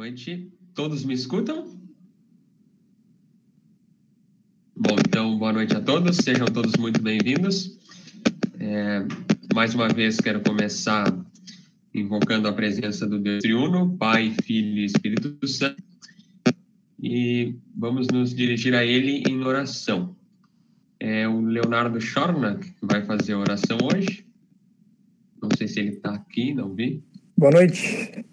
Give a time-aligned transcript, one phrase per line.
[0.00, 0.50] noite.
[0.74, 1.78] Todos me escutam?
[4.74, 6.16] Bom, então, boa noite a todos.
[6.16, 7.78] Sejam todos muito bem-vindos.
[8.58, 9.04] É,
[9.54, 11.04] mais uma vez, quero começar
[11.94, 15.82] invocando a presença do Deus Triuno, Pai, Filho e Espírito Santo.
[16.98, 20.16] E vamos nos dirigir a Ele em oração.
[20.98, 24.24] É o Leonardo Schornak que vai fazer a oração hoje.
[25.42, 27.04] Não sei se ele está aqui, não vi.
[27.36, 28.24] Boa noite.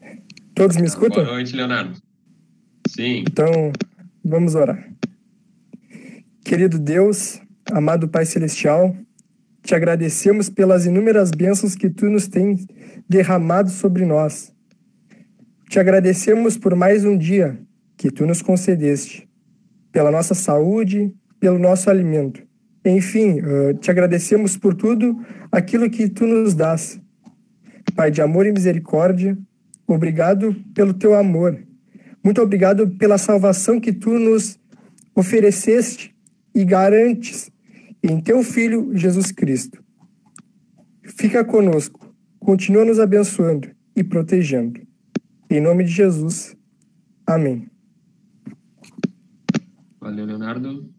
[0.57, 1.23] Todos me escutam?
[1.23, 1.95] Boa noite, Leonardo.
[2.87, 3.23] Sim.
[3.29, 3.71] Então,
[4.25, 4.91] vamos orar.
[6.43, 7.39] Querido Deus,
[7.71, 8.95] amado Pai Celestial,
[9.61, 12.65] te agradecemos pelas inúmeras bênçãos que tu nos tens
[13.07, 14.51] derramado sobre nós.
[15.69, 17.59] Te agradecemos por mais um dia
[17.95, 19.29] que tu nos concedeste,
[19.91, 22.41] pela nossa saúde, pelo nosso alimento.
[22.83, 23.41] Enfim,
[23.79, 26.99] te agradecemos por tudo aquilo que tu nos dás.
[27.95, 29.37] Pai de amor e misericórdia,
[29.87, 31.65] Obrigado pelo teu amor.
[32.23, 34.59] Muito obrigado pela salvação que tu nos
[35.15, 36.13] ofereceste
[36.53, 37.49] e garantes
[38.03, 39.81] em teu Filho Jesus Cristo.
[41.03, 44.85] Fica conosco, continua nos abençoando e protegendo.
[45.49, 46.55] Em nome de Jesus.
[47.25, 47.69] Amém.
[50.01, 50.93] Valeu, Leonardo.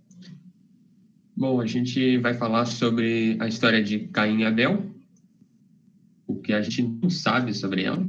[1.37, 4.91] Bom, a gente vai falar sobre a história de Caim e Abel,
[6.27, 8.05] o que a gente não sabe sobre ela.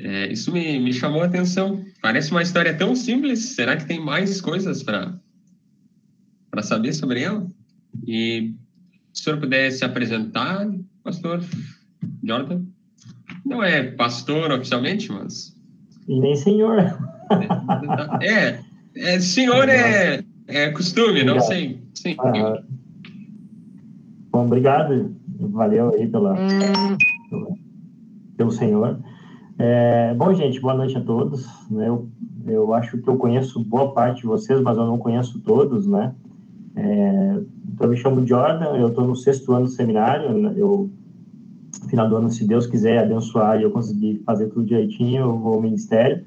[0.00, 1.84] É, isso me, me chamou a atenção.
[2.00, 3.54] Parece uma história tão simples.
[3.54, 5.20] Será que tem mais coisas para
[6.62, 7.46] saber sobre ela?
[8.06, 8.54] E
[9.12, 10.68] se o senhor pudesse apresentar,
[11.02, 11.42] pastor
[12.22, 12.62] Jordan?
[13.44, 15.56] Não é pastor oficialmente, mas.
[16.06, 16.78] E nem senhor.
[18.22, 18.60] É,
[18.96, 21.82] é senhor é, é costume, não sei.
[21.94, 22.16] Sim.
[22.20, 22.62] Ah,
[24.30, 25.14] bom, obrigado.
[25.40, 26.96] Valeu aí pela, hum.
[27.28, 27.58] pelo,
[28.36, 28.98] pelo senhor.
[29.58, 31.48] É, bom, gente, boa noite a todos.
[31.68, 31.88] Né?
[31.88, 32.08] Eu,
[32.46, 36.14] eu acho que eu conheço boa parte de vocês, mas eu não conheço todos, né?
[36.76, 37.40] É,
[37.74, 40.32] então, eu me chamo Jordan, eu estou no sexto ano do seminário.
[40.32, 40.54] Né?
[40.56, 40.88] Eu,
[41.88, 45.54] final do ano, se Deus quiser abençoar e eu conseguir fazer tudo direitinho, eu vou
[45.54, 46.24] ao ministério.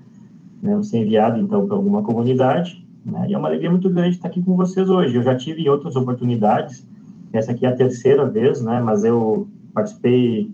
[0.61, 0.73] Né?
[0.73, 2.85] Vou ser enviado, então, para alguma comunidade.
[3.05, 3.27] Né?
[3.29, 5.15] E é uma alegria muito grande estar aqui com vocês hoje.
[5.15, 6.85] Eu já tive outras oportunidades,
[7.31, 8.81] essa aqui é a terceira vez, né?
[8.81, 10.51] Mas eu participei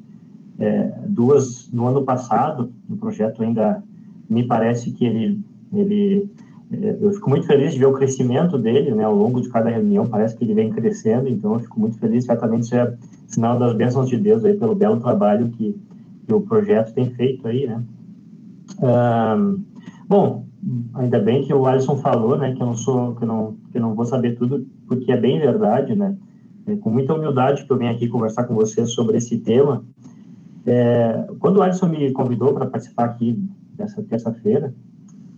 [0.59, 3.83] é, duas no ano passado, o projeto ainda
[4.29, 5.39] me parece que ele,
[5.73, 6.29] ele
[6.71, 9.69] é, eu fico muito feliz de ver o crescimento dele, né, ao longo de cada
[9.69, 12.93] reunião, parece que ele vem crescendo, então eu fico muito feliz, certamente isso é
[13.27, 15.75] sinal das bênçãos de Deus aí, pelo belo trabalho que,
[16.25, 17.81] que o projeto tem feito aí, né.
[20.09, 20.45] bom,
[20.95, 23.95] ainda bem que o Alisson falou, né, que eu não sou, que não, que não
[23.95, 26.17] vou saber tudo, porque é bem verdade, né,
[26.67, 29.85] é com muita humildade que eu venho aqui conversar com vocês sobre esse tema,
[30.67, 33.41] é, quando o Alisson me convidou para participar aqui
[33.73, 34.73] dessa terça-feira,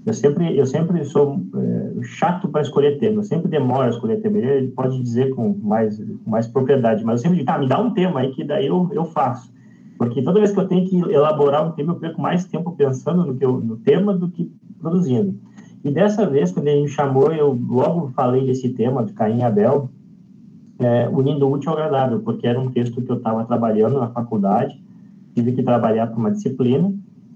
[0.05, 4.21] eu sempre, eu sempre sou é, chato para escolher tema, eu sempre demoro a escolher
[4.21, 4.39] tema.
[4.39, 7.79] Ele pode dizer com mais, com mais propriedade, mas eu sempre digo, tá, me dá
[7.79, 9.53] um tema aí que daí eu, eu faço.
[9.99, 13.23] Porque toda vez que eu tenho que elaborar um tema, eu perco mais tempo pensando
[13.23, 14.51] no, que eu, no tema do que
[14.81, 15.35] produzindo.
[15.83, 19.43] E dessa vez, quando ele me chamou, eu logo falei desse tema, de Caim e
[19.43, 19.89] Abel,
[20.79, 24.07] é, unindo o útil ao agradável, porque era um texto que eu estava trabalhando na
[24.07, 24.81] faculdade,
[25.39, 26.93] tive que trabalhar para uma disciplina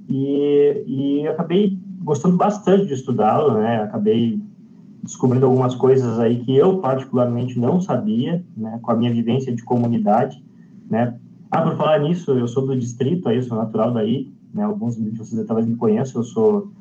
[0.10, 3.84] e, e acabei gostando bastante de estudá-lo, né?
[3.84, 4.42] Acabei
[5.02, 8.80] descobrindo algumas coisas aí que eu particularmente não sabia, né?
[8.82, 10.44] Com a minha vivência de comunidade,
[10.90, 11.18] né?
[11.50, 14.64] Ah, por falar nisso, eu sou do distrito, aí sou natural daí, né?
[14.64, 16.72] Alguns de vocês talvez me conheçam, eu sou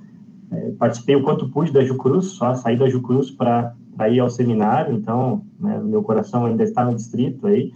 [0.50, 3.74] é, participei o quanto pude da Jucruz, só saí da Jucruz para
[4.10, 7.72] ir ao seminário, então, né, meu coração ainda está no distrito aí.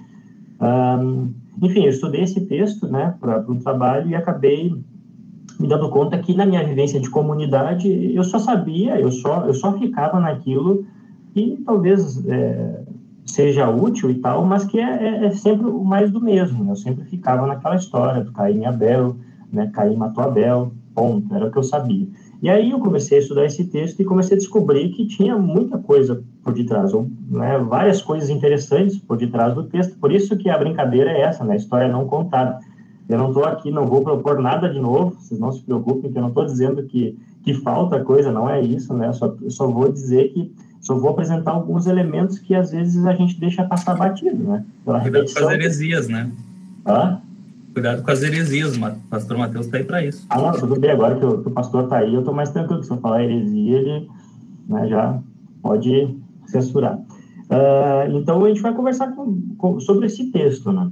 [0.60, 1.32] Um,
[1.62, 4.75] enfim, eu estudei esse texto né, para um trabalho e acabei
[5.59, 9.55] me dando conta que na minha vivência de comunidade eu só sabia, eu só, eu
[9.55, 10.84] só ficava naquilo
[11.33, 12.83] que talvez é,
[13.25, 16.64] seja útil e tal, mas que é, é, é, sempre o mais do mesmo.
[16.64, 16.73] Né?
[16.73, 19.17] Eu sempre ficava naquela história do Caim e Abel,
[19.52, 19.70] né?
[19.73, 22.06] Caim matou Abel, ponto, era o que eu sabia.
[22.43, 25.79] E aí eu comecei a estudar esse texto e comecei a descobrir que tinha muita
[25.79, 29.97] coisa por detrás, ou, né, várias coisas interessantes por detrás do texto.
[29.99, 32.59] Por isso que a brincadeira é essa, né, a história não contada.
[33.09, 36.19] Eu não estou aqui, não vou propor nada de novo, vocês não se preocupem, que
[36.19, 39.09] eu não estou dizendo que, que falta coisa, não é isso, né?
[39.09, 43.05] Eu só, eu só vou dizer que só vou apresentar alguns elementos que às vezes
[43.06, 44.65] a gente deixa passar batido, né?
[44.85, 46.31] Pela Cuidado com as heresias, né?
[46.87, 47.21] Hã?
[47.76, 48.81] Cuidado com as heresias, o
[49.11, 50.25] pastor Mateus está aí para isso.
[50.31, 52.49] Ah, não, tudo bem, agora que o, que o pastor está aí, eu estou mais
[52.49, 54.08] tranquilo, se eu falar heresia, ele
[54.67, 55.20] né, já
[55.61, 56.96] pode censurar.
[56.96, 60.90] Uh, então, a gente vai conversar com, com, sobre esse texto, né?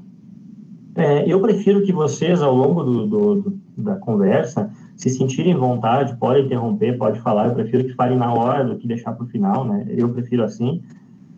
[0.94, 6.44] É, eu prefiro que vocês, ao longo do, do, da conversa, se sentirem vontade, podem
[6.44, 7.46] interromper, pode falar.
[7.46, 9.86] Eu prefiro que falem na hora do que deixar para o final, né?
[9.88, 10.82] Eu prefiro assim.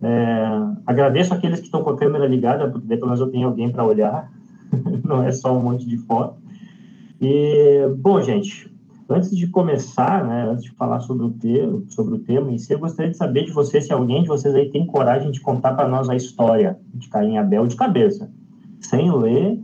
[0.02, 0.48] É,
[0.84, 3.84] agradeço aqueles que estão com a câmera ligada, porque pelo menos eu tenho alguém para
[3.84, 4.28] olhar,
[5.04, 6.36] não é só um monte de foto.
[7.20, 8.70] E, bom, gente,
[9.08, 12.72] antes de começar, né, antes de falar sobre o, tema, sobre o tema em si,
[12.72, 15.74] eu gostaria de saber de vocês se alguém de vocês aí tem coragem de contar
[15.74, 18.30] para nós a história de Caim Abel de cabeça,
[18.80, 19.60] sem ler,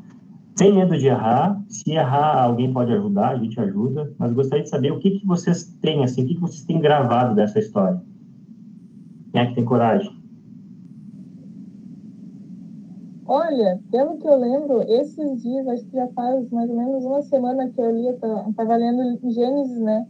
[0.57, 1.61] sem medo de errar.
[1.69, 5.27] Se errar, alguém pode ajudar, a gente ajuda, mas gostaria de saber o que, que
[5.27, 8.01] vocês têm, assim, o que, que vocês têm gravado dessa história.
[9.33, 10.22] Quem é que tem coragem?
[13.35, 17.23] Olha, pelo que eu lembro, esses dias, acho que já faz mais ou menos uma
[17.23, 20.07] semana que eu li, estava lendo Gênesis, né?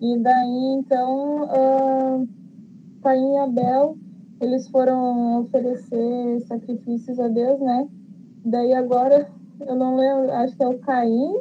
[0.00, 2.28] E daí, então, uh,
[3.02, 3.98] Caim e Abel,
[4.40, 7.86] eles foram oferecer sacrifícios a Deus, né?
[8.46, 9.30] Daí agora,
[9.60, 11.34] eu não lembro, acho que é o Caim,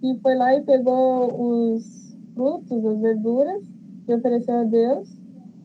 [0.00, 3.64] que foi lá e pegou os frutos, as verduras,
[4.06, 5.12] e ofereceu a Deus.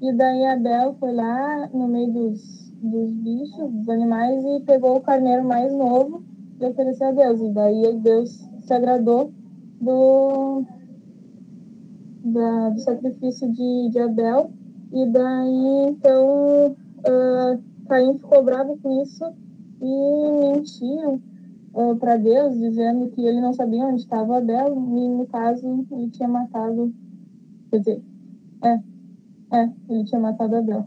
[0.01, 5.01] E daí Abel foi lá no meio dos dos bichos, dos animais, e pegou o
[5.01, 6.21] carneiro mais novo
[6.59, 7.39] e ofereceu a Deus.
[7.39, 9.31] E daí Deus se agradou
[9.79, 10.63] do,
[12.25, 14.51] da, do sacrifício de, de Abel.
[14.91, 19.25] E daí, então, uh, Caim ficou bravo com isso
[19.81, 21.21] e mentiu
[21.73, 26.09] uh, para Deus, dizendo que ele não sabia onde estava Abel, e no caso, ele
[26.09, 26.93] tinha matado.
[27.69, 28.03] Quer dizer,
[28.61, 28.79] é,
[29.57, 30.85] é, ele tinha matado Abel.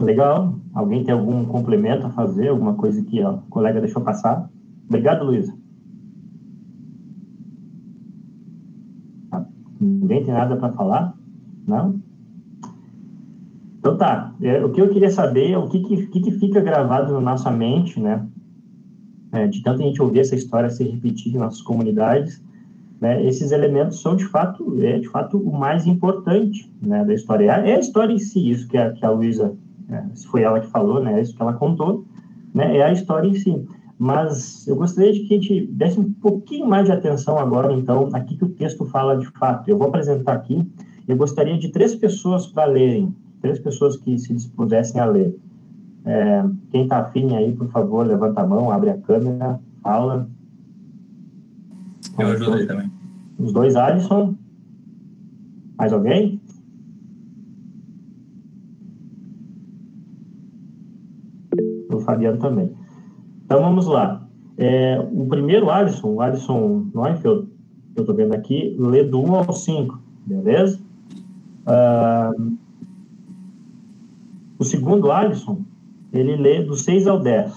[0.00, 0.54] Legal.
[0.72, 2.48] Alguém tem algum complemento a fazer?
[2.48, 4.48] Alguma coisa que a colega deixou passar?
[4.88, 5.54] Obrigado, Luísa.
[9.30, 9.46] Tá.
[9.80, 11.16] Ninguém tem nada para falar?
[11.66, 12.00] Não?
[13.78, 14.34] Então tá.
[14.40, 17.50] É, o que eu queria saber é o que, que, que, fica gravado na nossa
[17.50, 18.24] mente, né?
[19.32, 22.42] É, de tanto a gente ouvir essa história se repetir em nossas comunidades,
[23.00, 23.24] né?
[23.24, 27.50] Esses elementos são de fato, é de fato o mais importante, né, da história.
[27.50, 29.54] É a história em si, isso que a, que a Luísa
[29.90, 32.04] é, se foi ela que falou, né, é isso que ela contou,
[32.54, 33.66] né, é a história em si.
[33.98, 38.08] Mas eu gostaria de que a gente desse um pouquinho mais de atenção agora, então,
[38.12, 39.68] aqui que o texto fala de fato.
[39.68, 40.64] Eu vou apresentar aqui,
[41.06, 45.36] eu gostaria de três pessoas para lerem, três pessoas que se dispusessem a ler.
[46.04, 50.28] É, quem está afim aí, por favor, levanta a mão, abre a câmera, fala.
[52.18, 52.90] Eu ajudei também.
[53.38, 54.34] Os dois Alisson.
[55.76, 56.37] Mais alguém?
[62.08, 62.70] Fabiano também.
[63.44, 64.26] Então vamos lá.
[64.56, 67.46] É, o primeiro Alisson, o Alisson Neufeld,
[67.92, 70.80] que eu estou vendo aqui, lê do 1 ao 5, beleza?
[71.66, 72.32] Ah,
[74.58, 75.60] o segundo Alisson,
[76.12, 77.52] ele lê do 6 ao 10.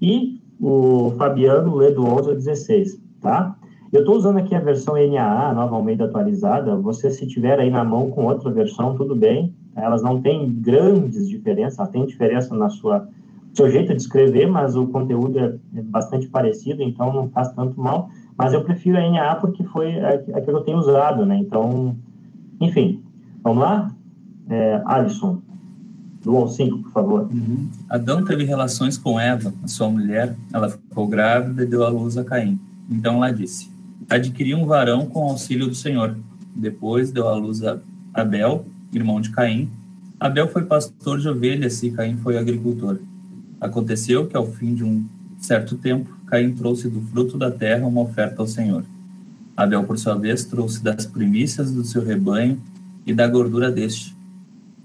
[0.00, 3.56] E o Fabiano lê do 11 ao 16, tá?
[3.92, 6.76] Eu estou usando aqui a versão NAA, Nova Almeida atualizada.
[6.76, 9.52] Você, se tiver aí na mão com outra versão, tudo bem.
[9.74, 13.08] Elas não têm grandes diferenças, têm diferença na sua
[13.54, 17.80] seu jeito de escrever, mas o conteúdo é, é, bastante parecido, então não faz tanto
[17.80, 18.10] mal.
[18.36, 21.36] Mas eu prefiro a NA porque foi a, que eu tenho usado, né?
[21.38, 21.96] Então,
[22.60, 23.02] enfim,
[23.42, 23.92] vamos lá?
[24.48, 25.40] É, Alisson,
[26.22, 27.28] do ao 5, por favor.
[27.32, 27.68] Uhum.
[27.88, 32.24] Adão teve relações com Eva, sua mulher, ela ficou grávida e deu à luz a
[32.24, 32.58] Caim.
[32.90, 33.70] Então ela disse:
[34.08, 36.16] Adquiri um varão com auxílio do Senhor.
[36.54, 37.78] Depois deu à luz a
[38.12, 39.70] Abel, irmão de Caim.
[40.18, 42.98] Abel foi pastor de ovelhas e Caim foi agricultor.
[43.60, 45.04] Aconteceu que, ao fim de um
[45.38, 48.84] certo tempo, Caim trouxe do fruto da terra uma oferta ao Senhor.
[49.56, 52.60] Abel, por sua vez, trouxe das primícias do seu rebanho
[53.04, 54.16] e da gordura deste.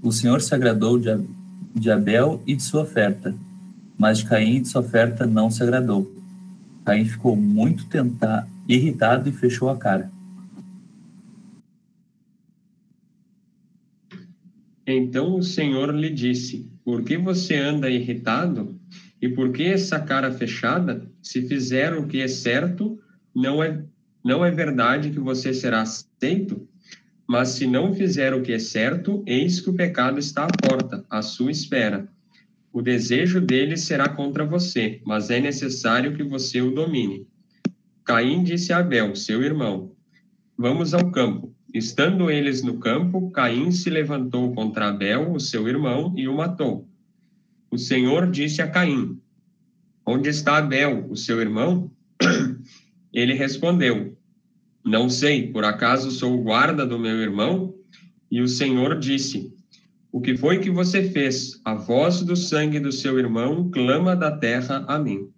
[0.03, 3.33] O Senhor se agradou de Abel e de sua oferta,
[3.97, 6.11] mas de Caim e de sua oferta não se agradou.
[6.83, 10.11] Caim ficou muito tentado, irritado e fechou a cara.
[14.85, 18.79] Então o Senhor lhe disse: Por que você anda irritado?
[19.19, 21.11] E por que essa cara fechada?
[21.19, 22.99] Se fizer o que é certo,
[23.33, 23.83] não é
[24.23, 26.67] não é verdade que você será aceito?
[27.27, 31.05] Mas se não fizer o que é certo, eis que o pecado está à porta,
[31.09, 32.07] à sua espera.
[32.73, 37.27] O desejo dele será contra você, mas é necessário que você o domine.
[38.03, 39.91] Caim disse a Abel, seu irmão:
[40.57, 41.54] Vamos ao campo.
[41.75, 46.87] Estando eles no campo, Caim se levantou contra Abel, o seu irmão, e o matou.
[47.69, 49.19] O Senhor disse a Caim:
[50.05, 51.91] Onde está Abel, o seu irmão?
[53.11, 54.17] Ele respondeu:
[54.85, 57.75] Não sei, por acaso sou o guarda do meu irmão?
[58.31, 59.53] E o Senhor disse:
[60.13, 61.59] O que foi que você fez?
[61.65, 65.29] A voz do sangue do seu irmão clama da terra a mim.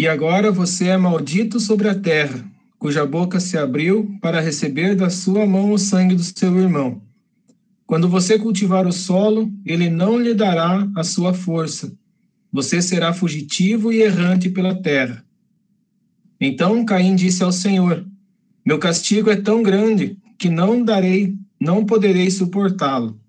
[0.00, 2.42] E agora você é maldito sobre a terra,
[2.78, 7.02] cuja boca se abriu para receber da sua mão o sangue do seu irmão.
[7.86, 11.92] Quando você cultivar o solo, ele não lhe dará a sua força.
[12.50, 15.22] Você será fugitivo e errante pela terra.
[16.40, 18.02] Então Caim disse ao Senhor:
[18.64, 23.20] Meu castigo é tão grande que não darei, não poderei suportá-lo.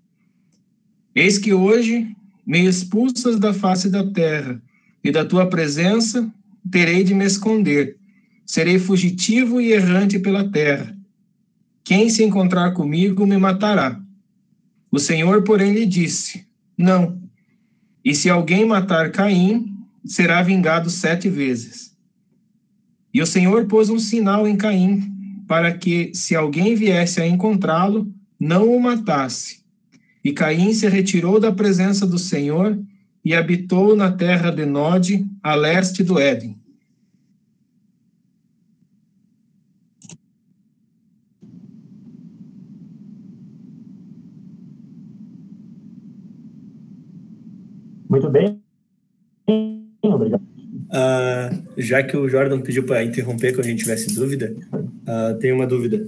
[1.14, 4.58] Eis que hoje me expulsas da face da terra,
[5.04, 6.32] e da tua presença
[6.70, 7.96] terei de me esconder.
[8.46, 10.96] Serei fugitivo e errante pela terra.
[11.84, 14.00] Quem se encontrar comigo me matará.
[14.90, 17.20] O Senhor, porém, lhe disse: Não.
[18.04, 19.66] E se alguém matar Caim,
[20.04, 21.96] será vingado sete vezes.
[23.14, 25.02] E o Senhor pôs um sinal em Caim,
[25.46, 29.62] para que, se alguém viesse a encontrá-lo, não o matasse.
[30.24, 32.78] E Caim se retirou da presença do Senhor
[33.24, 36.60] e habitou na terra de Nod, a leste do Éden.
[48.08, 48.60] Muito bem.
[50.02, 50.42] Obrigado.
[50.42, 55.50] Uh, já que o Jordan pediu para interromper quando a gente tivesse dúvida, uh, tem
[55.50, 56.06] uma dúvida.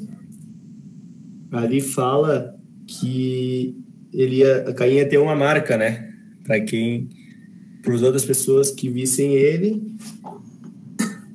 [1.50, 2.54] Ali fala
[2.86, 3.74] que
[4.12, 6.13] ele ia, Caim ia ter uma marca, né?
[6.44, 7.08] Para quem,
[7.82, 9.82] para as outras pessoas que vissem ele,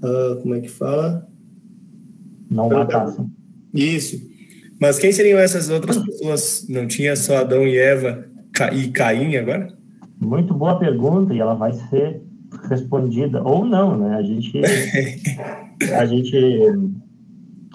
[0.03, 1.27] uh, como é que fala?
[2.49, 3.29] Não matassem.
[3.73, 4.29] Isso.
[4.79, 6.65] Mas quem seriam essas outras pessoas?
[6.69, 8.25] Não tinha só Adão e Eva
[8.73, 9.73] e Caim agora?
[10.19, 12.21] Muito boa pergunta e ela vai ser
[12.69, 14.15] respondida ou não, né?
[14.15, 14.59] A gente
[15.93, 16.35] a gente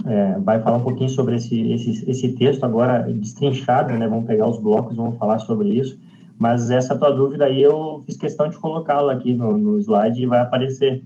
[0.07, 4.09] é, vai falar um pouquinho sobre esse, esse, esse texto agora destrinchado, né?
[4.09, 5.99] Vamos pegar os blocos, vamos falar sobre isso.
[6.45, 10.27] Mas essa tua dúvida aí eu fiz questão de colocá-la aqui no, no slide e
[10.27, 11.03] vai aparecer.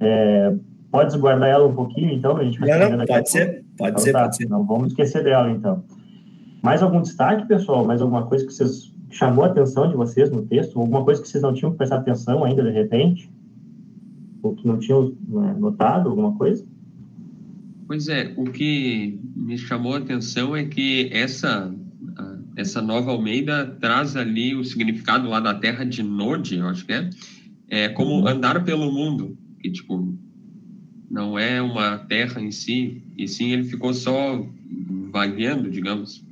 [0.00, 0.56] É,
[0.90, 2.36] pode guardar ela um pouquinho, então?
[2.36, 4.48] A gente vai não, não, pode ser, pode então, ser, tá, pode ser.
[4.48, 5.84] Não vamos esquecer dela, então.
[6.64, 7.84] Mais algum destaque, pessoal?
[7.84, 10.76] Mais alguma coisa que vocês chamou a atenção de vocês no texto?
[10.80, 13.30] Alguma coisa que vocês não tinham prestado atenção ainda de repente?
[14.42, 16.66] Ou que não tinham né, notado alguma coisa?
[17.86, 21.72] Pois é, o que me chamou a atenção é que essa
[22.56, 26.92] essa nova Almeida traz ali o significado lá da terra de Nod, eu acho que
[26.92, 27.10] é,
[27.68, 28.28] é como uhum.
[28.28, 30.14] andar pelo mundo, que tipo
[31.10, 34.46] não é uma terra em si, e sim ele ficou só
[35.10, 36.24] vagueando, digamos.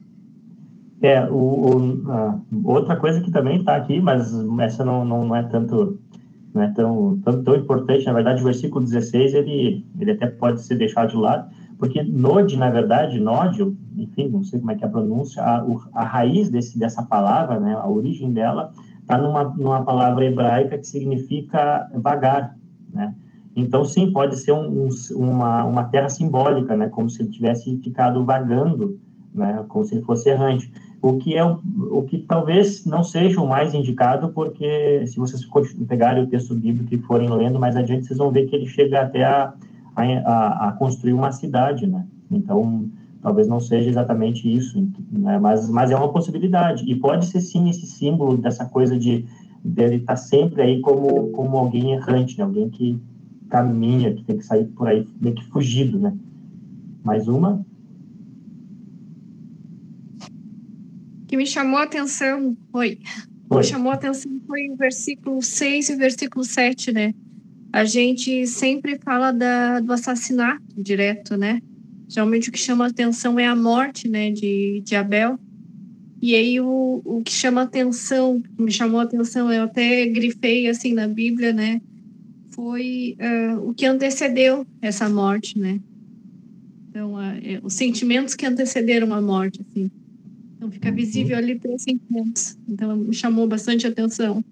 [1.03, 5.43] É, o, o outra coisa que também está aqui, mas essa não, não, não, é
[5.45, 5.99] tanto
[6.53, 10.63] não é tão, tão, tão importante, na verdade o versículo 16 ele, ele até pode
[10.63, 14.85] ser deixado de lado, porque nod, na verdade, nódio, enfim, não sei como é que
[14.85, 18.71] é a pronúncia, a, a raiz desse, dessa palavra, né, a origem dela,
[19.01, 22.55] está numa, numa palavra hebraica que significa vagar,
[22.93, 23.15] né?
[23.57, 26.89] Então, sim, pode ser um, um, uma, uma terra simbólica, né?
[26.89, 29.01] Como se ele tivesse ficado vagando,
[29.35, 29.65] né?
[29.67, 30.71] Como se ele fosse errante
[31.03, 35.47] o que é o que talvez não seja o mais indicado, porque se vocês
[35.89, 39.01] pegarem o texto bíblico e forem lendo mais adiante, vocês vão ver que ele chega
[39.01, 39.55] até a,
[40.01, 42.07] a, a construir uma cidade, né?
[42.31, 42.89] Então,
[43.23, 44.81] talvez não seja exatamente isso,
[45.11, 45.39] né?
[45.39, 46.85] mas, mas é uma possibilidade.
[46.91, 49.25] E pode ser sim esse símbolo dessa coisa de
[49.63, 52.45] dele estar tá sempre aí como, como alguém errante, né?
[52.45, 52.99] alguém que
[53.49, 56.17] caminha, que tem que sair por aí meio que fugido, né?
[57.05, 57.65] Mais uma?
[61.31, 62.99] que me chamou a atenção foi,
[63.49, 67.15] me chamou a atenção foi o versículo 6 e o versículo 7, né?
[67.73, 71.61] A gente sempre fala da, do assassinato direto, né?
[72.09, 75.39] Geralmente o que chama a atenção é a morte, né, de, de Abel.
[76.21, 80.69] E aí o, o que chama a atenção, me chamou a atenção, eu até grifei
[80.69, 81.81] assim na Bíblia, né?
[82.51, 85.81] Foi uh, o que antecedeu essa morte, né?
[86.91, 87.19] Então, uh,
[87.63, 89.91] os sentimentos que antecederam a morte, assim.
[90.57, 92.59] Então fica visível ali três sentimentos.
[92.69, 94.45] Então me chamou bastante atenção.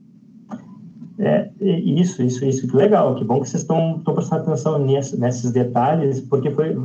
[1.21, 5.51] É, isso, isso, isso, que legal, que bom que vocês estão prestando atenção nesse, nesses
[5.51, 6.77] detalhes, porque foi,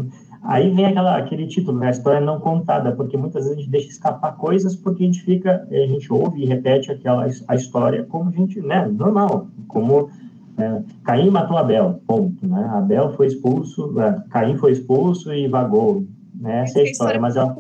[0.42, 3.70] aí vem aquela, aquele título, né, a história não contada, porque muitas vezes a gente
[3.70, 8.06] deixa escapar coisas porque a gente fica, a gente ouve e repete aquela, a história
[8.06, 10.10] como a gente, né, normal, como
[10.58, 16.08] é, Caim matou Abel, ponto, né, Abel foi expulso, é, Caim foi expulso e vagou,
[16.34, 17.56] né, essa é a história, mas ela...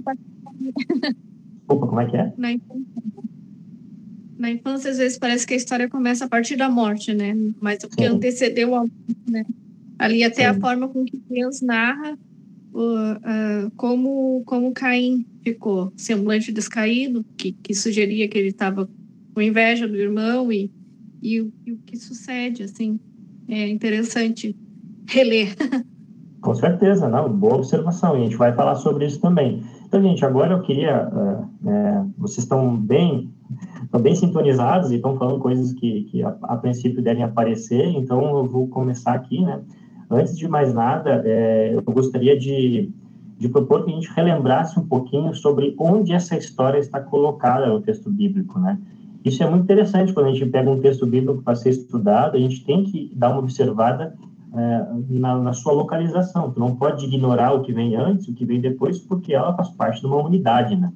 [1.67, 2.33] Opa, como é que é?
[2.35, 3.12] Na infância.
[4.43, 7.33] Na infância, às vezes, parece que a história começa a partir da morte, né?
[7.61, 9.45] Mas o que antecedeu a morte, né?
[9.97, 10.47] Ali até Sim.
[10.47, 12.19] a forma com que Deus narra
[12.73, 18.89] uh, uh, como, como Caim ficou, semblante descaído, que, que sugeria que ele estava
[19.33, 20.69] com inveja do irmão e,
[21.21, 22.99] e, e o que sucede, assim.
[23.47, 24.53] é interessante
[25.07, 25.55] reler.
[26.41, 28.17] Com certeza, não, boa observação.
[28.17, 29.63] E a gente vai falar sobre isso também.
[29.85, 31.07] Então, gente, agora eu queria.
[31.07, 33.32] Uh, é, vocês estão bem,
[33.83, 38.37] estão bem sintonizados e estão falando coisas que, que a, a, princípio devem aparecer, então
[38.37, 39.61] eu vou começar aqui, né?
[40.09, 42.91] Antes de mais nada, é, eu gostaria de,
[43.37, 47.81] de propor que a gente relembrasse um pouquinho sobre onde essa história está colocada no
[47.81, 48.77] texto bíblico, né?
[49.23, 52.39] Isso é muito interessante quando a gente pega um texto bíblico para ser estudado, a
[52.39, 54.13] gente tem que dar uma observada
[54.53, 56.51] é, na, na, sua localização.
[56.51, 59.69] Tu não pode ignorar o que vem antes, o que vem depois, porque ela faz
[59.69, 60.91] parte de uma unidade, né?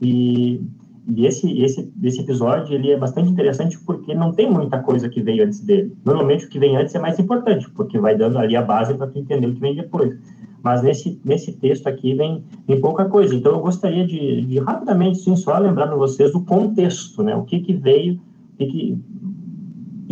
[0.00, 0.64] E,
[1.08, 5.20] e esse, esse, esse episódio, ele é bastante interessante porque não tem muita coisa que
[5.20, 5.92] veio antes dele.
[6.04, 9.08] Normalmente, o que vem antes é mais importante, porque vai dando ali a base para
[9.08, 10.16] tu entender o que vem depois.
[10.62, 13.34] Mas nesse, nesse texto aqui vem, vem pouca coisa.
[13.34, 17.34] Então, eu gostaria de, de rapidamente, sim, só lembrar para vocês o contexto, né?
[17.34, 18.20] O que que veio,
[18.54, 18.98] o que que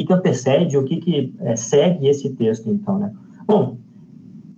[0.00, 3.12] que, que antecede, o que, que é, segue esse texto, então, né?
[3.46, 3.76] Bom,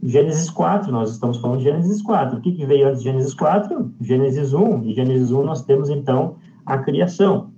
[0.02, 2.38] Gênesis 4, nós estamos falando de Gênesis 4.
[2.38, 3.92] O que, que veio antes de Gênesis 4?
[4.00, 4.82] Gênesis 1.
[4.82, 7.50] E Gênesis 1 nós temos, então, a criação.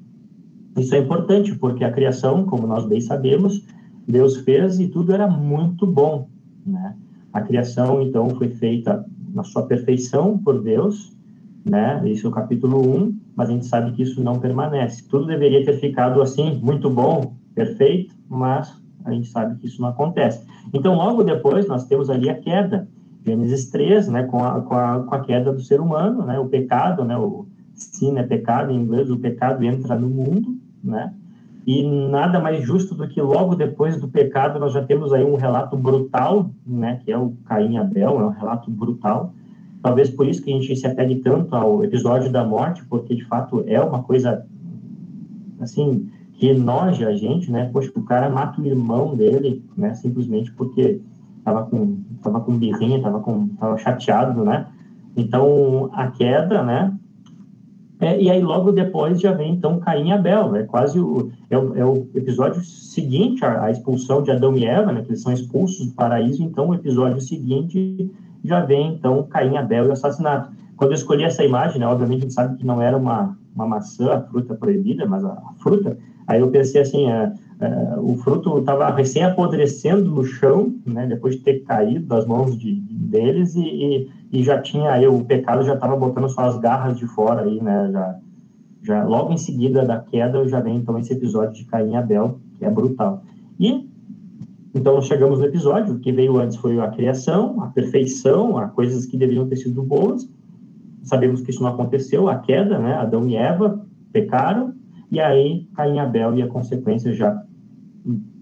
[0.76, 3.64] Isso é importante, porque a criação, como nós bem sabemos,
[4.06, 6.28] Deus fez e tudo era muito bom,
[6.66, 6.94] né?
[7.32, 11.16] A criação, então, foi feita na sua perfeição por Deus,
[11.64, 12.02] né?
[12.04, 15.08] Isso é o capítulo 1, mas a gente sabe que isso não permanece.
[15.08, 19.88] Tudo deveria ter ficado assim, muito bom, perfeito, mas a gente sabe que isso não
[19.88, 20.44] acontece.
[20.72, 22.88] Então, logo depois, nós temos ali a queda,
[23.24, 26.46] Gênesis 3, né, com a, com a, com a queda do ser humano, né, o
[26.46, 31.12] pecado, né, o sin é pecado, em inglês, o pecado entra no mundo, né,
[31.66, 35.36] e nada mais justo do que logo depois do pecado nós já temos aí um
[35.36, 39.32] relato brutal, né, que é o Caim Abel, é um relato brutal,
[39.82, 43.24] talvez por isso que a gente se apegue tanto ao episódio da morte, porque de
[43.24, 44.46] fato é uma coisa,
[45.60, 47.70] assim, que enoja a gente, né?
[47.72, 49.94] Poxa, o cara mata o irmão dele, né?
[49.94, 51.00] Simplesmente porque
[51.44, 54.66] tava com, tava com birrinha, tava, com, tava chateado, né?
[55.16, 56.92] Então, a queda, né?
[58.00, 60.64] É, e aí, logo depois, já vem, então, Caim e Abel, né?
[60.64, 65.02] Quase o, é, o, é o episódio seguinte à, expulsão de Adão e Eva, né?
[65.02, 66.42] Que eles são expulsos do paraíso.
[66.42, 68.10] Então, o episódio seguinte
[68.44, 70.50] já vem, então, Caim Abel e o assassinato.
[70.76, 71.86] Quando eu escolhi essa imagem, né?
[71.86, 75.30] Obviamente, a gente sabe que não era uma, uma maçã, a fruta proibida, mas a,
[75.30, 80.74] a fruta Aí eu pensei assim, é, é, o fruto estava recém apodrecendo no chão,
[80.84, 85.06] né, depois de ter caído das mãos de, deles e, e, e, já tinha aí
[85.06, 88.18] o pecado já estava botando suas garras de fora aí, né, já,
[88.82, 92.38] já logo em seguida da queda já vem então esse episódio de Caim e Abel
[92.58, 93.22] que é brutal.
[93.58, 93.88] E
[94.74, 99.16] então chegamos no episódio que veio antes foi a criação, a perfeição, as coisas que
[99.16, 100.28] deveriam ter sido boas.
[101.04, 104.73] Sabemos que isso não aconteceu, a queda, né, Adão e Eva pecaram
[105.14, 107.40] e aí, Caim e Abel e a consequência já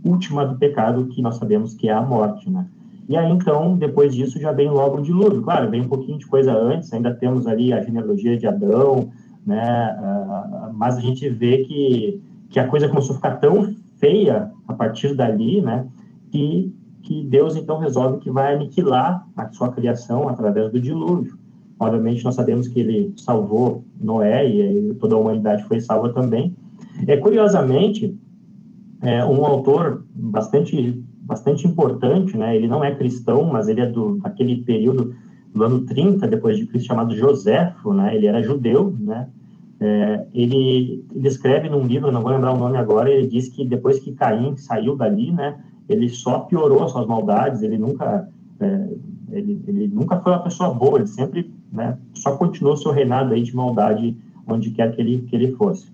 [0.03, 2.67] última do pecado, que nós sabemos que é a morte, né?
[3.07, 5.43] E aí, então, depois disso, já vem logo o dilúvio.
[5.43, 9.11] Claro, vem um pouquinho de coisa antes, ainda temos ali a genealogia de Adão,
[9.47, 9.95] né?
[10.01, 14.73] Uh, mas a gente vê que, que a coisa começou a ficar tão feia a
[14.73, 15.87] partir dali, né?
[16.31, 21.37] Que, que Deus, então, resolve que vai aniquilar a sua criação através do dilúvio.
[21.79, 26.55] Obviamente, nós sabemos que ele salvou Noé e toda a humanidade foi salva também,
[27.07, 28.19] é, curiosamente,
[29.01, 32.55] é, um autor bastante, bastante importante, né?
[32.57, 35.15] ele não é cristão, mas ele é do, daquele período
[35.55, 38.15] do ano 30 depois de Cristo, chamado Joséfo, né?
[38.15, 39.29] ele era judeu, né?
[39.85, 43.65] É, ele, ele escreve num livro, não vou lembrar o nome agora, ele diz que
[43.65, 48.29] depois que Caim saiu dali, né, ele só piorou as suas maldades, ele nunca,
[48.61, 48.89] é,
[49.33, 53.43] ele, ele nunca foi uma pessoa boa, ele sempre né, só continuou seu reinado aí
[53.43, 55.91] de maldade onde quer que ele, que ele fosse.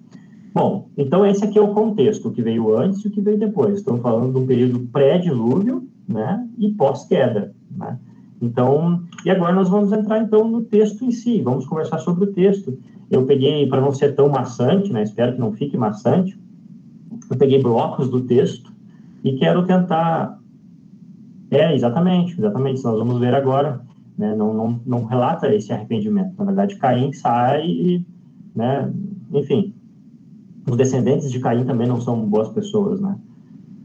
[0.54, 3.38] Bom, então esse aqui é o contexto, o que veio antes e o que veio
[3.38, 3.78] depois.
[3.78, 7.98] Estamos falando de um período pré-dilúvio, né, e pós-queda, né?
[8.40, 12.32] Então, e agora nós vamos entrar então no texto em si, vamos conversar sobre o
[12.32, 12.78] texto.
[13.10, 16.38] Eu peguei, para não ser tão maçante, né, espero que não fique maçante,
[17.30, 18.72] eu peguei blocos do texto
[19.22, 20.38] e quero tentar...
[21.50, 23.80] É, exatamente, exatamente, nós vamos ver agora,
[24.16, 26.32] né, não, não, não relata esse arrependimento.
[26.38, 28.06] Na verdade, Caim sai e,
[28.54, 28.90] né,
[29.32, 29.74] enfim,
[30.68, 33.16] os descendentes de Caim também não são boas pessoas, né?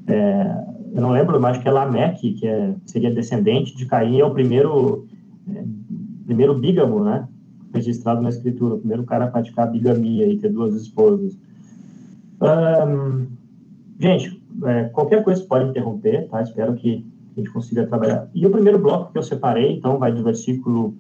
[0.08, 4.20] É, eu não lembro, mas acho que é Lameque, que é, seria descendente de Caim,
[4.20, 5.08] é o primeiro,
[5.50, 5.64] é,
[6.26, 7.28] primeiro bígamo, né?
[7.74, 11.38] Registrado na escritura, o primeiro cara a praticar bigamia e ter duas esposas.
[14.00, 16.42] Gente, é, qualquer coisa pode interromper, tá?
[16.42, 18.28] Espero que a gente consiga trabalhar.
[18.34, 20.94] E o primeiro bloco que eu separei, então, vai do versículo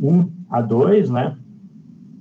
[0.00, 1.36] 1 a 2, né?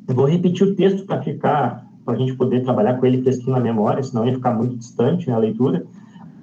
[0.08, 3.54] Eu vou repetir o texto para ficar para a gente poder trabalhar com ele fresquinho
[3.54, 5.84] na memória, senão ia ficar muito distante né, leitura.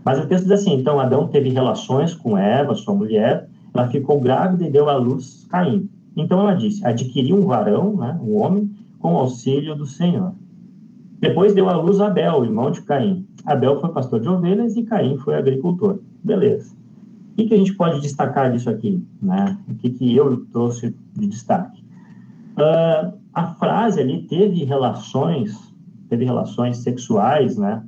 [0.04, 4.20] Mas o texto diz assim: então Adão teve relações com Eva, sua mulher, ela ficou
[4.20, 5.88] grávida e deu à luz Caim.
[6.16, 10.34] Então ela disse: adquiriu um varão, né, um homem, com auxílio do Senhor.
[11.20, 13.24] Depois deu à luz Abel, irmão de Caim.
[13.46, 16.00] Abel foi pastor de ovelhas e Caim foi agricultor.
[16.22, 16.74] Beleza.
[17.32, 19.02] O que, que a gente pode destacar disso aqui?
[19.22, 19.56] Né?
[19.68, 21.82] O que, que eu trouxe de destaque?
[22.58, 25.56] Uh, a frase ali teve relações,
[26.08, 27.82] teve relações sexuais, né?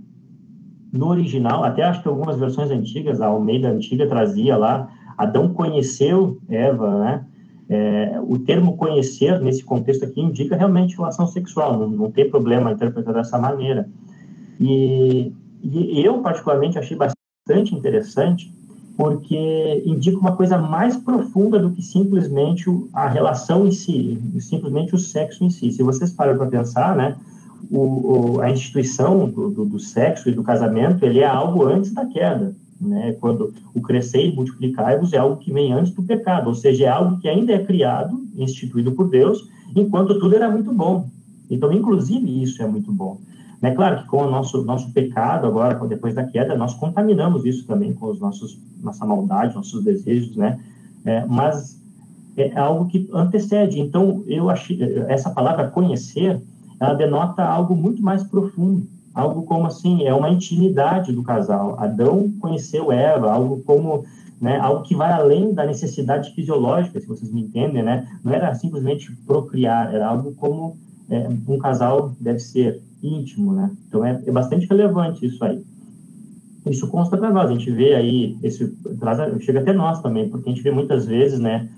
[0.92, 6.38] No original, até acho que algumas versões antigas, a Almeida antiga trazia lá, Adão conheceu
[6.48, 7.26] Eva, né?
[7.68, 12.72] É, o termo conhecer, nesse contexto aqui, indica realmente relação sexual, não, não tem problema
[12.72, 13.88] interpretar dessa maneira.
[14.60, 18.52] E, e eu, particularmente, achei bastante interessante,
[18.96, 24.98] porque indica uma coisa mais profunda do que simplesmente a relação em si, simplesmente o
[24.98, 25.72] sexo em si.
[25.72, 27.16] Se vocês param para pensar, né,
[27.70, 31.92] o, o, a instituição do, do, do, sexo e do casamento, ele é algo antes
[31.92, 33.16] da queda, né?
[33.20, 36.88] Quando o crescer e multiplicar-vos é algo que vem antes do pecado, ou seja, é
[36.88, 41.08] algo que ainda é criado, instituído por Deus, enquanto tudo era muito bom.
[41.50, 43.18] Então, inclusive, isso é muito bom.
[43.64, 47.66] É claro que com o nosso, nosso pecado agora, depois da queda, nós contaminamos isso
[47.66, 50.60] também com os nossos, nossa maldade, nossos desejos, né?
[51.04, 51.80] É, mas
[52.36, 53.80] é algo que antecede.
[53.80, 56.40] Então, eu achei, essa palavra conhecer,
[56.78, 61.78] ela denota algo muito mais profundo, algo como assim, é uma intimidade do casal.
[61.78, 64.04] Adão conheceu Eva, algo como,
[64.40, 68.06] né, algo que vai além da necessidade fisiológica, se vocês me entendem, né?
[68.22, 70.76] Não era simplesmente procriar, era algo como
[71.08, 73.70] é, um casal deve ser íntimo, né?
[73.86, 75.62] Então é, é bastante relevante isso aí.
[76.66, 78.74] Isso consta para nós, a gente vê aí, esse,
[79.40, 81.68] chega até nós também, porque a gente vê muitas vezes, né,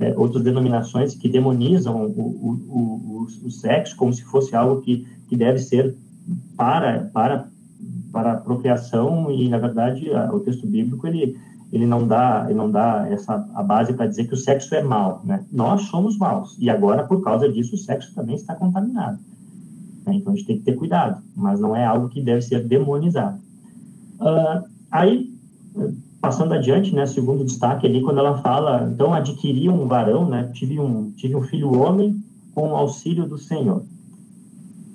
[0.00, 5.06] é, outras denominações que demonizam o, o, o, o, sexo como se fosse algo que,
[5.28, 5.94] que deve ser
[6.56, 7.48] para, para,
[8.12, 11.38] para a procriação e, na verdade, a, o texto bíblico, ele,
[11.72, 14.82] ele não dá, ele não dá essa a base para dizer que o sexo é
[14.82, 15.44] mal, né?
[15.52, 19.18] Nós somos maus, e agora, por causa disso, o sexo também está contaminado.
[20.06, 20.14] Né?
[20.14, 23.38] Então, a gente tem que ter cuidado, mas não é algo que deve ser demonizado.
[24.20, 25.30] Uh, aí,
[26.20, 30.78] passando adiante, né, segundo destaque ali, quando ela fala, então adquiri um varão, né, tive
[30.80, 32.16] um, tive um filho homem
[32.54, 33.82] com o auxílio do Senhor.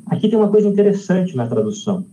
[0.07, 2.05] Aqui tem uma coisa interessante na tradução,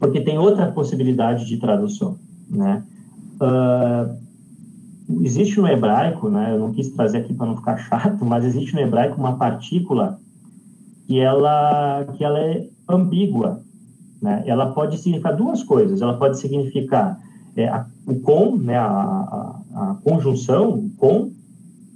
[0.00, 2.18] porque tem outra possibilidade de tradução,
[2.50, 2.82] né?
[3.40, 4.16] Uh,
[5.22, 6.54] existe no hebraico, né?
[6.54, 10.18] Eu não quis trazer aqui para não ficar chato, mas existe no hebraico uma partícula
[11.08, 13.62] que ela que ela é ambígua,
[14.20, 14.44] né?
[14.46, 16.02] Ela pode significar duas coisas.
[16.02, 17.18] Ela pode significar
[17.56, 21.32] é, a, o com, né, a, a, a, conjunção, com,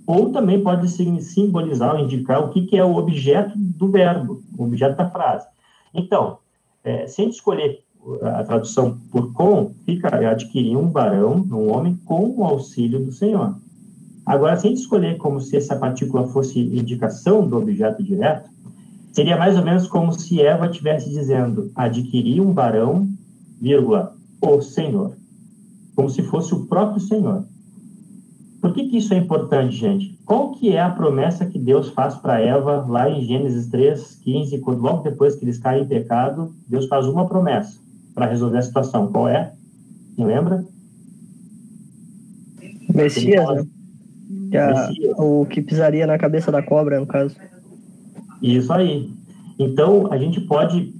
[0.07, 4.65] ou também pode simbolizar ou indicar o que, que é o objeto do verbo, o
[4.65, 5.47] objeto da frase.
[5.95, 6.39] Então,
[6.83, 7.85] é, escolher
[8.23, 13.55] a tradução por com, fica adquirir um varão, um homem, com o auxílio do Senhor.
[14.25, 18.51] Agora, se a gente escolher como se essa partícula fosse indicação do objeto direto,
[19.13, 23.09] seria mais ou menos como se Eva estivesse dizendo adquirir um varão,
[23.61, 25.15] vírgula, o Senhor
[25.95, 27.45] como se fosse o próprio Senhor.
[28.61, 30.19] Por que, que isso é importante, gente?
[30.25, 34.59] Qual que é a promessa que Deus faz para Eva lá em Gênesis 3, 15,
[34.59, 37.79] quando logo depois que eles caem em pecado, Deus faz uma promessa
[38.15, 39.11] para resolver a situação.
[39.11, 39.53] Qual é?
[40.15, 40.65] Quem lembra?
[42.95, 43.67] Messias, né?
[45.17, 47.35] O que pisaria na cabeça da cobra, no caso.
[48.43, 49.11] Isso aí.
[49.59, 50.93] Então, a gente pode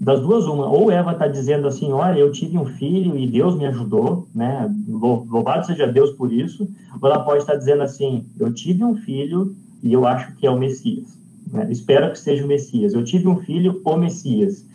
[0.00, 3.56] das duas uma, ou Eva está dizendo assim, olha, eu tive um filho e Deus
[3.56, 4.70] me ajudou, né?
[4.88, 6.68] Louvado seja Deus por isso.
[7.00, 10.50] Ou ela pode estar dizendo assim, eu tive um filho e eu acho que é
[10.50, 11.18] o Messias.
[11.50, 11.68] Né?
[11.70, 12.92] Espero que seja o Messias.
[12.92, 14.66] Eu tive um filho, o Messias.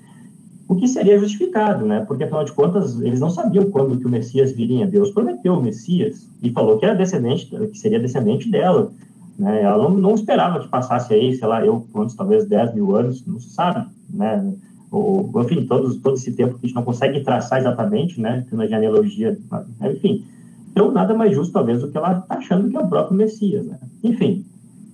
[0.68, 2.02] O que seria justificado, né?
[2.02, 4.88] Porque afinal de contas eles não sabiam quando que o Messias viria.
[4.88, 8.92] Deus prometeu o Messias e falou que era descendente, que seria descendente dela.
[9.40, 9.64] Né?
[9.64, 13.26] Ela não, não esperava que passasse aí, sei lá, eu, quantos, talvez 10 mil anos,
[13.26, 14.54] não se sabe, né?
[14.92, 18.66] ou, enfim, todos, todo esse tempo que a gente não consegue traçar exatamente, né, na
[18.66, 19.38] genealogia,
[19.84, 20.26] enfim.
[20.72, 23.66] Então, nada mais justo, talvez, do que ela está achando que é o próprio Messias,
[23.66, 23.78] né?
[24.04, 24.46] Enfim,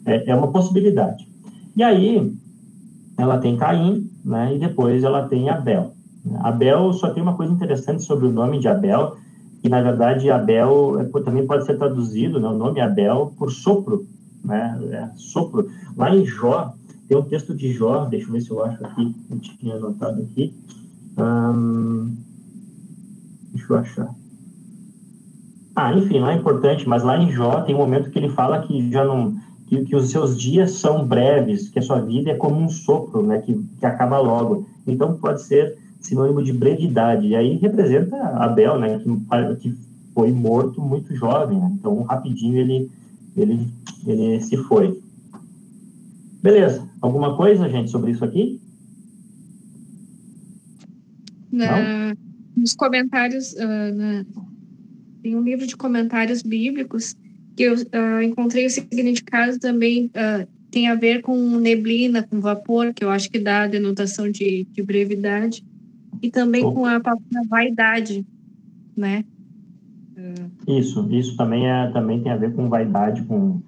[0.05, 1.27] é, é uma possibilidade.
[1.75, 2.33] E aí,
[3.17, 5.93] ela tem Caim, né, e depois ela tem Abel.
[6.39, 9.17] Abel só tem uma coisa interessante sobre o nome de Abel,
[9.61, 14.05] que na verdade Abel é, também pode ser traduzido, né, o nome Abel, por sopro,
[14.45, 15.67] né, é, sopro.
[15.97, 16.73] Lá em Jó,
[17.07, 20.21] tem um texto de Jó, deixa eu ver se eu acho aqui, eu tinha anotado
[20.21, 20.53] aqui.
[23.51, 24.15] deixa eu achar.
[25.75, 28.61] Ah, enfim, não é importante, mas lá em Jó tem um momento que ele fala
[28.61, 29.35] que já não.
[29.67, 33.23] Que, que os seus dias são breves, que a sua vida é como um sopro,
[33.23, 34.67] né, que, que acaba logo.
[34.85, 37.27] Então pode ser sinônimo de brevidade.
[37.27, 39.75] E aí representa Abel, né, que, que
[40.13, 41.59] foi morto muito jovem.
[41.59, 41.71] Né?
[41.79, 42.89] Então, rapidinho ele,
[43.35, 43.67] ele,
[44.05, 44.99] ele se foi.
[46.41, 46.87] Beleza.
[47.01, 48.61] Alguma coisa, gente, sobre isso aqui?
[51.51, 52.15] Na,
[52.55, 54.25] nos comentários, uh, na,
[55.21, 57.15] tem um livro de comentários bíblicos
[57.55, 62.93] que eu uh, encontrei o significado também uh, tem a ver com neblina, com vapor,
[62.93, 65.63] que eu acho que dá a denotação de, de brevidade,
[66.21, 66.73] e também oh.
[66.73, 68.25] com a palavra vaidade,
[68.95, 69.23] né?
[70.67, 73.61] Isso, isso também, é, também tem a ver com vaidade, com,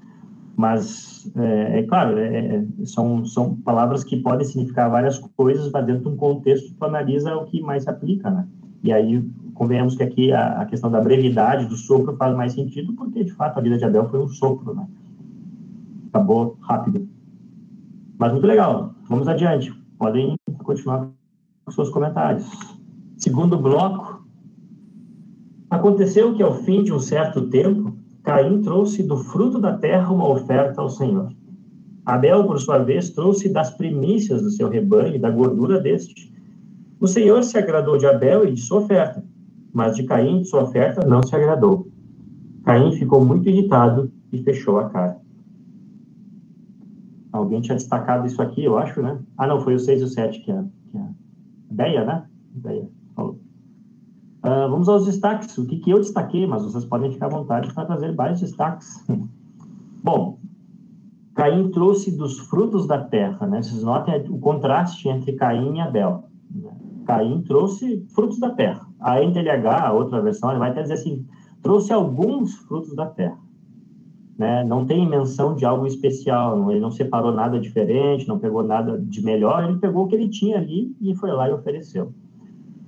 [0.55, 5.85] mas é, é claro, é, é, são, são palavras que podem significar várias coisas, mas
[5.85, 8.47] dentro de um contexto tu analisa o que mais se aplica, né?
[8.83, 12.93] E aí, convenhamos que aqui a, a, questão da brevidade do sopro faz mais sentido,
[12.93, 14.87] porque de fato a vida de Abel foi um sopro, né?
[16.09, 17.07] Acabou rápido.
[18.17, 18.93] Mas muito legal.
[19.09, 19.71] Vamos adiante.
[19.97, 21.09] Podem continuar
[21.65, 22.47] com seus comentários.
[23.17, 24.16] Segundo bloco.
[25.69, 30.27] Aconteceu que ao fim de um certo tempo, Caim trouxe do fruto da terra uma
[30.29, 31.31] oferta ao Senhor.
[32.05, 36.33] Abel, por sua vez, trouxe das primícias do seu rebanho e da gordura deste.
[36.99, 39.23] O Senhor se agradou de Abel e de sua oferta,
[39.73, 41.87] mas de Caim de sua oferta não se agradou.
[42.63, 45.17] Caim ficou muito irritado e fechou a cara.
[47.31, 49.19] Alguém tinha destacado isso aqui, eu acho, né?
[49.37, 52.25] Ah, não, foi o 6 e o 7 que é, que é né?
[52.55, 53.39] Deia falou.
[54.47, 55.57] Uh, vamos aos destaques.
[55.57, 59.05] O que, que eu destaquei, mas vocês podem ficar à vontade para trazer vários destaques.
[60.01, 60.39] Bom,
[61.35, 63.61] Caim trouxe dos frutos da terra, né?
[63.61, 66.23] Vocês notem o contraste entre Caim e Abel.
[66.49, 66.71] Né?
[67.05, 68.87] Caim trouxe frutos da terra.
[69.01, 71.25] A NTLH, a outra versão, ele vai até dizer assim,
[71.61, 73.37] trouxe alguns frutos da terra.
[74.37, 74.63] Né?
[74.63, 79.21] Não tem menção de algo especial, ele não separou nada diferente, não pegou nada de
[79.21, 82.13] melhor, ele pegou o que ele tinha ali e foi lá e ofereceu.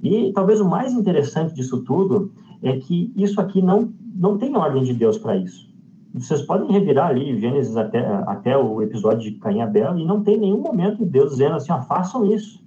[0.01, 2.31] E talvez o mais interessante disso tudo
[2.61, 5.69] é que isso aqui não, não tem ordem de Deus para isso.
[6.13, 10.23] Vocês podem revirar ali Gênesis até, até o episódio de Caim e Abel e não
[10.23, 12.63] tem nenhum momento Deus dizendo assim, ó, façam isso.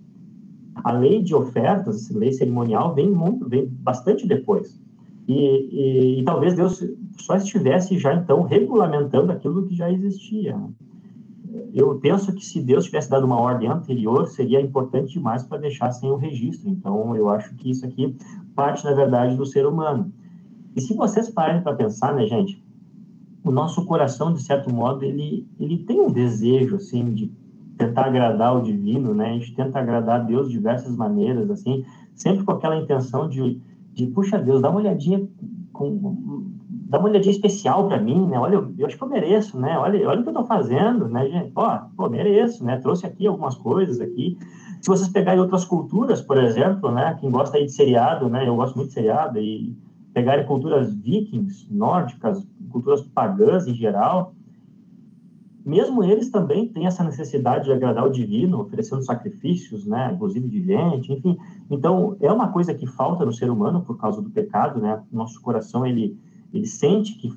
[0.77, 4.81] A lei de ofertas, a lei cerimonial, vem, muito, vem bastante depois.
[5.29, 6.85] E, e, e, talvez Deus
[7.18, 10.57] só estivesse já então regulamentando aquilo que já existia.
[11.75, 15.91] Eu penso que se Deus tivesse dado uma ordem anterior, seria importante demais para deixar
[15.93, 16.69] sem o registro.
[16.69, 18.17] Então, eu acho que isso aqui
[18.55, 20.12] parte, na verdade, do ser humano.
[20.75, 22.62] E se vocês pararem para pensar, né, gente,
[23.45, 27.33] o nosso coração, de certo modo, ele, ele tem um desejo, assim, de
[27.77, 29.31] tentar agradar o divino, né?
[29.31, 31.85] A gente tenta agradar a Deus de diversas maneiras, assim,
[32.15, 33.61] sempre com aquela intenção de
[33.93, 35.27] de puxa Deus, dá uma olhadinha
[35.73, 36.47] com,
[36.92, 38.38] dá uma olhadinha especial para mim, né?
[38.38, 39.78] Olha, eu, acho que eu mereço, né?
[39.78, 41.50] Olha, olha o que eu estou fazendo, né, gente?
[41.57, 42.76] Ó, pô, mereço, né?
[42.76, 44.37] Trouxe aqui algumas coisas aqui.
[44.78, 47.16] Se vocês pegarem outras culturas, por exemplo, né?
[47.18, 48.46] Quem gosta aí de seriado, né?
[48.46, 49.74] Eu gosto muito de seriado e
[50.12, 54.35] pegarem culturas vikings, nórdicas, culturas pagãs em geral,
[55.64, 60.62] mesmo eles também têm essa necessidade de agradar o divino, oferecendo sacrifícios, né, inclusive de
[60.62, 61.38] gente, enfim.
[61.70, 65.00] Então, é uma coisa que falta no ser humano por causa do pecado, né?
[65.11, 66.18] Nosso coração, ele,
[66.53, 67.33] ele sente que,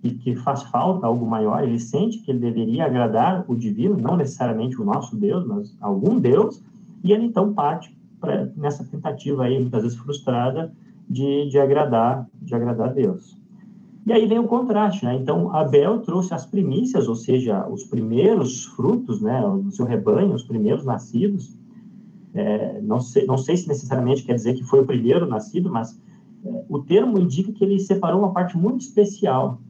[0.00, 4.16] que, que faz falta algo maior, ele sente que ele deveria agradar o divino, não
[4.16, 6.62] necessariamente o nosso Deus, mas algum Deus,
[7.02, 10.72] e ele então parte pra, nessa tentativa aí, muitas vezes frustrada,
[11.08, 13.36] de, de agradar de agradar Deus.
[14.06, 15.16] E aí vem o contraste, né?
[15.16, 20.44] Então, Abel trouxe as primícias, ou seja, os primeiros frutos, né, do seu rebanho, os
[20.44, 21.58] primeiros nascidos.
[22.32, 26.00] É, não, sei, não sei se necessariamente quer dizer que foi o primeiro nascido, mas
[26.44, 29.60] o termo indica que ele separou uma parte muito especial.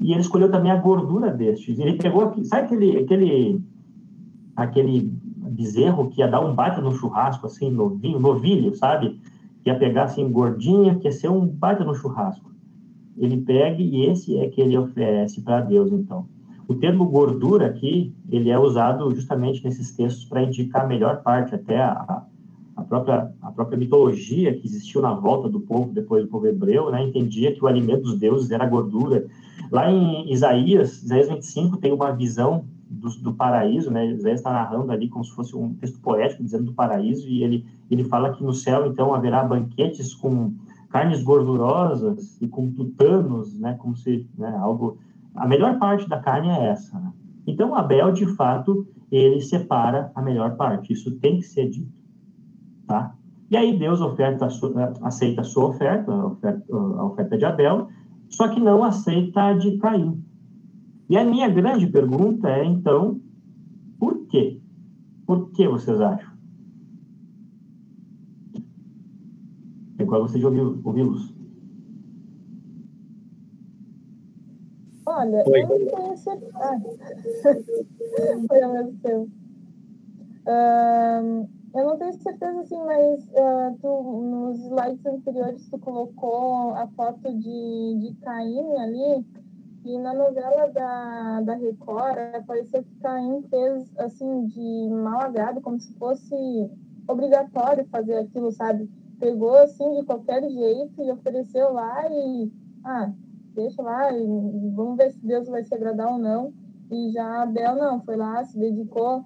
[0.00, 1.78] E ele escolheu também a gordura destes.
[1.78, 3.60] Ele pegou sabe aquele, aquele,
[4.56, 5.12] aquele
[5.50, 9.20] bezerro que ia dar um baita no churrasco, assim, novinho, novilho, sabe?
[9.62, 12.52] Que ia pegar assim, gordinha, que ia ser um baita no churrasco
[13.16, 16.26] ele pega e esse é que ele oferece para Deus, então.
[16.66, 21.54] O termo gordura aqui, ele é usado justamente nesses textos para indicar a melhor parte,
[21.54, 22.24] até a,
[22.76, 26.90] a, própria, a própria mitologia que existiu na volta do povo, depois do povo hebreu,
[26.90, 29.26] né, entendia que o alimento dos deuses era gordura.
[29.70, 34.92] Lá em Isaías, Isaías 25, tem uma visão do, do paraíso, né, Isaías está narrando
[34.92, 38.42] ali como se fosse um texto poético, dizendo do paraíso, e ele, ele fala que
[38.42, 40.52] no céu, então, haverá banquetes com
[40.90, 44.98] carnes gordurosas e com tutanos, né, como se né, algo.
[45.34, 46.98] A melhor parte da carne é essa.
[46.98, 47.12] Né?
[47.46, 50.92] Então, Abel, de fato, ele separa a melhor parte.
[50.92, 51.90] Isso tem que ser dito,
[52.86, 53.14] tá?
[53.50, 54.46] E aí Deus oferta,
[55.02, 57.88] aceita a sua oferta, a oferta, a oferta de Abel,
[58.28, 60.24] só que não aceita a de Caim.
[61.08, 63.20] E a minha grande pergunta é, então,
[63.98, 64.58] por quê?
[65.26, 66.32] Por que vocês acham?
[69.98, 71.34] Agora gostaria de ouvi-los.
[75.04, 75.62] Olha, Oi.
[75.62, 76.52] eu não tenho certeza.
[76.56, 76.80] Ah.
[78.48, 79.30] Foi ao mesmo tempo.
[80.46, 86.86] Uh, eu não tenho certeza, assim, mas uh, tu, nos slides anteriores tu colocou a
[86.88, 89.26] foto de, de Caim ali,
[89.84, 95.80] e na novela da, da Record, parecia que Caim fez, assim, de mal agrado, como
[95.80, 96.70] se fosse
[97.08, 98.88] obrigatório fazer aquilo, sabe?
[99.18, 102.52] Pegou, assim, de qualquer jeito e ofereceu lá e...
[102.84, 103.12] Ah,
[103.54, 104.24] deixa lá, e
[104.74, 106.52] vamos ver se Deus vai se agradar ou não.
[106.90, 109.24] E já Abel não, foi lá, se dedicou.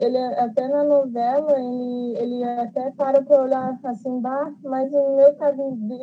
[0.00, 5.36] Ele até na novela, ele, ele até para para olhar assim, bah, mas o meu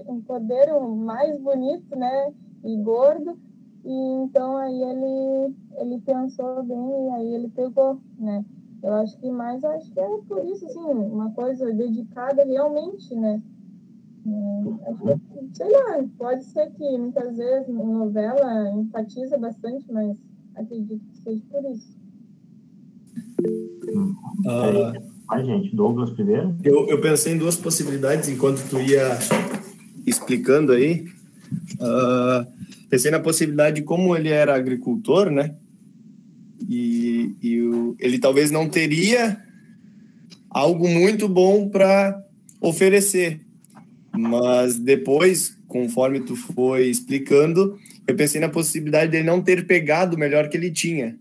[0.08, 2.34] um cordeiro mais bonito, né?
[2.64, 3.38] E gordo.
[3.84, 8.44] E então aí ele, ele pensou bem e aí ele pegou, né?
[8.82, 13.42] Eu acho que mais, acho que é por isso, assim, uma coisa dedicada realmente, né?
[15.54, 20.16] sei lá, pode ser que muitas vezes novela enfatiza bastante, mas
[20.56, 21.99] acredito que seja por isso.
[23.40, 26.56] Uh, Ai, gente, Douglas primeiro.
[26.64, 29.18] Eu, eu pensei em duas possibilidades enquanto tu ia
[30.06, 31.06] explicando aí.
[31.76, 32.46] Uh,
[32.90, 35.56] pensei na possibilidade de como ele era agricultor, né?
[36.68, 39.38] E, e o, ele talvez não teria
[40.50, 42.20] algo muito bom para
[42.60, 43.40] oferecer.
[44.12, 50.20] Mas depois, conforme tu foi explicando, eu pensei na possibilidade dele não ter pegado o
[50.20, 51.16] melhor que ele tinha.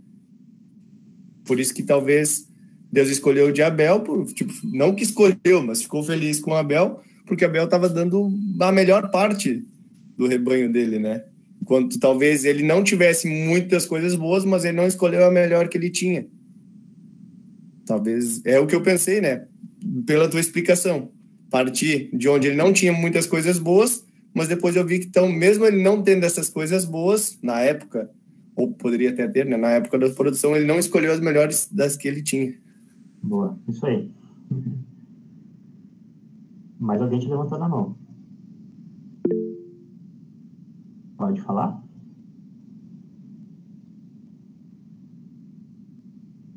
[1.48, 2.46] Por isso que talvez
[2.92, 7.44] Deus escolheu de Abel, por, tipo, não que escolheu, mas ficou feliz com Abel, porque
[7.44, 8.30] Abel estava dando
[8.60, 9.64] a melhor parte
[10.16, 11.24] do rebanho dele, né?
[11.60, 15.76] Enquanto talvez ele não tivesse muitas coisas boas, mas ele não escolheu a melhor que
[15.76, 16.26] ele tinha.
[17.84, 19.46] Talvez é o que eu pensei, né?
[20.06, 21.10] Pela tua explicação
[21.50, 25.28] partir de onde ele não tinha muitas coisas boas, mas depois eu vi que, então,
[25.30, 28.10] mesmo ele não tendo essas coisas boas, na época,
[28.58, 31.96] ou poderia até ter, né, na época da produção, ele não escolheu as melhores das
[31.96, 32.54] que ele tinha.
[33.22, 34.10] Boa, isso aí.
[36.78, 37.96] Mais alguém te levantou na mão.
[41.16, 41.82] Pode falar?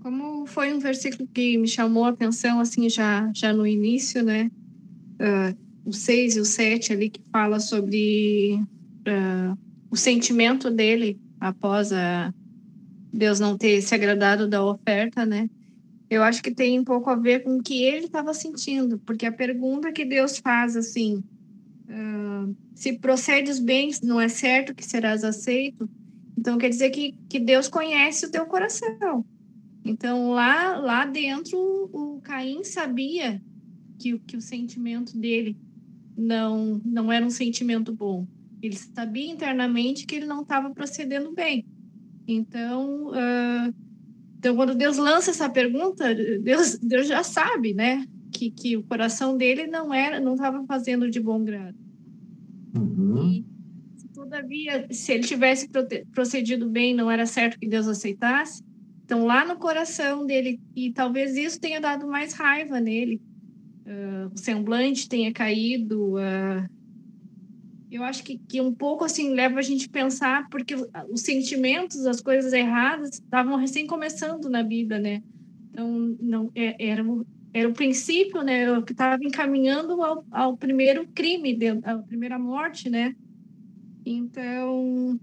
[0.01, 4.49] Como foi um versículo que me chamou a atenção, assim, já, já no início, né?
[5.21, 8.59] uh, o 6 e o 7 ali, que fala sobre
[9.07, 9.57] uh,
[9.89, 12.31] o sentimento dele após a
[13.11, 15.49] Deus não ter se agradado da oferta, né?
[16.07, 19.25] Eu acho que tem um pouco a ver com o que ele estava sentindo, porque
[19.25, 21.23] a pergunta que Deus faz, assim,
[21.87, 25.89] uh, se procedes bem, não é certo que serás aceito,
[26.37, 29.25] então quer dizer que, que Deus conhece o teu coração.
[29.83, 31.57] Então lá, lá dentro,
[31.91, 33.41] o Caim sabia
[33.97, 35.57] que, que o sentimento dele
[36.15, 38.27] não, não era um sentimento bom.
[38.61, 41.65] Ele sabia internamente que ele não estava procedendo bem.
[42.27, 43.73] Então, uh,
[44.37, 48.05] então, quando Deus lança essa pergunta, Deus, Deus já sabe, né?
[48.31, 51.77] Que, que o coração dele não era, não estava fazendo de bom grado.
[52.75, 53.31] Uhum.
[53.31, 53.45] E,
[53.97, 55.69] se, todavia, se ele tivesse
[56.11, 58.63] procedido bem, não era certo que Deus aceitasse.
[59.05, 63.21] Então, lá no coração dele, e talvez isso tenha dado mais raiva nele,
[63.85, 66.15] uh, o semblante tenha caído.
[66.15, 66.80] Uh,
[67.91, 70.75] eu acho que, que um pouco assim leva a gente pensar, porque
[71.09, 75.21] os sentimentos, as coisas erradas, estavam recém começando na vida, né?
[75.69, 77.03] Então, não, é, era,
[77.53, 78.71] era o princípio, né?
[78.71, 83.15] O que estava encaminhando ao, ao primeiro crime, à primeira morte, né?
[84.05, 85.19] Então,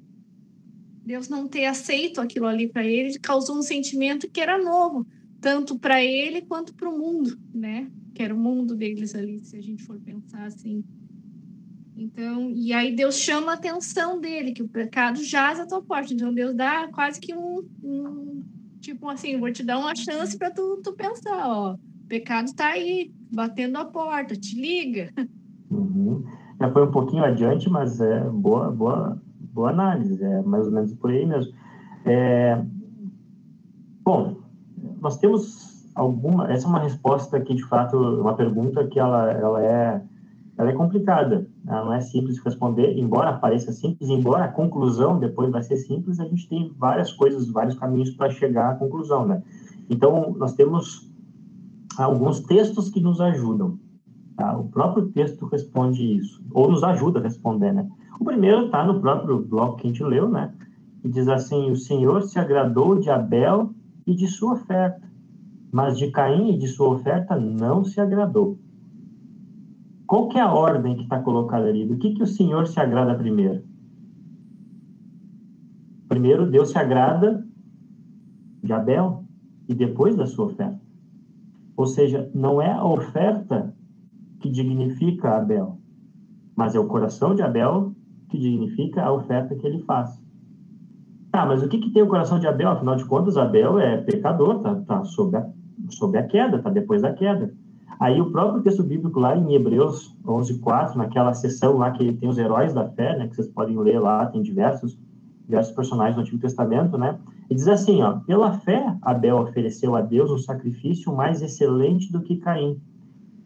[1.04, 5.06] Deus não ter aceito aquilo ali para ele causou um sentimento que era novo,
[5.40, 7.90] tanto para ele quanto para o mundo, né?
[8.18, 10.82] que era o mundo deles ali, se a gente for pensar assim.
[11.98, 16.14] Então, e aí Deus chama a atenção dele, que o pecado jaz a tua porta.
[16.14, 18.44] Então, Deus dá quase que um, um
[18.80, 22.68] tipo assim, vou te dar uma chance para tu, tu pensar, ó, o pecado está
[22.68, 25.12] aí, batendo a porta, te liga.
[25.70, 26.24] Uhum.
[26.60, 29.20] Já foi um pouquinho adiante, mas é boa, boa,
[29.52, 31.52] boa análise, é mais ou menos por aí mesmo.
[32.04, 32.62] É,
[34.04, 34.40] bom,
[35.00, 39.64] nós temos alguma essa é uma resposta que de fato uma pergunta que ela ela
[39.64, 40.02] é
[40.56, 45.50] ela é complicada não é simples de responder embora pareça simples embora a conclusão depois
[45.50, 49.42] vai ser simples a gente tem várias coisas vários caminhos para chegar à conclusão né
[49.88, 51.10] então nós temos
[51.96, 53.78] alguns textos que nos ajudam
[54.36, 54.56] tá?
[54.56, 57.88] o próprio texto responde isso ou nos ajuda a responder né
[58.18, 60.52] o primeiro está no próprio bloco que a gente leu né
[61.02, 63.70] que diz assim o Senhor se agradou de Abel
[64.06, 65.08] e de sua oferta
[65.70, 68.58] mas de Caim e de sua oferta não se agradou.
[70.08, 71.84] Qual que é a ordem que está colocada ali?
[71.84, 73.62] Do que, que o Senhor se agrada primeiro?
[76.08, 77.46] Primeiro, Deus se agrada
[78.62, 79.24] de Abel
[79.68, 80.80] e depois da sua oferta.
[81.76, 83.76] Ou seja, não é a oferta
[84.40, 85.78] que dignifica Abel,
[86.56, 87.94] mas é o coração de Abel
[88.30, 90.18] que dignifica a oferta que ele faz.
[91.30, 92.70] Tá, mas o que, que tem o coração de Abel?
[92.70, 95.46] Afinal de contas, Abel é pecador, tá, tá sob, a,
[95.90, 97.52] sob a queda, tá depois da queda.
[98.00, 102.38] Aí o próprio texto bíblico lá em Hebreus 11:4, naquela sessão lá que tem os
[102.38, 104.96] heróis da fé, né, que vocês podem ler lá, tem diversos
[105.48, 107.18] diversos personagens do Antigo Testamento, né?
[107.48, 112.20] E diz assim, ó, pela fé Abel ofereceu a Deus um sacrifício mais excelente do
[112.20, 112.78] que Caim,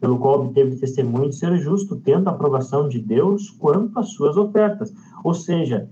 [0.01, 4.35] pelo qual obteve testemunho de ser justo, tendo a aprovação de Deus quanto às suas
[4.35, 4.93] ofertas.
[5.23, 5.89] Ou seja,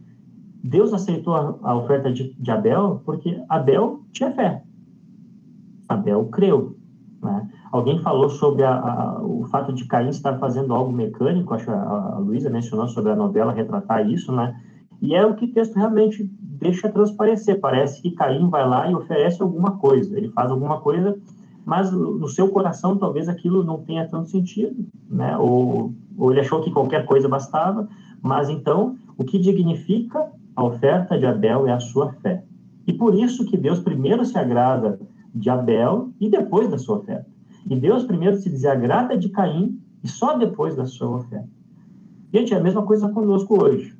[0.62, 4.64] Deus aceitou a, a oferta de, de, Abel porque Abel tinha fé.
[5.88, 6.76] Abel creu.
[7.24, 7.49] Né?
[7.72, 11.72] Alguém falou sobre a, a, o fato de Caim estar fazendo algo mecânico, acho que
[11.72, 11.82] a,
[12.15, 14.59] a Luísa mencionou sobre a novela retratar isso, né?
[15.01, 17.59] E é o que o texto realmente deixa transparecer.
[17.59, 21.17] Parece que Caim vai lá e oferece alguma coisa, ele faz alguma coisa,
[21.65, 25.38] mas no seu coração talvez aquilo não tenha tanto sentido, né?
[25.38, 27.88] Ou, ou ele achou que qualquer coisa bastava,
[28.22, 32.43] mas então o que dignifica a oferta de Abel é a sua fé.
[32.86, 34.99] E por isso que Deus primeiro se agrada
[35.34, 37.30] de Abel e depois da sua oferta.
[37.70, 41.47] E Deus primeiro se desagrada de Caim e só depois da sua oferta.
[42.34, 43.95] Gente, é a mesma coisa conosco hoje.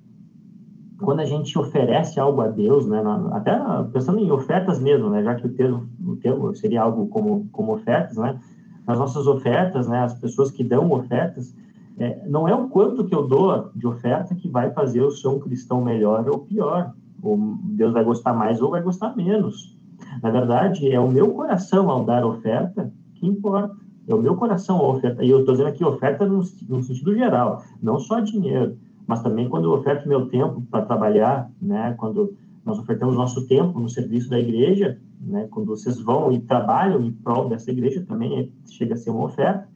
[1.00, 3.02] Quando a gente oferece algo a Deus, né,
[3.32, 3.60] até
[3.92, 7.74] pensando em ofertas mesmo, né, já que o termo, o termo seria algo como, como
[7.74, 8.40] ofertas, né,
[8.86, 11.56] as nossas ofertas, né, as pessoas que dão ofertas,
[11.98, 15.28] é, não é o quanto que eu dou de oferta que vai fazer eu ser
[15.28, 16.94] um cristão melhor ou pior.
[17.22, 19.78] Ou Deus vai gostar mais ou vai gostar menos.
[20.22, 22.92] Na verdade, é o meu coração ao dar oferta
[23.22, 23.76] importa.
[24.08, 25.24] É o meu coração ao oferta.
[25.24, 29.48] E eu estou dizendo aqui oferta no, no, sentido geral, não só dinheiro, mas também
[29.48, 31.94] quando eu oferto meu tempo para trabalhar, né?
[31.98, 32.34] Quando
[32.66, 35.48] nós ofertamos nosso tempo no serviço da igreja, né?
[35.52, 39.26] Quando vocês vão e trabalham em prol dessa igreja, também é, chega a ser uma
[39.26, 39.68] oferta.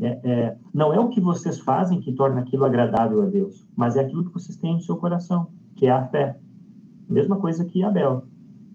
[0.00, 3.96] É, é, não é o que vocês fazem que torna aquilo agradável a Deus, mas
[3.96, 6.38] é aquilo que vocês têm no seu coração, que é a fé.
[7.08, 8.24] Mesma coisa que Abel.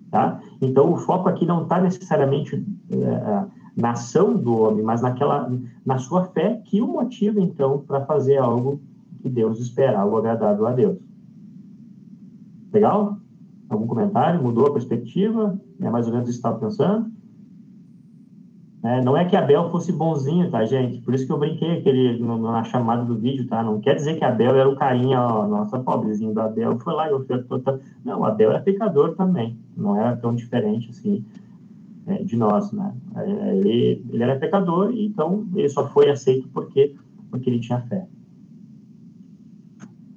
[0.10, 0.42] Tá?
[0.62, 3.46] Então, o foco aqui não está necessariamente é,
[3.82, 5.52] na ação do homem, mas naquela,
[5.86, 8.80] na sua fé que o motiva, então, para fazer algo
[9.22, 10.98] que Deus espera, algo agradável a Deus.
[12.72, 13.18] Legal?
[13.70, 14.42] Algum comentário?
[14.42, 15.60] Mudou a perspectiva?
[15.82, 17.12] É mais ou menos isso que estava pensando?
[18.84, 21.00] É, não é que Abel fosse bonzinho, tá, gente?
[21.02, 23.62] Por isso que eu brinquei aquele, na chamada do vídeo, tá?
[23.62, 27.10] Não quer dizer que Abel era o carinha, ó, nossa, pobrezinho do Abel, foi lá
[27.10, 27.60] e ofertou.
[27.60, 27.78] Tá?
[28.04, 31.24] Não, Abel era pecador também, não era tão diferente assim
[32.08, 32.94] é, de nós, né?
[33.16, 36.96] É, ele, ele era pecador, então ele só foi aceito porque,
[37.30, 38.08] porque ele tinha fé.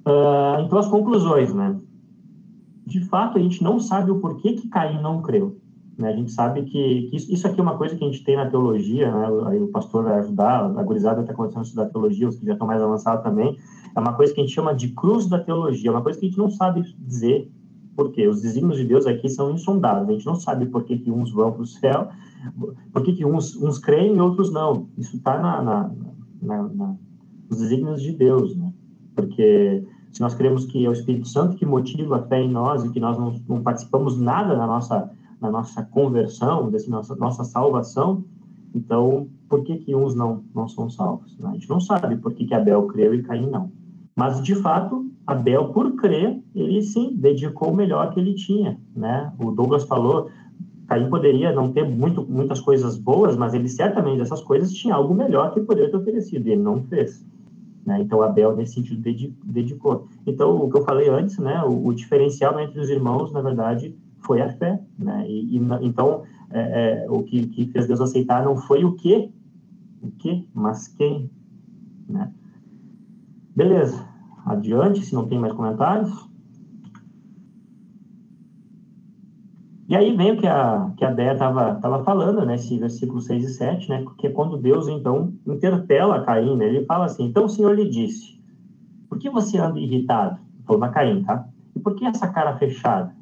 [0.07, 1.79] Uh, então, as conclusões, né?
[2.85, 5.57] De fato, a gente não sabe o porquê que Caim não creu.
[5.97, 6.09] Né?
[6.09, 8.35] A gente sabe que, que isso, isso, aqui é uma coisa que a gente tem
[8.35, 9.27] na teologia, né?
[9.47, 12.53] aí o pastor vai ajudar, a gurizada está começando a estudar teologia, os que já
[12.53, 13.57] estão mais avançados também,
[13.95, 16.25] é uma coisa que a gente chama de cruz da teologia, é uma coisa que
[16.25, 17.49] a gente não sabe dizer
[17.95, 18.27] por quê.
[18.27, 21.31] Os desígnios de Deus aqui são insondáveis, a gente não sabe por que, que uns
[21.31, 22.09] vão para o céu,
[22.91, 24.87] por que, que uns, uns creem e outros não.
[24.97, 25.91] Isso está na, na,
[26.41, 26.95] na, na,
[27.49, 28.73] nos desígnios de Deus, né?
[29.15, 32.83] porque se nós cremos que é o Espírito Santo que motiva a fé em nós
[32.83, 35.09] e que nós não, não participamos nada na nossa
[35.41, 38.23] na nossa conversão, dessa nossa, nossa salvação,
[38.75, 41.37] então, por que que uns não, não são salvos?
[41.43, 43.71] A gente não sabe por que que Abel creu e Caim não.
[44.15, 49.31] Mas, de fato, Abel, por crer, ele sim dedicou o melhor que ele tinha, né?
[49.39, 50.29] O Douglas falou,
[50.87, 55.13] Caim poderia não ter muito, muitas coisas boas, mas ele certamente dessas coisas tinha algo
[55.13, 57.25] melhor que poderia ter oferecido, e ele não fez.
[57.85, 58.01] Né?
[58.01, 59.01] Então, Abel, nesse sentido,
[59.43, 60.07] dedicou.
[60.25, 61.61] Então, o que eu falei antes, né?
[61.63, 65.25] O, o diferencial entre os irmãos, na verdade, foi a fé, né?
[65.27, 69.31] E, e então é, é, o que, que, fez Deus aceitar não foi o que,
[70.01, 71.29] o que, mas quem,
[72.09, 72.31] né?
[73.55, 74.07] Beleza,
[74.45, 76.11] adiante, se não tem mais comentários.
[79.87, 83.21] E aí vem o que a, que a Déia estava tava falando, né, esse versículo
[83.21, 87.25] 6 e 7, né, que é quando Deus, então, interpela Caim, né, ele fala assim,
[87.25, 88.39] então o Senhor lhe disse,
[89.07, 90.39] por que você anda irritado?
[90.65, 91.47] Falou na Caim, tá?
[91.75, 93.15] E por que essa cara fechada?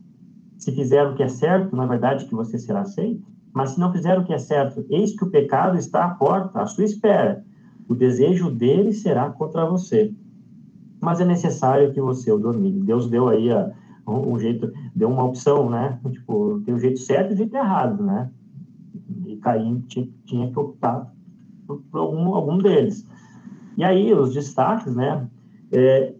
[0.58, 3.28] Se fizer o que é certo, na verdade que você será aceito.
[3.54, 6.62] Mas se não fizer o que é certo, eis que o pecado está à porta,
[6.62, 7.44] à sua espera.
[7.88, 10.14] O desejo dele será contra você.
[11.04, 12.80] Mas é necessário que você o domine.
[12.80, 13.72] Deus deu aí a,
[14.08, 16.00] um, um, jeito, deu uma opção, né?
[16.10, 18.32] Tipo, tem o jeito certo e o jeito errado, né?
[19.26, 21.14] E Caim tinha, tinha que optar
[21.68, 23.06] por, por algum, algum deles.
[23.76, 25.28] E aí, os destaques, né?
[25.74, 26.14] É,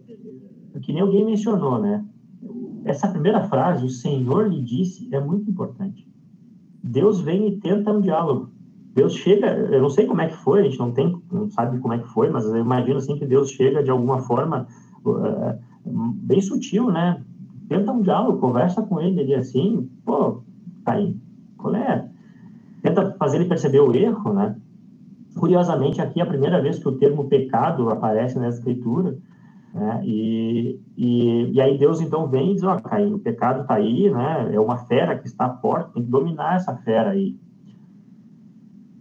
[0.82, 2.04] que nem alguém mencionou, né?
[2.84, 6.06] Essa primeira frase, o Senhor lhe disse, é muito importante.
[6.82, 8.50] Deus vem e tenta um diálogo.
[8.94, 11.78] Deus chega, eu não sei como é que foi, a gente não tem, não sabe
[11.80, 14.68] como é que foi, mas eu imagino assim que Deus chega de alguma forma
[15.04, 17.20] uh, bem sutil, né?
[17.68, 20.42] Tenta um diálogo, conversa com ele ali assim, pô,
[20.84, 21.20] Caim,
[21.58, 22.08] qual é?
[22.82, 24.54] Tenta fazer ele perceber o erro, né?
[25.36, 29.18] Curiosamente, aqui é a primeira vez que o termo pecado aparece na escritura,
[29.74, 30.02] né?
[30.04, 33.74] E, e, e aí Deus então vem e diz, ó, oh, Caim, o pecado está
[33.74, 34.54] aí, né?
[34.54, 37.36] É uma fera que está à porta, tem que dominar essa fera aí.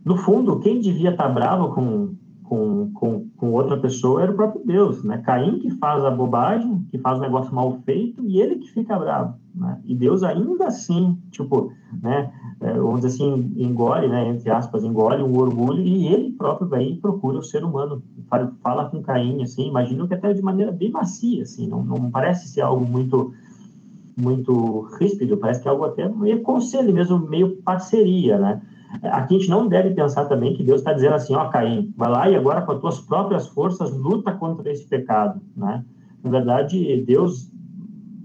[0.06, 4.36] No fundo, quem devia estar tá bravo com, com, com, com, outra pessoa era o
[4.36, 5.20] próprio Deus, né?
[5.20, 9.00] Caim que faz a bobagem, que faz o negócio mal feito, e ele que fica
[9.00, 9.80] bravo, né?
[9.86, 12.32] E Deus ainda assim, tipo, né?
[12.60, 14.28] É, vamos dizer assim, engole, né?
[14.28, 18.90] Entre aspas, engole um orgulho, e ele próprio vai procura o ser humano, fala, fala
[18.90, 22.62] com Caim, assim, imagino que até de maneira bem macia, assim, não, não parece ser
[22.62, 23.34] algo muito
[24.16, 28.62] muito ríspido, parece que é algo até meio conselho mesmo, meio parceria, né?
[29.02, 32.10] Aqui a gente não deve pensar também que Deus está dizendo assim, ó, Caim, vai
[32.10, 35.84] lá e agora com as tuas próprias forças luta contra esse pecado, né?
[36.24, 37.52] Na verdade, Deus,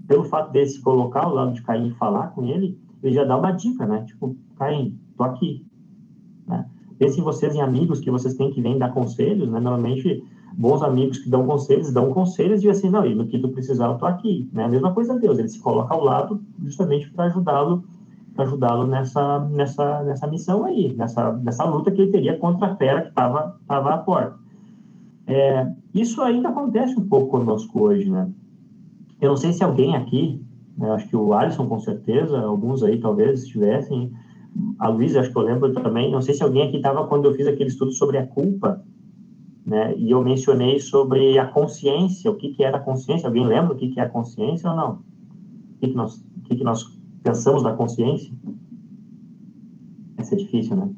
[0.07, 3.23] pelo fato de se colocar ao lado de Caim e falar com ele, ele já
[3.23, 4.03] dá uma dica, né?
[4.05, 5.65] Tipo, Caim, tô aqui,
[6.47, 6.65] né?
[6.97, 9.59] Pensem vocês em amigos que vocês têm que vêm dar conselhos, né?
[9.59, 13.49] Normalmente, bons amigos que dão conselhos, dão conselhos e assim, não, e no que tu
[13.49, 14.65] precisar eu tô aqui, né?
[14.65, 17.83] A mesma coisa Deus, ele se coloca ao lado justamente para ajudá-lo
[18.37, 23.01] ajudá-lo nessa, nessa, nessa missão aí, nessa, nessa luta que ele teria contra a fera
[23.01, 24.37] que estava à porta.
[25.27, 28.29] É, isso ainda acontece um pouco conosco hoje, né?
[29.21, 30.41] Eu não sei se alguém aqui,
[30.77, 34.11] né, acho que o Alisson com certeza, alguns aí talvez estivessem,
[34.79, 37.33] a Luísa acho que eu lembro também, não sei se alguém aqui estava quando eu
[37.33, 38.83] fiz aquele estudo sobre a culpa,
[39.65, 39.95] né?
[39.97, 43.75] E eu mencionei sobre a consciência, o que, que era a consciência, alguém lembra o
[43.75, 44.91] que, que é a consciência ou não?
[44.93, 48.33] O que, que, nós, o que, que nós pensamos na consciência,
[50.15, 50.89] vai ser difícil, né?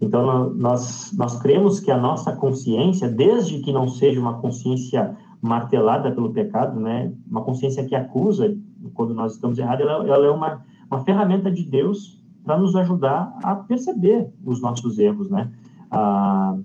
[0.00, 6.10] Então, nós, nós cremos que a nossa consciência, desde que não seja uma consciência martelada
[6.12, 7.12] pelo pecado, né?
[7.28, 8.56] Uma consciência que acusa
[8.94, 13.36] quando nós estamos errados, ela, ela é uma, uma ferramenta de Deus para nos ajudar
[13.42, 15.50] a perceber os nossos erros, né?
[15.90, 16.56] Ah,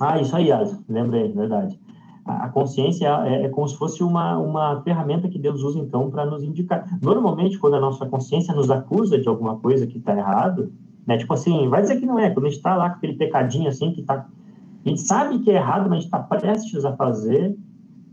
[0.00, 1.78] ah isso aí, Asa, lembrei, verdade
[2.24, 6.24] a consciência é, é, como se fosse uma, uma ferramenta que Deus usa, então, para
[6.24, 6.86] nos indicar.
[7.02, 10.72] Normalmente, quando a nossa consciência nos acusa de alguma coisa que está errado,
[11.06, 13.14] né, tipo assim, vai dizer que não é, quando a gente está lá com aquele
[13.14, 14.26] pecadinho assim, que tá,
[14.84, 17.56] a gente sabe que é errado, mas a gente está prestes a fazer,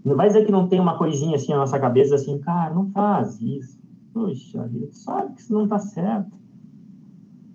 [0.04, 2.90] não vai dizer que não tem uma coisinha assim na nossa cabeça, assim, cara, não
[2.92, 3.80] faz isso.
[4.14, 6.32] Puxa vida, sabe que isso não está certo.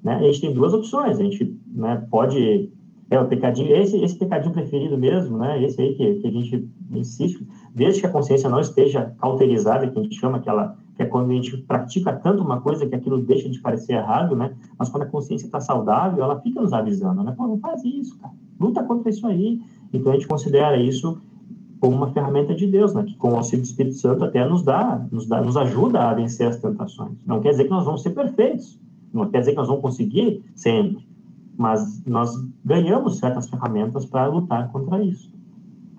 [0.02, 0.14] Né?
[0.14, 2.72] A gente tem duas opções, a gente né, pode
[3.08, 5.62] é, o pecadinho, esse, esse pecadinho preferido mesmo, né?
[5.62, 9.98] Esse aí que, que a gente insiste, desde que a consciência não esteja cauterizada, que
[9.98, 13.18] a gente chama aquela, que é quando a gente pratica tanto uma coisa que aquilo
[13.18, 14.54] deixa de parecer errado, né?
[14.76, 17.32] Mas quando a consciência está saudável, ela fica nos avisando, né?
[17.36, 18.34] Pô, não faz isso, cara.
[18.58, 19.60] Luta contra isso aí.
[19.92, 21.20] Então a gente considera isso
[21.78, 23.04] como uma ferramenta de Deus, né?
[23.04, 26.14] Que com o auxílio do Espírito Santo até nos dá, nos dá, nos ajuda a
[26.14, 27.12] vencer as tentações.
[27.24, 28.80] Não quer dizer que nós vamos ser perfeitos.
[29.12, 31.06] Não quer dizer que nós vamos conseguir sempre
[31.56, 32.30] mas nós
[32.64, 35.32] ganhamos certas ferramentas para lutar contra isso.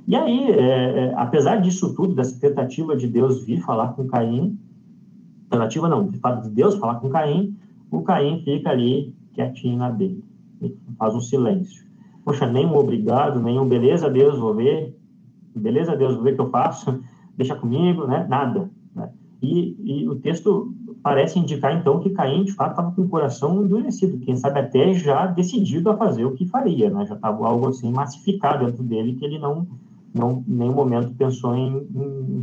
[0.08, 4.58] E aí, é, é, apesar disso tudo, dessa tentativa de Deus vir falar com Caim,
[5.50, 7.58] tentativa não, de fato de Deus falar com Caim,
[7.92, 10.24] o Caim fica ali quietinho na dele,
[10.98, 11.86] faz um silêncio.
[12.24, 14.98] Poxa, nenhum obrigado, nenhum beleza, Deus, vou ver,
[15.56, 17.02] beleza, Deus, vou ver o que eu faço,
[17.36, 18.26] deixa comigo, né?
[18.30, 18.70] Nada.
[18.96, 19.10] Né?
[19.42, 23.64] E, e o texto parece indicar, então, que Caim, de fato, estava com o coração
[23.64, 27.06] endurecido, quem sabe até já decidido a fazer o que faria, né?
[27.06, 29.68] Já estava algo assim massificado dentro dele que ele não,
[30.14, 31.88] não em nenhum momento pensou em,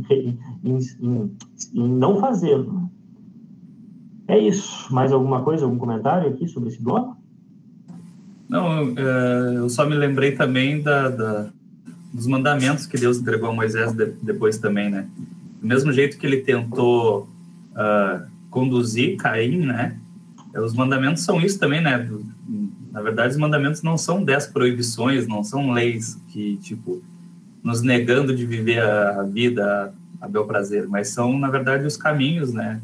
[0.03, 1.31] em, em,
[1.73, 2.89] em não fazê-lo.
[4.27, 4.91] É isso.
[4.93, 7.15] Mais alguma coisa, algum comentário aqui sobre esse bloco?
[8.49, 11.49] Não, é, eu só me lembrei também da, da,
[12.13, 15.07] dos mandamentos que Deus entregou a Moisés de, depois também, né?
[15.61, 17.27] Do mesmo jeito que ele tentou
[17.71, 19.97] uh, conduzir Caim, né?
[20.55, 22.09] Os mandamentos são isso também, né?
[22.89, 27.03] Na verdade, os mandamentos não são dez proibições, não são leis que, tipo,
[27.61, 32.53] nos negando de viver a vida a bel prazer, mas são, na verdade, os caminhos,
[32.53, 32.79] né?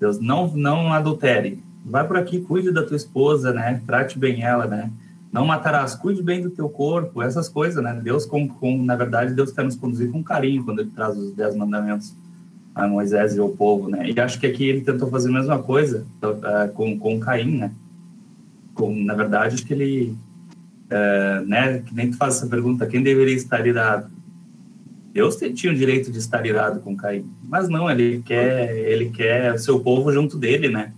[0.00, 1.62] Deus, não, não adultere.
[1.84, 3.80] Vai por aqui, cuide da tua esposa, né?
[3.86, 4.90] Trate bem ela, né?
[5.32, 8.00] Não matarás, cuide bem do teu corpo, essas coisas, né?
[8.02, 11.30] Deus, com, com, na verdade, Deus quer nos conduzir com carinho quando Ele traz os
[11.30, 12.12] dez mandamentos
[12.76, 14.10] a Moisés e ao povo, né?
[14.10, 17.72] E acho que aqui ele tentou fazer a mesma coisa uh, com, com Caim, né?
[18.74, 20.14] Com, na verdade, acho que ele
[20.90, 24.14] é, né, que nem tu faz essa pergunta, quem deveria estar irado?
[25.12, 29.54] Deus tinha o direito de estar irado com Caim, mas não, ele quer, ele quer
[29.54, 30.92] o seu povo junto dele, né?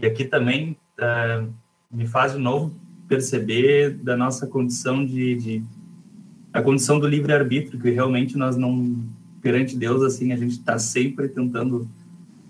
[0.00, 1.44] E aqui também é,
[1.88, 2.74] me faz de novo
[3.06, 5.64] perceber da nossa condição de, de
[6.52, 8.96] a condição do livre arbítrio, que realmente nós não
[9.42, 11.88] perante Deus assim a gente está sempre tentando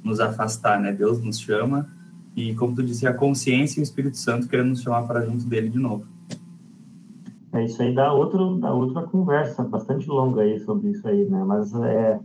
[0.05, 0.93] nos afastar, né?
[0.93, 1.89] Deus nos chama
[2.37, 5.45] e como tu disse a consciência e o Espírito Santo querendo nos chamar para junto
[5.47, 6.07] dele de novo.
[7.53, 11.45] É, isso aí dá, outro, dá outra conversa bastante longa aí sobre isso aí, né?
[11.45, 12.19] Mas é,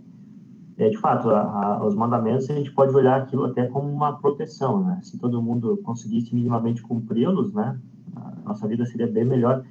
[0.77, 4.13] é de fato, a, a, os mandamentos a gente pode olhar aquilo até como uma
[4.13, 4.99] proteção, né?
[5.03, 7.77] Se todo mundo conseguisse minimamente cumpri-los, né?
[8.15, 9.65] A nossa vida seria bem melhor,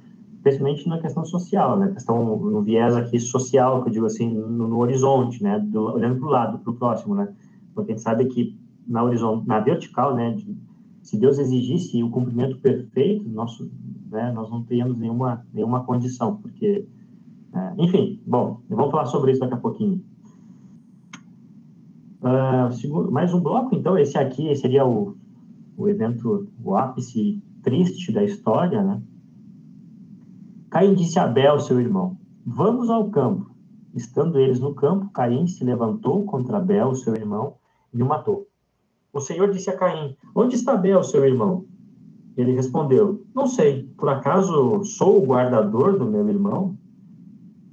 [0.49, 1.91] especialmente na questão social, né?
[1.91, 5.59] Questão no viés aqui social, que eu digo assim, no, no horizonte, né?
[5.59, 7.33] Do, olhando para o lado, para o próximo, né?
[7.73, 10.31] Porque a gente sabe que na horizonte, na vertical, né?
[10.31, 10.57] De,
[11.01, 13.69] se Deus exigisse o cumprimento perfeito, nosso
[14.09, 16.85] né, nós não temos nenhuma, nenhuma condição, porque,
[17.53, 20.03] é, enfim, bom, vamos falar sobre isso daqui a pouquinho.
[22.21, 25.15] Uh, segundo, mais um bloco, então, esse aqui seria o,
[25.77, 29.01] o evento, o ápice triste da história, né?
[30.77, 33.49] Caim disse a Abel, seu irmão, vamos ao campo.
[33.95, 37.55] Estando eles no campo, Caim se levantou contra Abel, seu irmão,
[37.91, 38.45] e o matou.
[39.11, 41.65] O Senhor disse a Caim, onde está Abel, seu irmão?
[42.37, 46.77] Ele respondeu: Não sei, por acaso sou o guardador do meu irmão?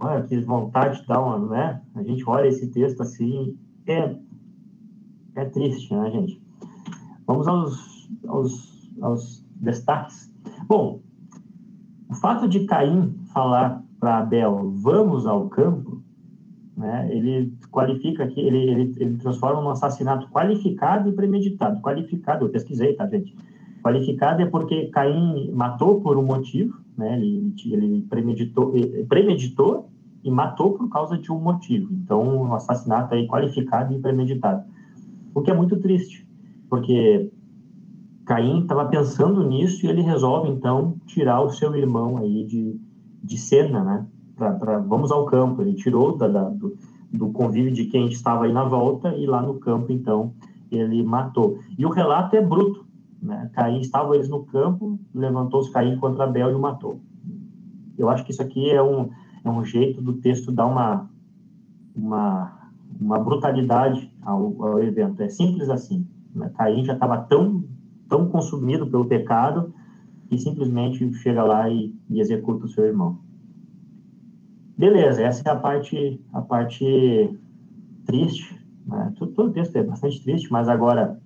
[0.01, 1.83] Olha que vontade de dar uma, né?
[1.95, 3.55] A gente olha esse texto assim,
[3.87, 4.17] é,
[5.35, 6.43] é triste, né, gente?
[7.27, 10.33] Vamos aos, aos, aos destaques.
[10.67, 11.04] Bom,
[12.09, 16.03] o fato de Caim falar para Abel, vamos ao campo,
[16.77, 21.81] né, ele qualifica aqui, ele, ele, ele transforma um assassinato qualificado e premeditado.
[21.81, 23.35] Qualificado, eu pesquisei, tá, gente?
[23.83, 27.17] Qualificado é porque Caim matou por um motivo, né?
[27.17, 28.73] Ele, ele premeditou,
[29.09, 29.89] premeditou
[30.23, 31.93] e matou por causa de um motivo.
[31.93, 34.65] Então, um assassinato aí qualificado e premeditado.
[35.35, 36.27] O que é muito triste,
[36.69, 37.31] porque
[38.25, 42.81] Caim estava pensando nisso e ele resolve, então, tirar o seu irmão aí de,
[43.23, 44.07] de cena, né?
[44.37, 45.63] Pra, pra, vamos ao campo.
[45.63, 46.77] Ele tirou da, da, do,
[47.13, 50.33] do convívio de quem estava aí na volta e lá no campo, então,
[50.71, 51.59] ele matou.
[51.79, 52.85] E o relato é bruto,
[53.23, 53.51] né?
[53.53, 57.01] Caim, estavam eles no campo, levantou-se Caim contra Abel e o matou.
[57.97, 59.11] Eu acho que isso aqui é um,
[59.45, 61.09] é um jeito do texto dar uma,
[61.95, 62.71] uma,
[63.01, 65.23] uma brutalidade ao, ao evento.
[65.23, 66.07] É simples assim.
[66.35, 66.51] Né?
[66.57, 67.65] Caim já estava tão,
[68.09, 69.73] tão consumido pelo pecado
[70.29, 73.19] que simplesmente chega lá e, e executa o seu irmão.
[74.77, 77.39] Beleza, essa é a parte, a parte
[78.05, 78.61] triste.
[78.87, 79.13] Né?
[79.17, 81.21] Todo, todo o texto é bastante triste, mas agora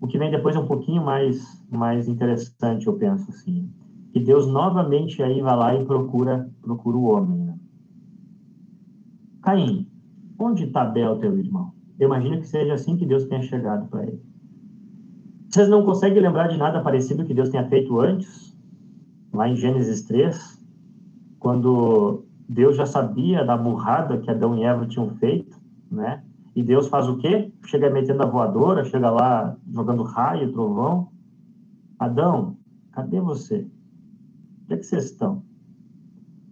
[0.00, 3.70] o que vem depois é um pouquinho mais, mais interessante, eu penso assim.
[4.12, 7.38] Que Deus novamente aí vai lá e procura, procura o homem.
[7.44, 7.58] Né?
[9.42, 9.86] Caim,
[10.38, 11.72] onde está Abel, teu irmão?
[11.98, 14.22] Eu imagino que seja assim que Deus tenha chegado para ele.
[15.48, 18.54] Vocês não conseguem lembrar de nada parecido que Deus tenha feito antes?
[19.32, 20.62] Lá em Gênesis 3,
[21.38, 25.56] quando Deus já sabia da burrada que Adão e Eva tinham feito,
[25.90, 26.22] né?
[26.54, 27.52] E Deus faz o quê?
[27.66, 31.08] Chega metendo a voadora, chega lá jogando raio, trovão.
[31.98, 32.56] Adão,
[32.92, 33.66] cadê você?
[34.64, 35.42] Onde é que vocês estão?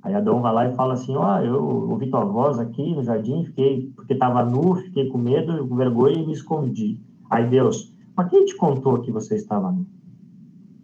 [0.02, 3.02] Aí Adão vai lá e fala assim, ó, oh, eu ouvi tua voz aqui no
[3.02, 7.00] jardim, fiquei, porque estava nu, fiquei com medo, com vergonha e me escondi.
[7.30, 9.86] Aí Deus, mas quem te contou que você estava nu?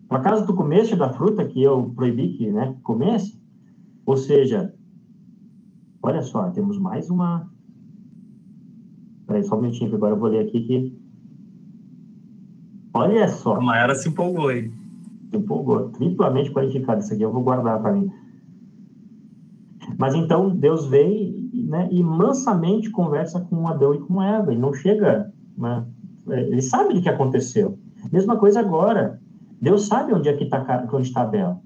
[0.08, 3.40] Por acaso tu comeste da fruta que eu proibi que né, comesse?
[4.04, 4.74] Ou seja,
[6.02, 7.48] olha só, temos mais uma,
[9.30, 11.00] Peraí, só um minutinho, que agora eu vou ler aqui que.
[12.92, 13.54] Olha só.
[13.54, 14.72] A Mayara se empolgou aí.
[15.30, 15.90] Se empolgou.
[15.90, 17.00] Triplamente qualificado.
[17.00, 18.10] Isso aqui eu vou guardar para mim.
[19.96, 24.50] Mas então Deus veio né, e mansamente conversa com Adão e com Eva.
[24.50, 25.32] Ele não chega.
[25.56, 25.86] Né,
[26.32, 27.78] ele sabe o que aconteceu.
[28.12, 29.20] Mesma coisa agora.
[29.60, 31.60] Deus sabe onde é que está onde está Abel.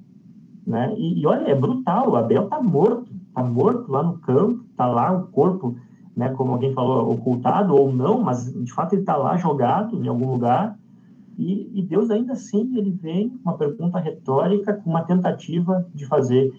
[0.67, 0.95] Né?
[0.97, 2.17] E, e olha, é brutal.
[2.17, 3.11] Abel está morto.
[3.29, 4.65] Está morto lá no campo.
[4.71, 5.77] Está lá o corpo
[6.17, 10.09] né, como alguém falou, ocultado ou não, mas de fato ele está lá jogado em
[10.09, 10.79] algum lugar.
[11.37, 16.07] E, e, Deus ainda assim ele vem com uma pergunta retórica, com uma tentativa de
[16.07, 16.53] fazer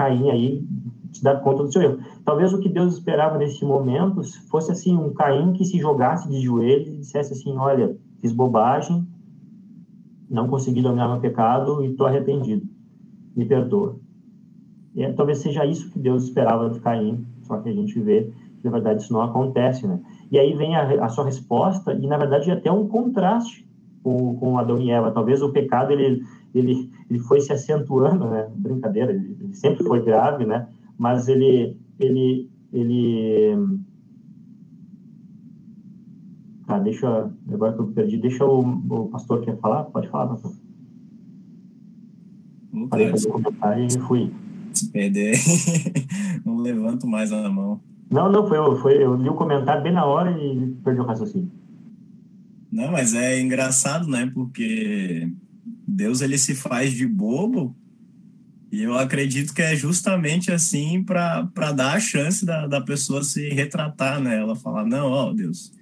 [0.00, 0.64] Caim aí
[1.12, 1.98] se dar conta do seu erro.
[2.24, 6.40] Talvez o que Deus esperava nesse momento fosse assim um Caim que se jogasse de
[6.40, 9.06] joelhos e dissesse assim, olha, fiz bobagem,
[10.30, 12.66] não consegui dominar meu pecado e estou arrependido,
[13.36, 13.96] me perdoa.
[14.94, 18.32] E, talvez seja isso que Deus esperava de Caim, só que a gente vê
[18.62, 19.98] na verdade isso não acontece, né?
[20.30, 23.66] E aí vem a, a sua resposta e na verdade é até um contraste
[24.02, 25.10] com, com Adão e Eva.
[25.10, 26.22] Talvez o pecado ele
[26.54, 28.48] ele ele foi se acentuando, né?
[28.54, 30.68] Brincadeira, ele, ele sempre foi grave, né?
[30.96, 33.80] Mas ele, ele, ele
[36.70, 37.28] Tá, deixa.
[37.52, 39.82] Agora que eu perdi, deixa o, o pastor quer falar?
[39.86, 40.52] Pode falar, pastor.
[42.72, 44.32] Não Falei comentar e fui.
[44.72, 45.34] Se perder,
[46.46, 47.80] não levanto mais a mão.
[48.08, 51.04] Não, não, foi, eu, foi, eu li o comentário bem na hora e perdi o
[51.04, 51.50] raciocínio.
[52.70, 54.30] Não, mas é engraçado, né?
[54.32, 55.28] Porque
[55.90, 57.76] Deus ele se faz de bobo
[58.72, 63.48] e eu acredito que é justamente assim para dar a chance da, da pessoa se
[63.48, 64.36] retratar, né?
[64.36, 65.72] Ela falar, não, ó Deus,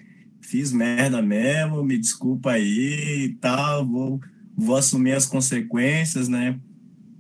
[0.41, 4.21] fiz merda mesmo, me desculpa aí e tal, vou,
[4.57, 6.59] vou assumir as consequências, né?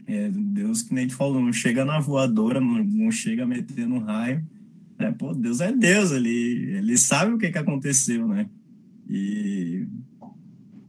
[0.06, 4.42] É, Deus, que nem te falou, não chega na voadora, não, não chega metendo raio.
[4.98, 5.14] Né?
[5.18, 8.48] Pô, Deus é Deus, ele, ele sabe o que, que aconteceu, né?
[9.06, 9.86] E,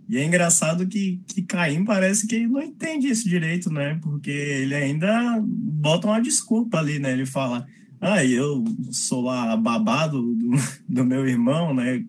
[0.09, 3.99] e é engraçado que, que Caim parece que não entende isso direito, né?
[4.01, 7.13] Porque ele ainda bota uma desculpa ali, né?
[7.13, 7.65] Ele fala,
[8.01, 10.51] ah, eu sou lá babado do,
[10.89, 12.03] do meu irmão, né?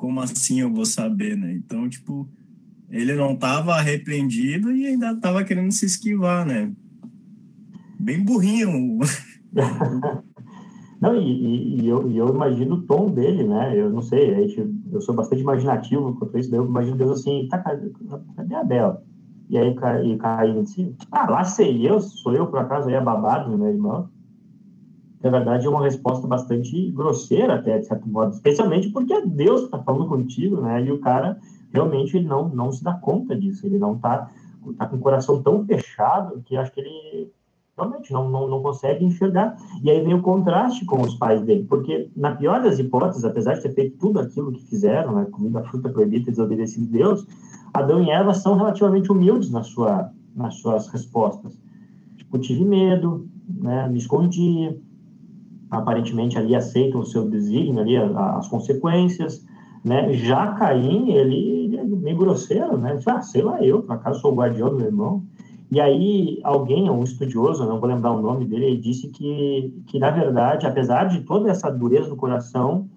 [0.00, 1.52] como assim eu vou saber, né?
[1.52, 2.26] Então, tipo,
[2.88, 6.72] ele não estava arrependido e ainda estava querendo se esquivar, né?
[7.98, 8.98] Bem burrinho.
[11.00, 13.74] Não, e, e, eu, e, eu, imagino o tom dele, né?
[13.74, 17.20] Eu não sei, a gente, eu sou bastante imaginativo quanto isso, daí eu imagino Deus
[17.20, 19.02] assim, tá, cadê a Bela?
[19.48, 19.74] E aí
[20.04, 24.08] e Caim disse, ah, lá sei eu, sou eu por acaso aí babado, meu irmão
[25.22, 29.60] na verdade, é uma resposta bastante grosseira, até, de certo modo, especialmente porque é Deus
[29.60, 30.82] que está falando contigo, né?
[30.82, 31.38] E o cara
[31.72, 34.30] realmente ele não, não se dá conta disso, ele não está
[34.78, 37.30] tá com o coração tão fechado que acho que ele
[37.80, 39.56] realmente não, não, não consegue enxergar.
[39.82, 43.54] E aí vem o contraste com os pais dele, porque, na pior das hipóteses, apesar
[43.54, 47.26] de ter feito tudo aquilo que fizeram, né, comido a fruta proibida desobedecido Deus,
[47.72, 51.58] Adão e Eva são relativamente humildes na sua, nas suas respostas.
[52.16, 54.76] Tipo, tive medo, né, me escondi,
[55.70, 59.44] aparentemente ali aceitam o seu desígnio, ali as consequências,
[59.84, 60.12] né?
[60.12, 62.98] Já Caim, ele, ele é meio grosseiro, né?
[63.06, 65.22] Ah, sei lá eu, por acaso sou o guardião do meu irmão.
[65.70, 69.98] E aí alguém, um estudioso, não vou lembrar o nome dele, ele disse que, que
[70.00, 72.88] na verdade, apesar de toda essa dureza do coração,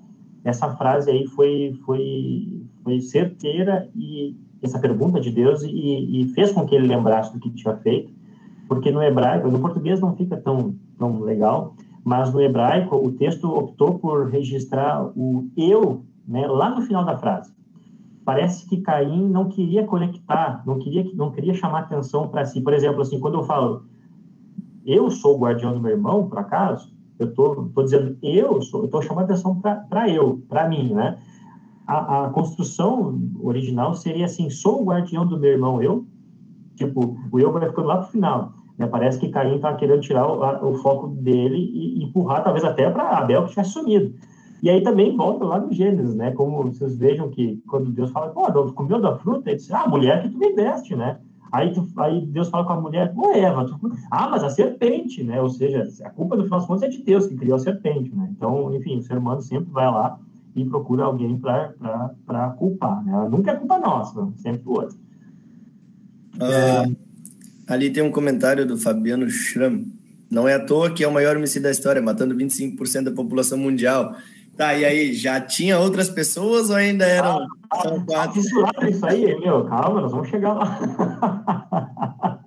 [0.43, 6.51] essa frase aí foi, foi, foi certeira e essa pergunta de Deus e, e fez
[6.51, 8.11] com que ele lembrasse do que tinha feito,
[8.67, 13.47] porque no hebraico, no português não fica tão, tão legal, mas no hebraico o texto
[13.53, 17.51] optou por registrar o eu né, lá no final da frase.
[18.25, 22.61] Parece que Caim não queria conectar, não queria, não queria chamar atenção para si.
[22.61, 23.85] Por exemplo, assim, quando eu falo
[24.85, 28.81] eu sou o guardião do meu irmão, por acaso, eu estou tô, dizendo eu sou,
[28.81, 31.17] eu estou chamando atenção para eu, para mim, né?
[31.85, 36.05] A, a, construção original seria assim: sou o guardião do meu irmão, eu.
[36.75, 38.53] Tipo, o eu vai ficando lá para o final.
[38.77, 38.87] Né?
[38.87, 43.17] Parece que Caim está querendo tirar o, o, foco dele e empurrar, talvez até para
[43.17, 44.15] Abel, que tivesse sumido.
[44.63, 46.31] E aí também volta lá no Gênesis, né?
[46.31, 49.49] Como vocês vejam que quando Deus fala, pô, Adão, tu comeu da fruta?
[49.49, 51.17] Ele diz, ah, mulher que tu me deste, né?
[51.51, 53.77] Aí, tu, aí Deus fala com a mulher, pô, Eva, tu...
[54.09, 55.41] ah, mas a serpente, né?
[55.41, 58.15] Ou seja, a culpa do final das contas é de Deus que criou a serpente,
[58.15, 58.29] né?
[58.31, 60.17] Então, enfim, o ser humano sempre vai lá
[60.55, 63.27] e procura alguém para culpar, né?
[63.29, 64.97] Nunca é culpa nossa, sempre o outro.
[66.39, 66.89] É,
[67.67, 69.85] Ali tem um comentário do Fabiano Schramm.
[70.29, 73.57] Não é à toa que é o maior homicídio da história, matando 25% da população
[73.57, 74.15] mundial.
[74.55, 77.39] Tá, e aí, já tinha outras pessoas ou ainda eram
[77.71, 78.41] ah, quatro?
[78.75, 82.39] Tá isso aí, meu, calma, nós vamos chegar lá.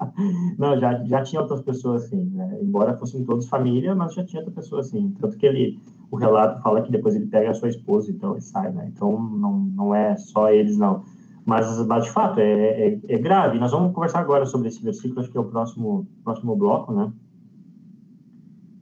[0.57, 2.59] Não, já, já tinha outras pessoas assim, né?
[2.63, 5.15] embora fossem todos família, mas já tinha outra pessoa assim.
[5.21, 5.79] Tanto que ele,
[6.11, 8.91] o relato fala que depois ele pega a sua esposa, então ele sai, né?
[8.95, 11.05] Então não, não é só eles, não.
[11.45, 13.59] Mas, mas de fato, é, é, é, grave.
[13.59, 17.13] Nós vamos conversar agora sobre esse versículo, acho que é o próximo, próximo bloco, né?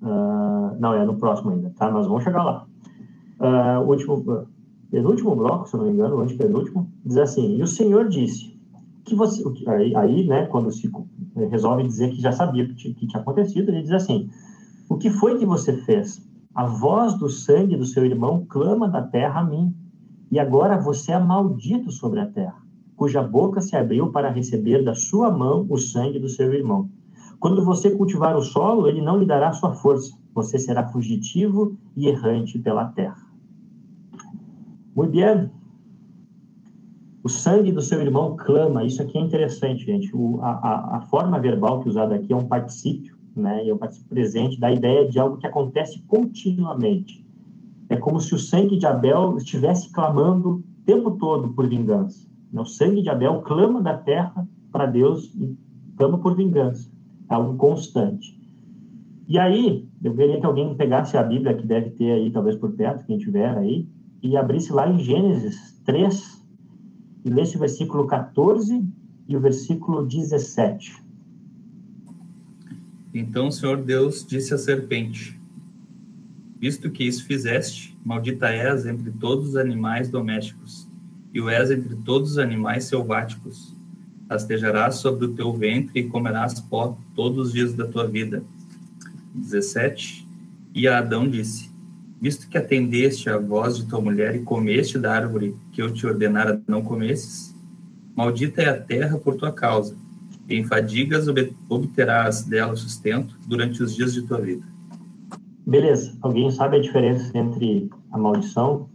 [0.03, 1.91] Uh, não, é no próximo ainda, tá?
[1.91, 2.67] Nós vamos chegar lá.
[3.41, 4.47] Uh, último,
[4.91, 8.59] penúltimo bloco, se não me engano, antepenúltimo, diz assim: E o Senhor disse
[9.05, 9.43] que você.
[9.67, 10.91] Aí, aí né, quando se
[11.51, 14.29] resolve dizer que já sabia que, que tinha acontecido, ele diz assim:
[14.89, 16.25] O que foi que você fez?
[16.55, 19.75] A voz do sangue do seu irmão clama da terra a mim
[20.31, 22.57] e agora você é maldito sobre a terra,
[22.97, 26.89] cuja boca se abriu para receber da sua mão o sangue do seu irmão.
[27.39, 30.17] Quando você cultivar o solo, ele não lhe dará sua força.
[30.35, 33.24] Você será fugitivo e errante pela terra.
[34.95, 35.51] Muito bem.
[37.23, 38.85] O sangue do seu irmão clama.
[38.85, 40.15] Isso aqui é interessante, gente.
[40.15, 43.65] O, a, a, forma verbal que é usada aqui é um particípio, né?
[43.65, 47.25] E é um particípio presente da ideia de algo que acontece continuamente.
[47.89, 52.29] É como se o sangue de Abel estivesse clamando o tempo todo por vingança.
[52.53, 55.35] O sangue de Abel clama da terra para Deus
[55.97, 56.91] clama por vingança,
[57.31, 58.39] é algo constante.
[59.27, 62.73] E aí, eu queria que alguém pegasse a Bíblia, que deve ter aí, talvez por
[62.73, 63.89] perto, quem tiver aí,
[64.25, 66.43] e abrisse lá em Gênesis 3,
[67.27, 68.83] e lesse o versículo 14
[69.29, 71.05] e o versículo 17.
[73.13, 75.39] Então o Senhor Deus disse à serpente:
[76.59, 80.89] Visto que isso fizeste, maldita és entre todos os animais domésticos,
[81.33, 83.77] e o és entre todos os animais selváticos.
[84.29, 88.43] Rastejarás sobre o teu ventre e comerás pó todos os dias da tua vida.
[89.35, 90.27] 17.
[90.75, 91.74] E a Adão disse:
[92.25, 96.07] Visto que atendeste à voz de tua mulher e comeste da árvore que eu te
[96.07, 97.55] ordenara não comesses,
[98.17, 99.95] maldita é a terra por tua causa
[100.49, 101.27] em fadigas
[101.69, 104.65] obterás dela sustento durante os dias de tua vida.
[105.67, 106.17] Beleza.
[106.23, 108.89] Alguém sabe a diferença entre a maldição?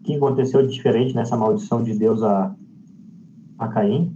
[0.00, 2.54] O que aconteceu de diferente nessa maldição de Deus a,
[3.58, 4.14] a Caim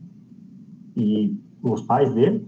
[0.95, 2.47] e os pais dele?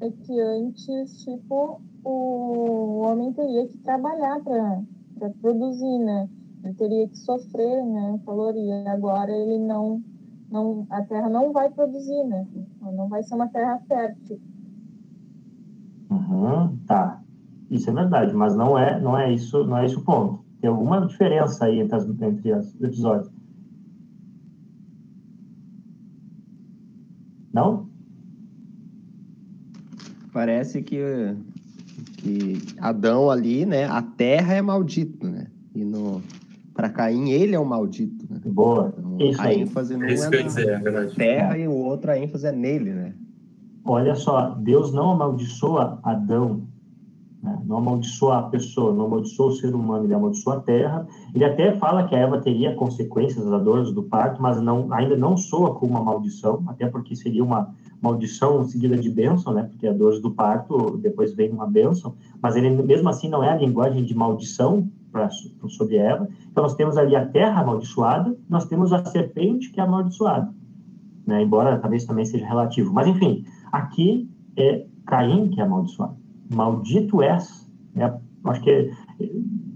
[0.00, 6.28] É que antes, tipo, o homem teria que trabalhar para produzir, né?
[6.62, 8.20] Ele teria que sofrer, né?
[8.24, 10.02] Calor, e agora ele não
[10.50, 12.46] não, a terra não vai produzir, né?
[12.80, 14.40] Não vai ser uma terra fértil.
[16.08, 17.20] Uhum, tá.
[17.68, 20.44] Isso é verdade, mas não é, não é isso, não é isso o ponto.
[20.60, 23.32] Tem alguma diferença aí entre, as, entre os episódios?
[27.52, 27.88] Não?
[30.32, 31.00] Parece que,
[32.26, 33.84] que Adão ali, né?
[33.86, 35.46] A terra é maldito, né?
[35.74, 36.20] E no,
[36.74, 38.26] para Caim, ele é um maldito.
[38.28, 38.40] Né?
[38.44, 38.92] Boa.
[38.98, 40.24] Então, Isso a ênfase não Isso
[40.60, 43.14] é, na, é terra e o outro a ênfase é nele, né?
[43.84, 46.62] Olha só, Deus não amaldiçoa Adão,
[47.40, 47.56] né?
[47.64, 51.06] não amaldiçoa a pessoa, não amaldiçoa o ser humano, ele amaldiçoa a terra.
[51.32, 55.16] Ele até fala que a Eva teria consequências das dores do parto, mas não, ainda
[55.16, 59.64] não soa como uma maldição, até porque seria uma maldição seguida de bênção, né?
[59.64, 63.50] Porque a dor do parto depois vem uma bênção, mas ele mesmo assim não é
[63.50, 66.28] a linguagem de maldição, pra, sobre Eva.
[66.50, 70.52] Então, nós temos ali a terra amaldiçoada, nós temos a serpente que é amaldiçoada.
[71.26, 71.42] Né?
[71.42, 72.92] Embora talvez também seja relativo.
[72.92, 76.16] Mas, enfim, aqui é Caim que é amaldiçoado.
[76.52, 77.66] Maldito és.
[77.96, 78.12] É,
[78.44, 78.90] acho que é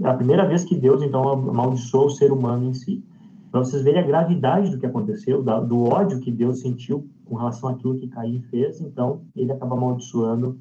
[0.05, 3.03] a primeira vez que Deus, então, amaldiçoou o ser humano em si.
[3.51, 7.70] Para vocês verem a gravidade do que aconteceu, do ódio que Deus sentiu com relação
[7.70, 10.59] àquilo que Caim fez, então ele acaba amaldiçoando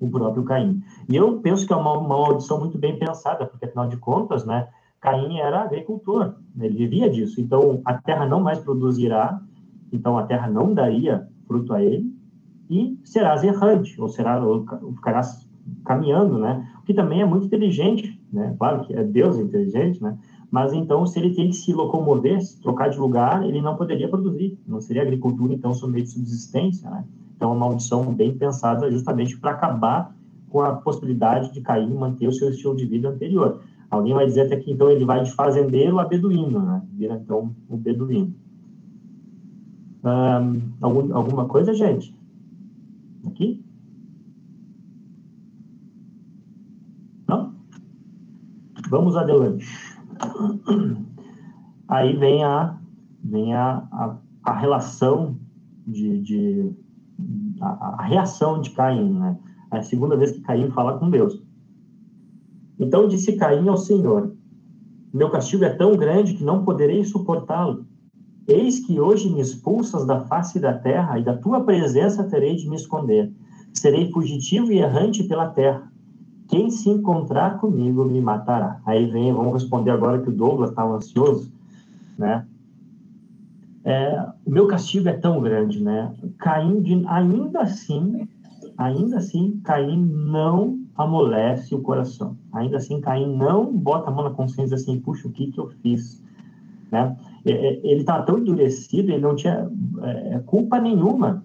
[0.00, 0.82] o próprio Caim.
[1.08, 4.44] E eu penso que é uma, uma audição muito bem pensada, porque afinal de contas,
[4.44, 4.68] né,
[5.00, 7.40] Caim era agricultor, né, ele vivia disso.
[7.40, 9.40] Então a terra não mais produzirá,
[9.92, 12.12] então a terra não daria fruto a ele
[12.68, 14.64] e serás errante, ou será ou
[14.96, 15.48] ficarás
[15.84, 16.66] caminhando, né?
[16.80, 18.54] O que também é muito inteligente, né?
[18.58, 20.16] Claro que é Deus inteligente, né?
[20.50, 24.08] Mas então, se ele tem que se locomover, se trocar de lugar, ele não poderia
[24.08, 24.58] produzir.
[24.66, 27.04] Não seria agricultura, então, sob meio de subsistência, né?
[27.36, 30.16] Então, uma maldição bem pensada justamente para acabar
[30.48, 33.60] com a possibilidade de Caim manter o seu estilo de vida anterior.
[33.90, 36.82] Alguém vai dizer até que então ele vai de fazendeiro a beduíno, né?
[36.92, 38.34] Vira então o beduíno.
[40.04, 42.14] Um, algum, alguma coisa, gente?
[43.26, 43.62] Aqui?
[47.26, 47.54] Não?
[48.88, 49.66] Vamos adiante.
[51.88, 52.78] Aí vem a,
[53.24, 55.36] vem a, a, a relação
[55.86, 56.72] de, de
[57.60, 59.38] a, a reação de Caim, né?
[59.72, 61.42] É a segunda vez que Caim fala com Deus.
[62.78, 64.34] Então disse Caim ao Senhor:
[65.12, 67.86] Meu castigo é tão grande que não poderei suportá-lo.
[68.46, 72.68] Eis que hoje me expulsas da face da terra e da tua presença terei de
[72.68, 73.30] me esconder.
[73.74, 75.92] Serei fugitivo e errante pela terra.
[76.48, 78.80] Quem se encontrar comigo me matará.
[78.86, 81.52] Aí vem, vamos responder agora que o Douglas estava ansioso,
[82.18, 82.44] né?
[83.88, 86.12] é, o meu castigo é tão grande, né?
[86.36, 88.28] Caim, de, ainda assim,
[88.76, 92.36] ainda assim, Caim não amolece o coração.
[92.52, 95.68] Ainda assim, Caim não bota a mão na consciência assim, puxa, o que que eu
[95.82, 96.22] fiz?
[96.92, 97.16] Né?
[97.46, 99.70] É, é, ele estava tão endurecido, ele não tinha
[100.02, 101.42] é, culpa nenhuma.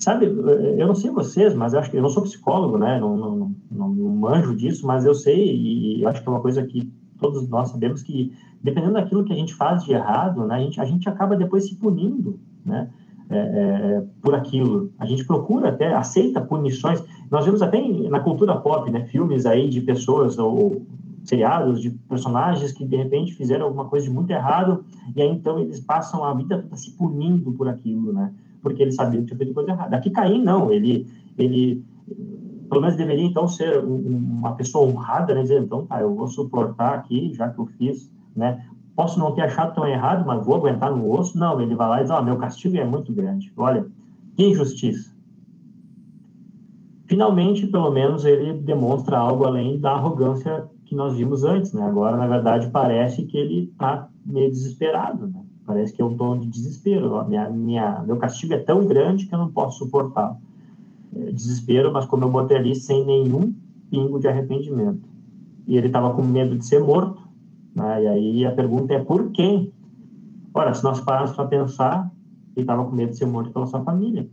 [0.00, 2.98] Sabe, eu não sei vocês, mas eu acho que eu não sou psicólogo, né?
[2.98, 6.64] Não, não, não, não manjo disso, mas eu sei e acho que é uma coisa
[6.64, 8.32] que todos nós sabemos que
[8.62, 11.68] dependendo daquilo que a gente faz de errado, né, a, gente, a gente acaba depois
[11.68, 12.88] se punindo, né,
[13.28, 14.90] é, é, por aquilo.
[14.98, 17.02] A gente procura até, aceita punições.
[17.30, 20.82] Nós vemos até na cultura pop, né, filmes aí de pessoas ou
[21.24, 24.82] seriados de personagens que de repente fizeram alguma coisa de muito errado
[25.14, 28.32] e aí então eles passam a vida se punindo por aquilo, né,
[28.62, 29.96] porque eles sabiam que tinha feito coisa errada.
[29.96, 31.06] Aqui Caim não, ele
[31.38, 31.84] ele
[32.68, 36.94] pelo menos deveria então ser uma pessoa honrada, né, dizer então tá, eu vou suportar
[36.94, 38.64] aqui já que eu fiz né?
[38.94, 41.38] Posso não ter achado tão errado, mas vou aguentar no osso?
[41.38, 43.52] Não, ele vai lá e diz, oh, meu castigo é muito grande.
[43.56, 43.86] Olha,
[44.36, 45.14] Que injustiça.
[47.06, 51.82] Finalmente, pelo menos, ele demonstra algo além da arrogância que nós vimos antes, né?
[51.82, 55.39] Agora, na verdade, parece que ele está meio desesperado, né?
[55.70, 57.24] Parece que é um tom de desespero.
[57.28, 60.36] Minha, minha, meu castigo é tão grande que eu não posso suportar.
[61.14, 63.54] É, desespero, mas como eu botei ali, sem nenhum
[63.88, 65.08] pingo de arrependimento.
[65.68, 67.22] E ele estava com medo de ser morto.
[67.72, 68.02] Né?
[68.02, 69.72] E aí a pergunta é por quem?
[70.52, 72.10] Ora, se nós pararmos para pensar,
[72.56, 74.28] ele estava com medo de ser morto pela sua família.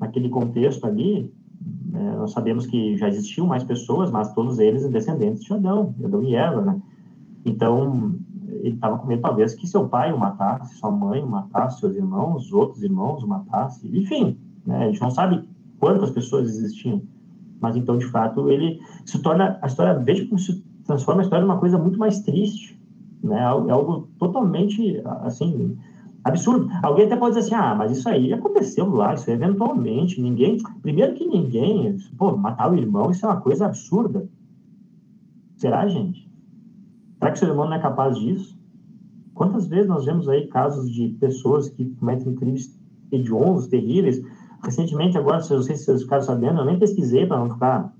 [0.00, 1.30] Naquele contexto ali,
[1.92, 6.22] é, nós sabemos que já existiam mais pessoas, mas todos eles descendentes de Adão, Adão
[6.22, 6.80] e Eva, né?
[7.44, 8.14] Então,
[8.62, 11.94] ele estava com medo, talvez, que seu pai o matasse, sua mãe o matasse, seus
[11.94, 14.36] irmãos, outros irmãos o matasse, enfim,
[14.66, 14.84] né?
[14.84, 15.44] a gente não sabe
[15.78, 17.02] quantas pessoas existiam,
[17.60, 21.44] mas então, de fato, ele se torna, a história, veja como se transforma a história
[21.44, 22.80] numa coisa muito mais triste,
[23.22, 23.38] né?
[23.38, 25.76] É algo totalmente, assim,
[26.24, 26.68] absurdo.
[26.82, 31.14] Alguém até pode dizer assim, ah, mas isso aí aconteceu lá, isso eventualmente, ninguém, primeiro
[31.14, 34.28] que ninguém, pô, matar o irmão, isso é uma coisa absurda.
[35.56, 36.29] Será, gente?
[37.20, 38.58] Será que o ser humano não é capaz disso?
[39.34, 42.74] Quantas vezes nós vemos aí casos de pessoas que cometem crimes
[43.12, 44.22] hediondos, terríveis?
[44.64, 47.94] Recentemente, agora, se vocês ficaram sabendo, eu nem pesquisei para não ficar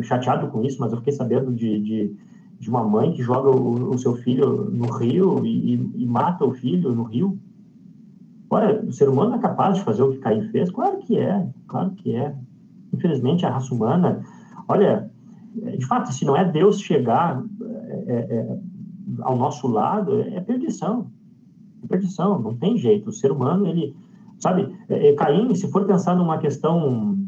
[0.00, 2.16] chateado com isso, mas eu fiquei sabendo de, de,
[2.58, 6.46] de uma mãe que joga o, o seu filho no rio e, e, e, mata
[6.46, 7.38] o filho no rio.
[8.48, 10.70] Olha, o ser humano é capaz de fazer o que Caim fez?
[10.70, 12.34] Claro que é, claro que é.
[12.92, 14.22] Infelizmente, a raça humana,
[14.66, 15.10] olha,
[15.54, 17.42] de fato, se não é Deus chegar
[18.06, 18.58] é, é,
[19.22, 21.10] ao nosso lado, é perdição.
[21.82, 23.10] É perdição, não tem jeito.
[23.10, 23.94] O ser humano, ele,
[24.38, 27.18] sabe, é, é Caim, se for pensar numa questão,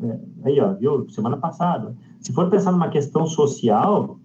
[0.00, 4.18] é, aí, ó, viu, semana passada, se for pensar numa questão social,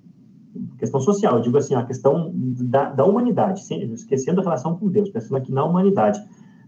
[0.77, 3.61] questão social, eu digo assim, a questão da, da humanidade,
[3.93, 6.19] esquecendo a relação com Deus, pensando aqui na humanidade.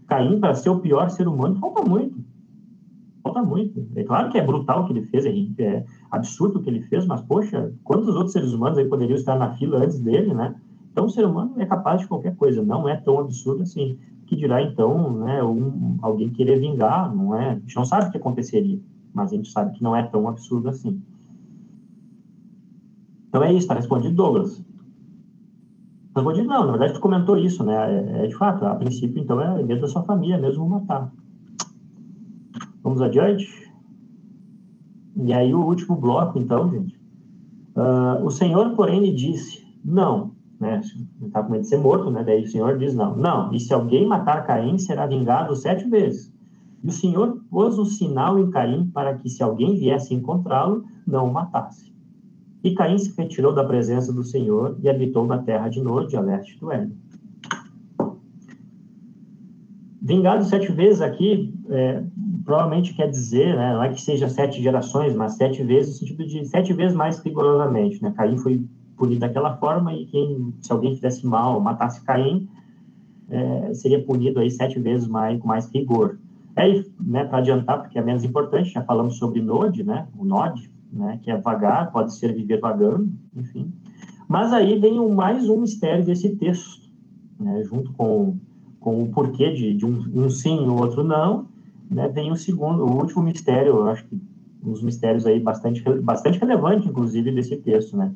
[0.06, 2.18] Caim, para ser o pior ser humano, falta muito.
[3.22, 3.86] Falta muito.
[3.96, 6.82] É claro que é brutal o que ele fez, é, é absurdo o que ele
[6.82, 10.54] fez, mas, poxa, quantos outros seres humanos aí poderiam estar na fila antes dele, né?
[10.92, 13.98] Então, o ser humano é capaz de qualquer coisa, não é tão absurdo assim.
[14.26, 17.50] Que dirá, então, né, um, alguém querer vingar, não é?
[17.50, 18.80] A gente não sabe o que aconteceria,
[19.12, 21.00] mas a gente sabe que não é tão absurdo assim.
[23.28, 24.64] Então, é isso, está respondido, Douglas.
[26.14, 27.74] Respondido, não, na verdade, tu comentou isso, né?
[27.74, 31.12] É, é, de fato, a princípio, então, é dentro da sua família mesmo matar.
[32.82, 33.46] Vamos adiante?
[35.16, 36.98] E aí o último bloco, então, gente.
[37.76, 40.80] Uh, o Senhor, porém, lhe disse, não, né?
[41.22, 42.22] Está com medo de ser morto, né?
[42.24, 43.52] Daí o Senhor diz, não, não.
[43.52, 46.32] E se alguém matar Caim, será vingado sete vezes.
[46.82, 51.28] E o Senhor pôs um sinal em Caim para que, se alguém viesse encontrá-lo, não
[51.28, 51.92] o matasse.
[52.62, 56.20] E Caim se retirou da presença do Senhor e habitou na terra de Nod, a
[56.20, 56.96] leste do Éden.
[60.02, 62.02] Vingado sete vezes aqui, é,
[62.44, 66.26] provavelmente quer dizer, né, não é que seja sete gerações, mas sete vezes, no sentido
[66.26, 68.12] de sete vezes mais rigorosamente, né?
[68.16, 68.64] Caim foi
[68.96, 72.48] punido daquela forma e quem, se alguém fizesse mal, matasse Caim,
[73.30, 76.18] é, seria punido aí sete vezes mais, com mais rigor.
[76.56, 80.70] É, né, para adiantar, porque é menos importante, já falamos sobre Nod, né, o Nod,
[80.92, 83.72] né, que é vagar, pode ser viver vagando, enfim.
[84.28, 86.88] Mas aí vem um, mais um mistério desse texto,
[87.38, 88.36] né, junto com,
[88.80, 91.46] com o porquê de, de um, um sim e o outro não,
[91.90, 94.14] né, vem o segundo, o último mistério, eu acho que
[94.62, 98.12] um dos mistérios aí bastante, bastante relevante, inclusive, desse texto, né?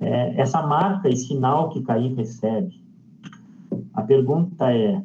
[0.00, 2.82] É, essa marca e sinal que Caim recebe,
[3.94, 5.02] a pergunta é,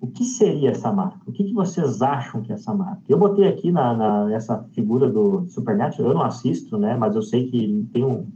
[0.00, 1.20] o que seria essa marca?
[1.26, 3.02] O que, que vocês acham que é essa marca?
[3.08, 6.96] Eu botei aqui na, na nessa figura do Supernatural, eu não assisto, né?
[6.96, 8.26] Mas eu sei que tem, um,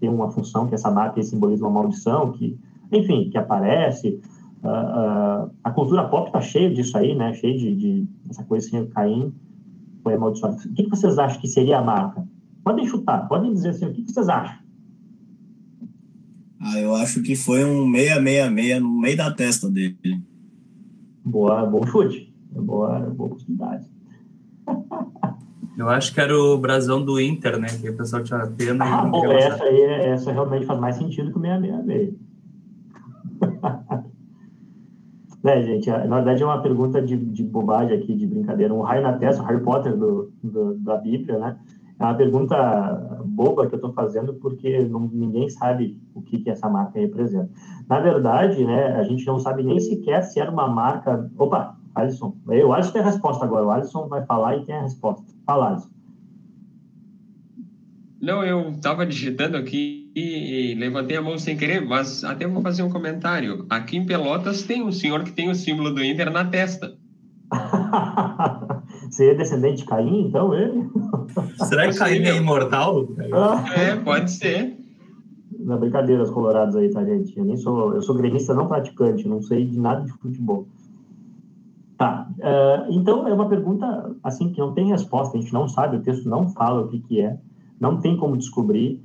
[0.00, 2.58] tem uma função que essa marca simboliza uma maldição, que,
[2.90, 4.20] enfim, que aparece,
[4.62, 7.34] Uh, a cultura pop está cheia disso aí, né?
[7.34, 9.34] Cheio de, de essa coisa assim, Caim
[10.02, 10.56] foi amaldiçoado.
[10.56, 12.26] O que, que vocês acham que seria a marca?
[12.62, 14.62] Podem chutar, podem dizer assim, o que, que vocês acham?
[16.60, 20.22] Ah, eu acho que foi um 666 no meio da testa dele.
[21.24, 22.32] Boa, bom chute.
[22.52, 23.86] Boa, boa possibilidade.
[25.76, 27.66] Eu acho que era o brasão do Inter, né?
[27.80, 28.84] Que o pessoal tinha pena.
[28.84, 32.14] Ah, bom, essa aí, essa realmente faz mais sentido que o 666.
[35.42, 35.90] Né, gente?
[35.90, 38.72] Na verdade, é uma pergunta de, de bobagem aqui, de brincadeira.
[38.72, 41.58] Um raio na testa, o Harry Potter do, do, da Bíblia, né?
[41.98, 46.50] É uma pergunta boba que eu estou fazendo porque não, ninguém sabe o que, que
[46.50, 47.48] essa marca representa.
[47.88, 51.30] Na verdade, né, a gente não sabe nem sequer se era uma marca.
[51.38, 52.36] Opa, Alisson.
[52.46, 53.66] O Alisson tem a resposta agora.
[53.66, 55.24] O Alisson vai falar e tem a resposta.
[55.46, 55.90] Fala, Alisson.
[58.20, 62.82] Não, eu estava digitando aqui e levantei a mão sem querer, mas até vou fazer
[62.82, 63.64] um comentário.
[63.70, 66.94] Aqui em Pelotas tem um senhor que tem o símbolo do Inter na testa.
[69.10, 70.88] Seria descendente de Caim, então, ele?
[71.56, 73.06] Será que Caim é imortal?
[73.76, 74.76] É, pode ser.
[75.58, 77.36] Não, brincadeiras coloradas aí, tá, gente?
[77.38, 80.66] Eu nem sou, eu sou gremista não praticante, não sei de nada de futebol.
[81.96, 85.98] Tá, uh, então é uma pergunta, assim, que não tem resposta, a gente não sabe,
[85.98, 87.38] o texto não fala o que que é,
[87.78, 89.00] não tem como descobrir.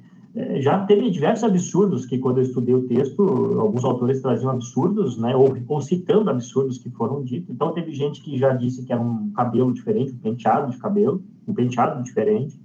[0.60, 3.24] Já teve diversos absurdos que, quando eu estudei o texto,
[3.60, 7.50] alguns autores traziam absurdos, né, ou, ou, citando absurdos que foram ditos.
[7.50, 11.24] Então, teve gente que já disse que era um cabelo diferente, um penteado de cabelo,
[11.48, 12.60] um penteado diferente.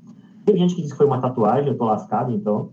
[0.45, 2.71] Teve gente que disse que foi uma tatuagem, eu tô lascado, então.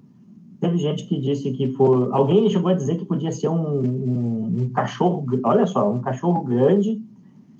[0.59, 2.09] Teve gente que disse que foi.
[2.11, 6.43] Alguém chegou a dizer que podia ser um, um, um cachorro, olha só, um cachorro
[6.43, 7.01] grande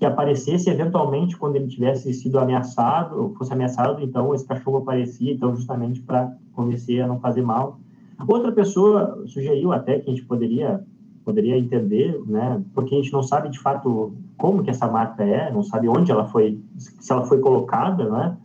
[0.00, 5.30] que aparecesse eventualmente quando ele tivesse sido ameaçado, ou fosse ameaçado, então esse cachorro aparecia,
[5.30, 7.78] então justamente para convencer a não fazer mal.
[8.26, 10.82] Outra pessoa sugeriu até que a gente poderia
[11.22, 15.52] poderia entender, né, porque a gente não sabe de fato como que essa marca é,
[15.52, 18.36] não sabe onde ela foi, se ela foi colocada, né,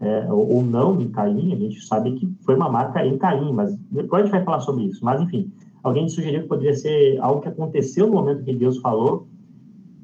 [0.00, 3.76] é, ou não em Caim, a gente sabe que foi uma marca em Caim, mas
[3.90, 5.04] depois a gente vai falar sobre isso.
[5.04, 5.52] Mas enfim,
[5.82, 9.28] alguém sugeriu que poderia ser algo que aconteceu no momento que Deus falou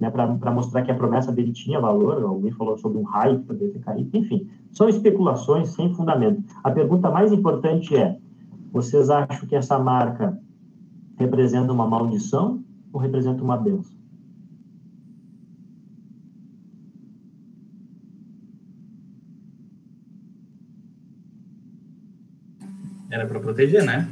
[0.01, 2.23] né, para mostrar que a promessa dele tinha valor.
[2.23, 4.17] Alguém falou sobre um raio que poderia ter caído.
[4.17, 6.43] Enfim, são especulações sem fundamento.
[6.65, 8.17] A pergunta mais importante é:
[8.73, 10.41] vocês acham que essa marca
[11.19, 14.01] representa uma maldição ou representa uma bênção?
[23.11, 24.09] Era para proteger, né?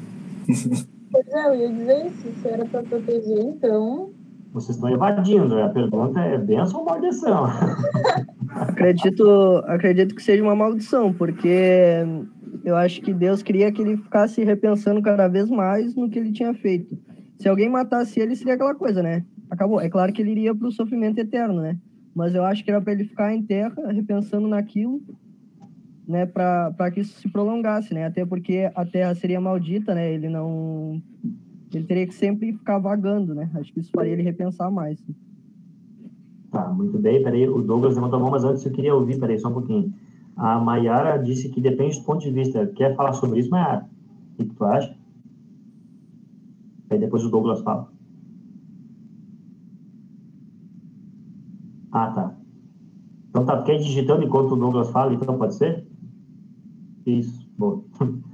[1.10, 2.32] Pois é, eu ia dizer isso.
[2.42, 4.12] Se era para proteger, então
[4.52, 5.58] vocês estão evadindo.
[5.60, 7.46] A pergunta é benção ou maldição?
[8.50, 12.04] acredito, acredito que seja uma maldição, porque
[12.64, 16.32] eu acho que Deus queria que ele ficasse repensando cada vez mais no que ele
[16.32, 16.98] tinha feito.
[17.38, 19.24] Se alguém matasse ele, seria aquela coisa, né?
[19.50, 19.80] Acabou.
[19.80, 21.78] É claro que ele iria para o sofrimento eterno, né?
[22.14, 25.00] Mas eu acho que era para ele ficar em terra, repensando naquilo,
[26.06, 26.26] né?
[26.26, 28.06] Para que isso se prolongasse, né?
[28.06, 30.12] Até porque a terra seria maldita, né?
[30.12, 31.00] Ele não
[31.76, 33.50] ele teria que sempre ficar vagando, né?
[33.54, 34.98] Acho que isso faria ele repensar mais.
[36.50, 37.22] Tá, muito bem.
[37.22, 39.92] Peraí, o Douglas levantou a mão, mas antes eu queria ouvir, peraí, só um pouquinho.
[40.36, 42.66] A Mayara disse que depende do ponto de vista.
[42.68, 43.86] Quer falar sobre isso, Mayara?
[44.38, 44.96] O que tu acha?
[46.90, 47.88] Aí depois o Douglas fala.
[51.92, 52.34] Ah, tá.
[53.28, 55.86] Então tá, quer digitando enquanto o Douglas fala, então pode ser?
[57.04, 57.82] Isso, boa.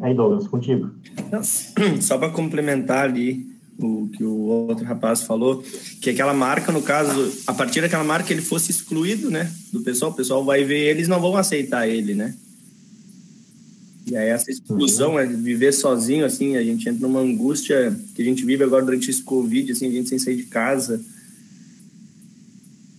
[0.00, 0.90] Aí, Douglas, contigo.
[2.00, 5.62] Só para complementar ali o que o outro rapaz falou,
[6.00, 10.12] que aquela marca, no caso, a partir daquela marca ele fosse excluído, né, do pessoal,
[10.12, 12.34] o pessoal vai ver eles não vão aceitar ele, né?
[14.06, 18.24] E aí essa exclusão, é viver sozinho, assim, a gente entra numa angústia que a
[18.24, 21.00] gente vive agora durante esse Covid, assim, a gente sem sair de casa.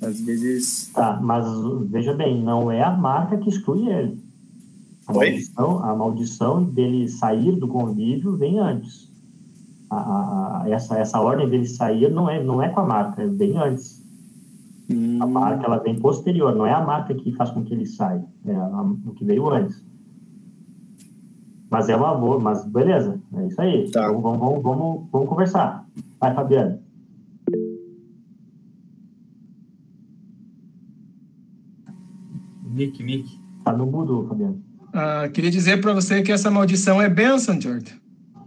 [0.02, 0.90] Às vezes...
[0.94, 1.46] Tá, mas
[1.92, 4.18] veja bem, não é a marca que exclui ele.
[5.08, 9.12] A maldição, a maldição dele sair do convívio vem antes.
[9.90, 13.28] A, a, essa, essa ordem dele sair não é, não é com a marca, é
[13.28, 14.04] bem antes.
[14.90, 15.22] Hum.
[15.22, 18.26] A marca ela vem posterior, não é a marca que faz com que ele saia,
[18.46, 19.84] é a, o que veio antes.
[21.70, 23.92] Mas é uma boa, mas beleza, é isso aí.
[23.92, 24.08] Tá.
[24.08, 25.86] Vamos, vamos, vamos, vamos, vamos conversar.
[26.20, 26.80] Vai, Fabiano.
[32.64, 33.40] Mick, Mick.
[33.64, 34.62] Tá no mudo, Fabiano.
[34.98, 37.92] Ah, queria dizer para você que essa maldição é bênção, Jordan.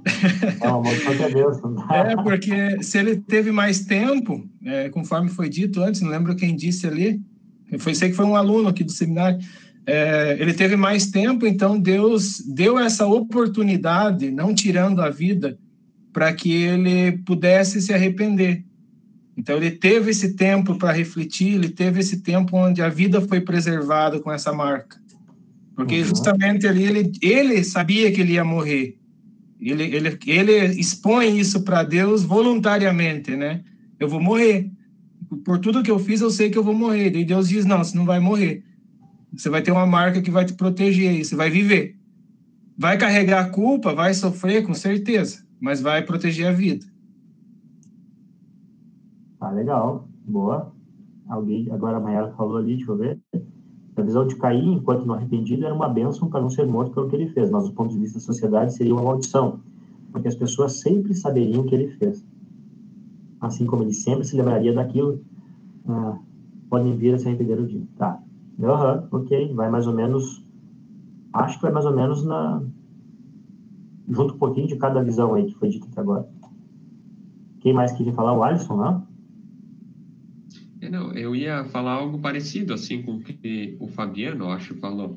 [0.62, 5.82] É maldição que é é, porque se ele teve mais tempo, é, conforme foi dito
[5.82, 7.20] antes, não lembro quem disse ali,
[7.78, 9.38] foi sei que foi um aluno aqui do seminário,
[9.86, 15.58] é, ele teve mais tempo, então Deus deu essa oportunidade, não tirando a vida,
[16.14, 18.64] para que ele pudesse se arrepender.
[19.36, 23.42] Então ele teve esse tempo para refletir, ele teve esse tempo onde a vida foi
[23.42, 24.96] preservada com essa marca.
[25.78, 26.06] Porque uhum.
[26.06, 28.98] justamente ali ele, ele sabia que ele ia morrer.
[29.60, 33.62] Ele, ele, ele expõe isso para Deus voluntariamente, né?
[33.96, 34.72] Eu vou morrer.
[35.44, 37.14] Por tudo que eu fiz, eu sei que eu vou morrer.
[37.14, 38.64] E Deus diz: não, você não vai morrer.
[39.32, 41.96] Você vai ter uma marca que vai te proteger, você vai viver.
[42.76, 46.84] Vai carregar a culpa, vai sofrer, com certeza, mas vai proteger a vida.
[49.38, 50.74] Tá legal, boa.
[51.28, 53.20] Alguém, agora a Mayara falou ali, deixa eu ver.
[53.98, 57.08] A visão de Caim, enquanto não arrependido, era uma bênção para não ser morto pelo
[57.08, 59.58] que ele fez, mas do ponto de vista da sociedade seria uma maldição,
[60.12, 62.24] porque as pessoas sempre saberiam o que ele fez.
[63.40, 65.20] Assim como ele sempre se lembraria daquilo,
[65.88, 66.16] ah,
[66.70, 67.82] podem vir a se arrepender o dia.
[67.96, 68.20] Tá.
[68.58, 70.44] Uhum, ok, vai mais ou menos,
[71.32, 72.62] acho que vai mais ou menos na,
[74.08, 76.28] junto um pouquinho de cada visão aí que foi dita até agora.
[77.60, 78.32] Quem mais queria falar?
[78.32, 79.07] O Alisson, não?
[80.88, 85.16] É, não, eu ia falar algo parecido assim com o que o Fabiano, acho, falou.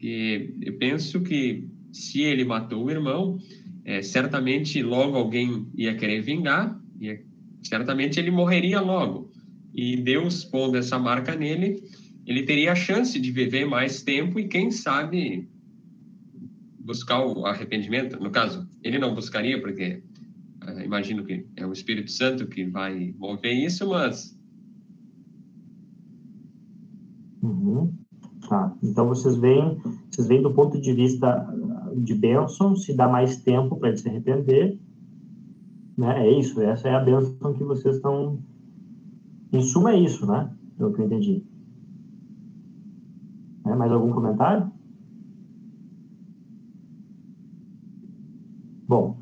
[0.00, 3.38] E eu penso que se ele matou o irmão,
[3.84, 7.20] é, certamente logo alguém ia querer vingar, e
[7.62, 9.30] certamente ele morreria logo.
[9.72, 11.82] E Deus pondo essa marca nele,
[12.26, 15.48] ele teria a chance de viver mais tempo e quem sabe
[16.78, 18.18] buscar o arrependimento.
[18.18, 20.02] No caso, ele não buscaria porque
[20.64, 24.36] uh, imagino que é o Espírito Santo que vai mover isso, mas
[27.42, 27.92] uhum.
[28.48, 28.74] Tá.
[28.82, 29.78] Então vocês veem,
[30.10, 31.46] vocês veem do ponto de vista
[31.96, 34.78] de bênção, se dá mais tempo para ele se arrepender,
[35.96, 36.26] né?
[36.26, 38.38] É isso, essa é a bênção que vocês estão.
[39.52, 40.50] Em suma, é isso, né?
[40.78, 41.44] Pelo que eu entendi.
[43.66, 44.72] É, mais algum comentário?
[48.88, 49.16] Bom,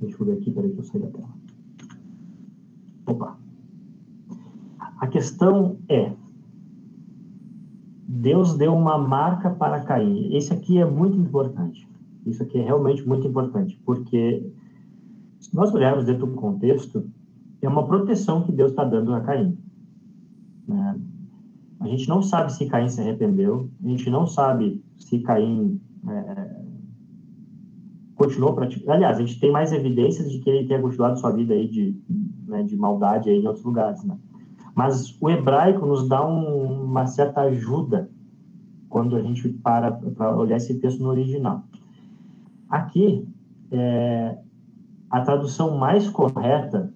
[0.00, 1.28] deixa eu ver aqui, peraí que eu saí da tela.
[3.06, 3.38] Opa.
[4.78, 6.12] A questão é,
[8.06, 10.32] Deus deu uma marca para Caim.
[10.32, 11.88] Esse aqui é muito importante.
[12.24, 14.48] Isso aqui é realmente muito importante, porque
[15.40, 17.04] se nós olharmos dentro do contexto,
[17.60, 19.58] é uma proteção que Deus está dando a Caim.
[20.68, 21.00] Né?
[21.80, 26.62] A gente não sabe se Caim se arrependeu, a gente não sabe se Caim é,
[28.14, 28.92] continuou praticando.
[28.92, 32.00] Aliás, a gente tem mais evidências de que ele tenha continuado sua vida aí de,
[32.46, 34.16] né, de maldade aí em outros lugares, né?
[34.78, 38.08] Mas o hebraico nos dá um, uma certa ajuda
[38.88, 41.64] quando a gente para para olhar esse texto no original.
[42.70, 43.26] Aqui,
[43.72, 44.38] é,
[45.10, 46.94] a tradução mais correta,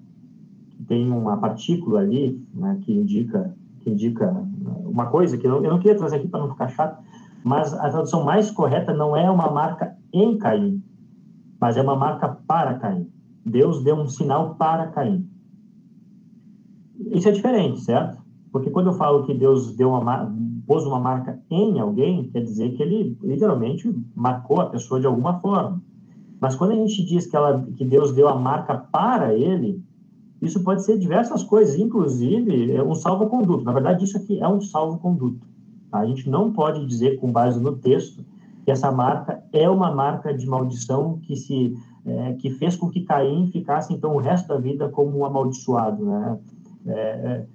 [0.87, 4.31] tem uma partícula ali, né, que indica que indica
[4.87, 7.03] uma coisa que eu eu não queria trazer aqui para não ficar chato,
[7.43, 10.81] mas a tradução mais correta não é uma marca em Caim,
[11.59, 13.11] mas é uma marca para Caim.
[13.45, 15.32] Deus deu um sinal para Caim.
[17.11, 18.23] Isso é diferente, certo?
[18.51, 20.35] Porque quando eu falo que Deus deu uma,
[20.67, 25.41] pôs uma marca em alguém, quer dizer que ele literalmente marcou a pessoa de alguma
[25.41, 25.83] forma.
[26.41, 29.83] Mas quando a gente diz que, ela, que Deus deu a marca para ele,
[30.41, 33.65] isso pode ser diversas coisas, inclusive é um salvo-conduto.
[33.65, 35.47] Na verdade, isso aqui é um salvo-conduto.
[35.91, 36.01] Tá?
[36.01, 38.25] A gente não pode dizer, com base no texto,
[38.65, 41.75] que essa marca é uma marca de maldição que se
[42.05, 46.05] é, que fez com que Caim ficasse então o resto da vida como um amaldiçoado,
[46.05, 46.39] né?
[46.87, 47.47] É, é,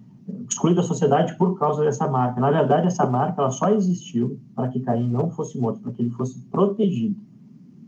[0.49, 2.39] excluído da sociedade por causa dessa marca.
[2.39, 6.01] Na verdade, essa marca ela só existiu para que Caim não fosse morto, para que
[6.01, 7.15] ele fosse protegido.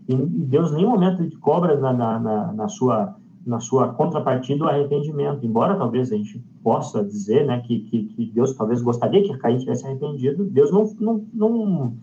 [0.08, 4.68] E Deus, em nenhum momento, cobra na, na, na, na sua na sua contrapartida o
[4.68, 5.46] arrependimento.
[5.46, 9.58] Embora talvez a gente possa dizer né, que, que, que Deus talvez gostaria que Caim
[9.58, 11.94] tivesse arrependido, Deus não, não, não,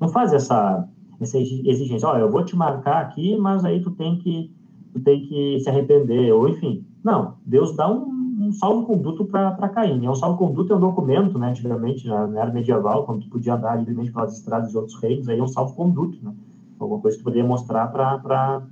[0.00, 0.88] não faz essa,
[1.20, 2.08] essa exigência.
[2.08, 4.50] Olha, eu vou te marcar aqui, mas aí tu tem que,
[4.92, 6.84] tu tem que se arrepender, ou enfim.
[7.04, 10.04] Não, Deus dá um um salvo-conduto para Caim.
[10.04, 13.76] É um salvo-conduto é um documento, né, antigamente, na, era medieval, quando tu podia andar
[13.76, 16.34] livremente pelas estradas de outros reinos, aí é um salvo-conduto, né?
[16.78, 18.62] Alguma coisa que tu poderia mostrar para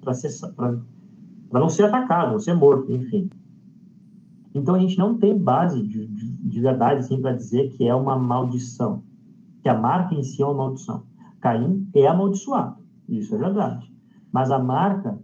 [1.50, 3.30] não ser atacado, não ser morto, enfim.
[4.54, 7.94] Então a gente não tem base de, de, de verdade assim, para dizer que é
[7.94, 9.02] uma maldição,
[9.62, 11.04] que a marca em si é uma maldição.
[11.40, 12.76] Caim é amaldiçoado,
[13.08, 13.90] isso é verdade.
[14.30, 15.18] Mas a marca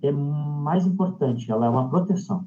[0.00, 2.46] é mais importante, ela é uma proteção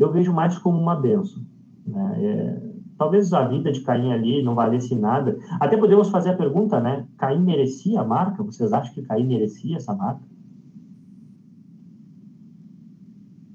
[0.00, 1.42] eu vejo mais como uma benção.
[1.86, 2.24] Né?
[2.24, 5.38] É, talvez a vida de Caim ali não valesse nada.
[5.60, 7.06] Até podemos fazer a pergunta, né?
[7.18, 8.42] Caim merecia a marca?
[8.42, 10.22] Vocês acham que Caim merecia essa marca?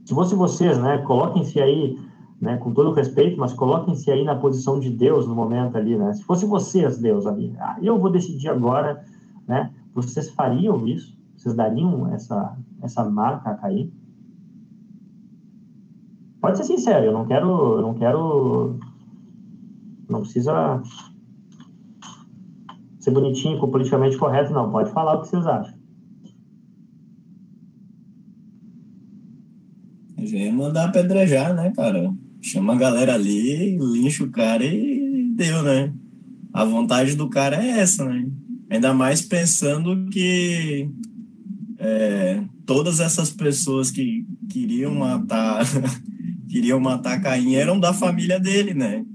[0.05, 0.99] Se fosse vocês, né?
[0.99, 1.99] Coloquem-se aí,
[2.39, 2.57] né?
[2.57, 6.13] Com todo respeito, mas coloquem-se aí na posição de Deus no momento ali, né?
[6.13, 9.03] Se fosse vocês, Deus ali, ah, eu vou decidir agora,
[9.47, 9.73] né?
[9.95, 11.17] Vocês fariam isso?
[11.35, 13.91] Vocês dariam essa essa marca a Caim?
[16.45, 18.77] Pode ser sincero, eu não quero, não quero,
[20.07, 20.79] não precisa
[22.99, 24.71] ser bonitinho, politicamente correto, não.
[24.71, 25.73] Pode falar o que vocês acham.
[30.19, 32.13] Já ia mandar apedrejar, né, cara?
[32.39, 35.91] Chama a galera ali, lincha o cara e deu, né?
[36.53, 38.29] A vontade do cara é essa, né?
[38.69, 40.91] Ainda mais pensando que
[41.79, 45.65] é, todas essas pessoas que queriam matar
[46.55, 49.05] queriam matar Caim eram da família dele, né?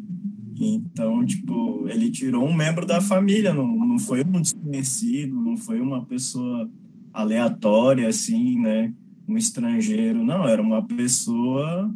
[0.60, 5.80] Então, tipo, ele tirou um membro da família, não, não foi um desconhecido, não foi
[5.80, 6.70] uma pessoa
[7.14, 8.92] aleatória, assim, né?
[9.26, 11.90] Um estrangeiro, não, era uma pessoa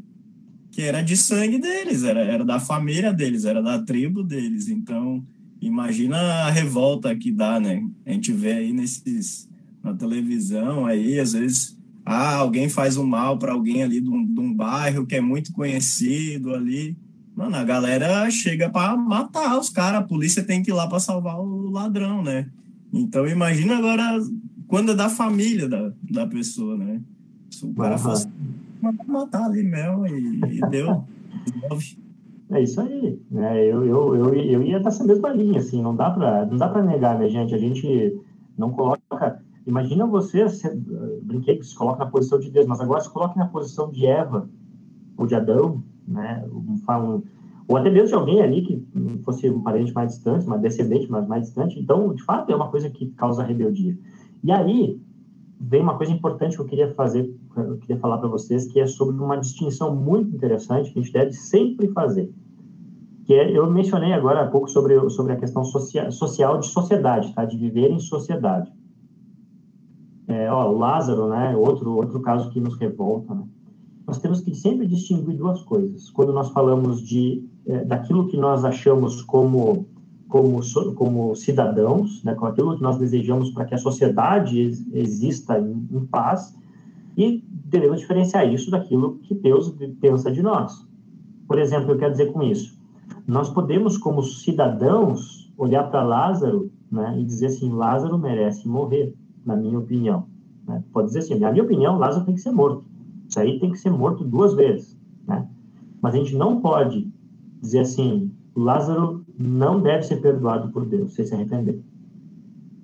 [0.72, 4.68] que era de sangue deles, era, era da família deles, era da tribo deles.
[4.70, 5.22] Então,
[5.60, 7.86] imagina a revolta que dá, né?
[8.06, 9.46] A gente vê aí nesses,
[9.82, 14.26] na televisão, aí, às vezes Ah, alguém faz um mal para alguém ali de um,
[14.26, 16.96] de um bairro que é muito conhecido ali.
[17.34, 21.00] Mano, a galera chega para matar os caras, a polícia tem que ir lá para
[21.00, 22.48] salvar o ladrão, né?
[22.92, 24.20] Então imagina agora
[24.68, 27.00] quando é da família da, da pessoa, né?
[27.50, 28.28] Se o cara fosse
[29.06, 31.04] matar ali mesmo e, e deu.
[32.50, 33.64] É isso aí, né?
[33.64, 36.82] Eu, eu, eu, eu ia nessa mesma linha, assim, não dá para não dá para
[36.82, 37.54] negar, né, gente?
[37.54, 38.16] A gente
[38.56, 39.42] não coloca.
[39.66, 40.42] Imagina você
[41.34, 44.06] brinquei que se coloca na posição de Deus, mas agora se coloca na posição de
[44.06, 44.48] Eva
[45.16, 46.44] ou de Adão, né?
[46.52, 47.22] Um,
[47.66, 48.86] ou até mesmo de alguém ali que
[49.24, 51.80] fosse um parente mais distante, uma descendente mais distante.
[51.80, 53.96] Então, de fato, é uma coisa que causa rebeldia.
[54.42, 55.00] E aí
[55.58, 58.86] vem uma coisa importante que eu queria fazer, eu queria falar para vocês, que é
[58.86, 62.30] sobre uma distinção muito interessante que a gente deve sempre fazer.
[63.24, 67.32] Que é, eu mencionei agora há pouco sobre, sobre a questão social, social de sociedade,
[67.32, 67.46] tá?
[67.46, 68.70] De viver em sociedade.
[70.26, 71.54] É, ó, o Lázaro, né?
[71.56, 73.44] Outro outro caso que nos revolta, né?
[74.06, 76.10] Nós temos que sempre distinguir duas coisas.
[76.10, 79.86] Quando nós falamos de é, daquilo que nós achamos como
[80.28, 80.60] como,
[80.96, 84.58] como cidadãos, né, com aquilo que nós desejamos para que a sociedade
[84.92, 86.58] exista em, em paz,
[87.16, 90.84] e devemos diferenciar isso daquilo que Deus pensa de nós.
[91.46, 92.76] Por exemplo, eu quero dizer com isso,
[93.26, 99.14] nós podemos, como cidadãos, olhar para Lázaro né, e dizer assim: Lázaro merece morrer,
[99.44, 100.26] na minha opinião.
[100.66, 100.82] Né?
[100.92, 102.84] Pode dizer assim: na minha opinião, Lázaro tem que ser morto.
[103.28, 104.98] Isso aí tem que ser morto duas vezes.
[105.26, 105.46] Né?
[106.00, 107.10] Mas a gente não pode
[107.60, 111.80] dizer assim: Lázaro não deve ser perdoado por Deus se se arrepender.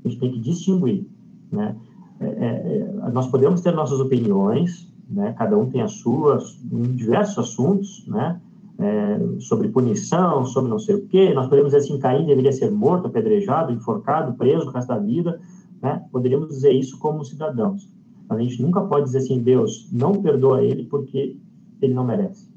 [0.05, 1.07] A gente tem que distinguir,
[1.53, 1.77] né?
[2.19, 5.32] É, é, é, nós podemos ter nossas opiniões, né?
[5.39, 8.41] Cada um tem as suas em diversos assuntos, né?
[8.78, 11.35] É, sobre punição, sobre não sei o quê.
[11.35, 15.39] Nós podemos dizer assim, Caim deveria ser morto, apedrejado, enforcado, preso o resto da vida,
[15.82, 16.05] né?
[16.12, 17.89] Poderíamos dizer isso como cidadãos.
[18.28, 21.36] Mas a gente nunca pode dizer assim, Deus não perdoa ele porque
[21.82, 22.48] ele não merece.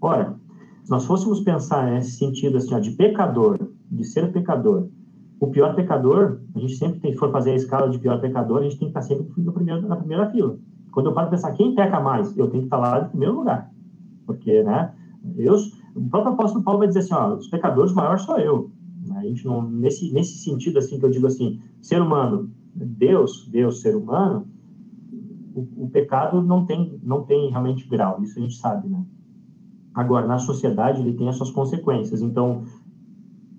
[0.00, 0.34] Ora,
[0.82, 3.58] se nós fôssemos pensar nesse sentido assim, ó, de pecador,
[3.90, 4.88] de ser pecador,
[5.38, 8.60] o pior pecador, a gente sempre tem, se for fazer a escala de pior pecador,
[8.60, 10.56] a gente tem que estar sempre no primeiro, na primeira fila.
[10.92, 13.70] Quando eu paro pensar quem peca mais, eu tenho que estar lá em primeiro lugar.
[14.26, 14.92] Porque, né,
[15.36, 15.56] eu,
[15.94, 18.70] o próprio apóstolo Paulo vai dizer assim, ó, os pecadores maior sou eu.
[19.22, 23.96] Gente não, nesse, nesse sentido, assim, que eu digo assim, ser humano, Deus, Deus, ser
[23.96, 24.46] humano,
[25.54, 29.04] o, o pecado não tem, não tem realmente grau, isso a gente sabe, né?
[29.94, 32.22] Agora, na sociedade, ele tem as suas consequências.
[32.22, 32.64] Então,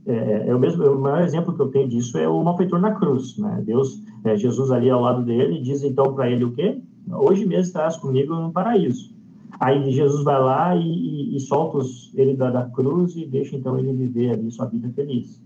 [0.05, 2.91] é, é o mesmo, o maior exemplo que eu tenho disso é o malfeitor na
[2.91, 3.61] cruz, né?
[3.65, 6.81] Deus, é, Jesus ali ao lado dele diz então para ele o quê?
[7.09, 9.13] Hoje mesmo estarás comigo no paraíso.
[9.59, 13.55] Aí Jesus vai lá e, e, e solta os, ele da, da, cruz e deixa
[13.55, 15.41] então ele viver ali sua vida feliz.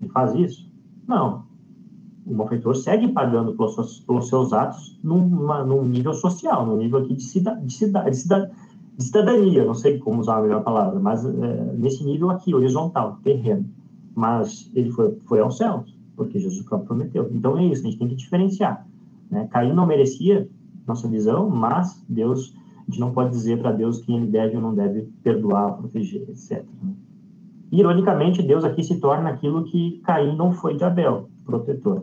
[0.00, 0.70] Ele faz isso?
[1.06, 1.44] Não.
[2.26, 7.00] O malfeitor segue pagando pelos seus, pelos seus atos numa, num nível social, num nível
[7.00, 8.50] aqui de cidade, de cidade, de cidade
[9.00, 13.18] de cidadania, não sei como usar a melhor palavra, mas é, nesse nível aqui, horizontal,
[13.24, 13.64] terreno.
[14.14, 17.30] Mas ele foi, foi ao céu, porque Jesus prometeu.
[17.32, 18.86] Então é isso, a gente tem que diferenciar.
[19.30, 19.48] Né?
[19.50, 20.46] Caim não merecia
[20.86, 24.62] nossa visão, mas Deus, a gente não pode dizer para Deus quem ele deve ou
[24.62, 26.62] não deve perdoar, proteger, etc.
[26.82, 26.92] Né?
[27.70, 32.02] Ironicamente, Deus aqui se torna aquilo que Caim não foi de Abel, protetor.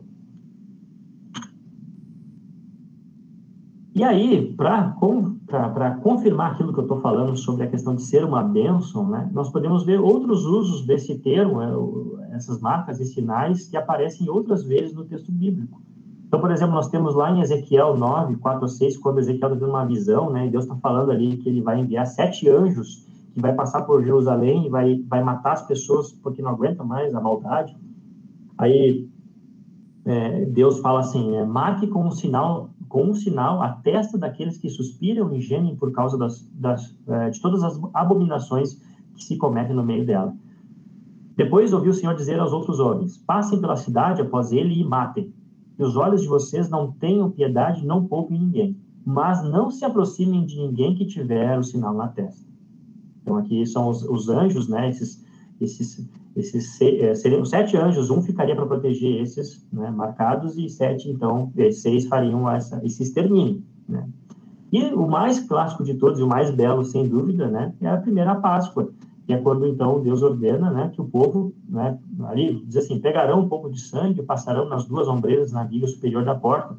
[3.94, 8.44] E aí, para confirmar aquilo que eu estou falando sobre a questão de ser uma
[8.44, 13.76] bênção, né, nós podemos ver outros usos desse termo, é, essas marcas e sinais que
[13.76, 15.82] aparecem outras vezes no texto bíblico.
[16.28, 19.60] Então, por exemplo, nós temos lá em Ezequiel 9, 4 a 6, quando Ezequiel está
[19.60, 23.04] tendo uma visão, né, e Deus está falando ali que ele vai enviar sete anjos
[23.38, 27.14] que vai passar por Jerusalém e vai, vai matar as pessoas porque não aguentam mais
[27.14, 27.78] a maldade.
[28.58, 29.08] Aí
[30.06, 34.58] é, Deus fala assim, é, marque como um sinal com um sinal a testa daqueles
[34.58, 38.82] que suspiram e gemem por causa das, das, eh, de todas as abominações
[39.14, 40.34] que se cometem no meio dela.
[41.36, 45.34] Depois ouviu o Senhor dizer aos outros homens: Passem pela cidade após ele e matem.
[45.78, 48.78] E os olhos de vocês não tenham piedade, não poupem ninguém.
[49.06, 52.47] Mas não se aproximem de ninguém que tiver o sinal na testa.
[53.28, 54.88] Então, aqui são os, os anjos, né?
[54.88, 55.22] Esses,
[55.60, 61.10] esses esses é, seriam sete anjos, um ficaria para proteger esses né, marcados e sete,
[61.10, 63.64] então, é, seis fariam essa, esse extermínio.
[63.90, 64.08] Né?
[64.72, 68.36] E o mais clássico de todos, o mais belo, sem dúvida, né, é a primeira
[68.36, 68.92] Páscoa,
[69.26, 73.40] que é quando, então, Deus ordena né, que o povo, né, ali, diz assim, pegarão
[73.40, 76.78] um pouco de sangue passarão nas duas ombreiras na viga superior da porta,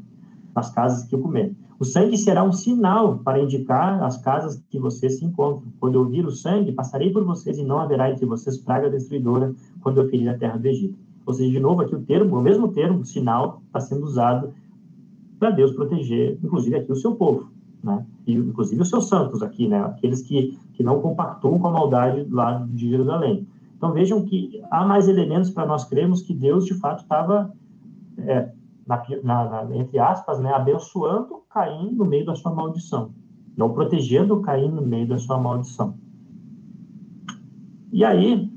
[0.54, 1.56] nas casas que o comerem.
[1.78, 5.70] O sangue será um sinal para indicar as casas que vocês se encontram.
[5.78, 9.54] Quando eu vir o sangue, passarei por vocês e não haverá entre vocês praga destruidora
[9.80, 10.98] quando eu ferir a terra do Egito.
[11.24, 14.52] Ou seja, de novo, aqui o termo, o mesmo termo, sinal, está sendo usado
[15.38, 17.48] para Deus proteger, inclusive aqui o seu povo,
[17.84, 18.04] né?
[18.26, 19.78] E inclusive os seus santos aqui, né?
[19.80, 23.46] Aqueles que, que não compactuam com a maldade lá de Jerusalém.
[23.76, 27.52] Então vejam que há mais elementos para nós crermos que Deus de fato estava,
[28.18, 28.50] é,
[28.88, 33.10] na, na, na, entre aspas, né, abençoando Caim no meio da sua maldição,
[33.56, 35.94] não protegendo Caim no meio da sua maldição.
[37.92, 38.50] E aí,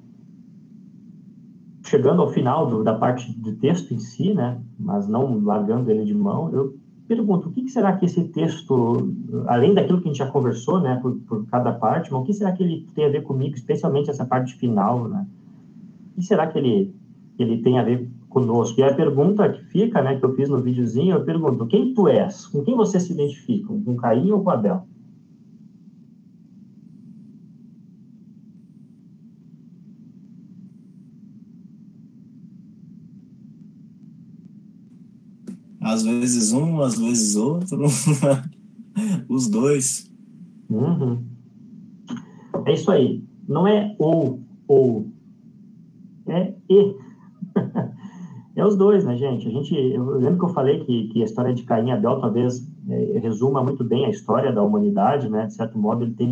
[1.84, 6.06] chegando ao final do, da parte do texto em si, né, mas não largando ele
[6.06, 6.78] de mão, eu
[7.08, 9.14] pergunto, o que, será que esse texto,
[9.48, 12.34] além daquilo que a gente já conversou, né, por, por, cada parte, mas o que
[12.34, 15.28] será que ele tem a ver comigo, especialmente essa parte final, né?
[16.14, 16.96] O que será que ele,
[17.38, 18.80] ele tem a ver conosco?
[18.80, 22.08] E a pergunta que fica, né, que eu fiz no videozinho, eu pergunto, quem tu
[22.08, 22.48] és?
[22.48, 23.68] Com quem você se identifica?
[23.68, 24.88] Com Caim ou com Abel?
[35.80, 37.86] Às vezes um, às vezes outro.
[39.28, 40.10] Os dois.
[40.70, 41.24] Uhum.
[42.66, 43.24] É isso aí.
[43.48, 45.08] Não é ou, ou.
[46.28, 46.96] É e.
[48.56, 49.48] é os dois, né, gente?
[49.48, 52.20] A gente, eu lembro que eu falei que, que a história de Caim e Abel
[52.20, 55.46] talvez é, resuma muito bem a história da humanidade, né?
[55.46, 56.30] De certo modo, ele tem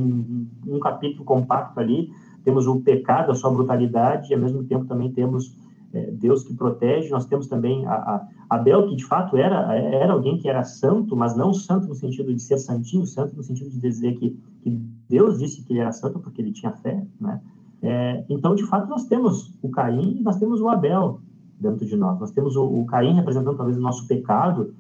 [0.68, 2.12] um, capítulo compacto ali.
[2.44, 5.56] Temos o pecado, a sua brutalidade, e ao mesmo tempo também temos
[5.94, 7.10] é, Deus que protege.
[7.10, 11.16] Nós temos também a, a, Abel, que de fato era, era alguém que era santo,
[11.16, 14.70] mas não santo no sentido de ser santinho, santo no sentido de dizer que, que
[15.08, 17.40] Deus disse que ele era santo porque ele tinha fé, né?
[17.82, 21.22] É, então, de fato, nós temos o Caim e nós temos o Abel
[21.60, 22.20] dentro de nós.
[22.20, 24.74] Nós temos o, o Caim representando talvez o nosso pecado,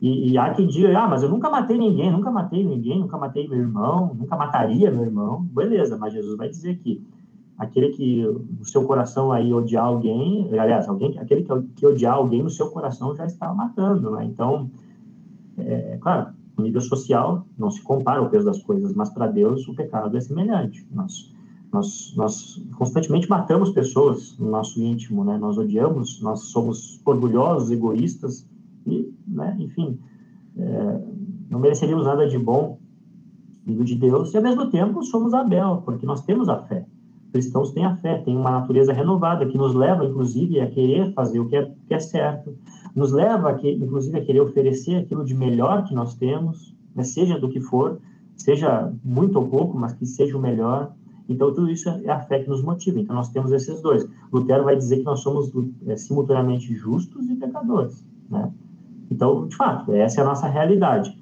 [0.00, 3.16] e, e, há quem diga, ah, mas eu nunca matei ninguém, nunca matei ninguém, nunca
[3.16, 5.42] matei meu irmão, nunca mataria meu irmão.
[5.44, 7.00] Beleza, mas Jesus vai dizer que
[7.56, 8.22] aquele que
[8.58, 12.68] no seu coração aí odiar alguém, aliás, alguém, aquele que, que odiar alguém no seu
[12.70, 14.24] coração já está matando, né?
[14.24, 14.68] Então,
[15.56, 19.68] é, claro, no nível social não se compara o peso das coisas, mas para Deus
[19.68, 20.84] o pecado é semelhante.
[20.90, 21.32] Nós,
[21.72, 25.38] nós, nós constantemente matamos pessoas no nosso íntimo, né?
[25.38, 28.46] Nós odiamos, nós somos orgulhosos, egoístas
[28.86, 29.56] e, né?
[29.58, 29.98] Enfim,
[30.56, 31.00] é,
[31.50, 32.78] não mereceríamos nada de bom
[33.64, 36.84] vindo de Deus e ao mesmo tempo somos Abel, porque nós temos a fé
[37.32, 41.40] cristãos têm a fé, têm uma natureza renovada que nos leva, inclusive, a querer fazer
[41.40, 42.54] o que é, que é certo,
[42.94, 47.02] nos leva, a que, inclusive, a querer oferecer aquilo de melhor que nós temos, né,
[47.02, 47.98] seja do que for,
[48.36, 50.92] seja muito ou pouco, mas que seja o melhor.
[51.28, 52.98] Então, tudo isso é a fé que nos motiva.
[52.98, 54.08] Então, nós temos esses dois.
[54.32, 55.52] Lutero vai dizer que nós somos
[55.86, 58.04] é, simultaneamente justos e pecadores.
[58.28, 58.52] Né?
[59.10, 61.16] Então, de fato, essa é a nossa realidade.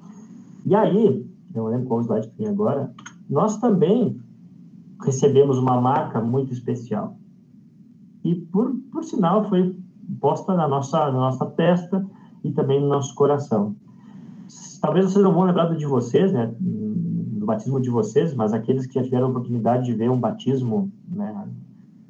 [0.65, 2.91] E aí, eu lembro qual slide que tem agora,
[3.29, 4.19] nós também
[5.03, 7.17] recebemos uma marca muito especial.
[8.23, 9.75] E, por, por sinal, foi
[10.19, 12.05] posta na nossa, na nossa testa
[12.43, 13.75] e também no nosso coração.
[14.81, 16.53] Talvez vocês não vão lembrar de vocês, né,
[17.41, 20.91] do batismo de vocês, mas aqueles que já tiveram a oportunidade de ver um batismo,
[21.09, 21.47] né,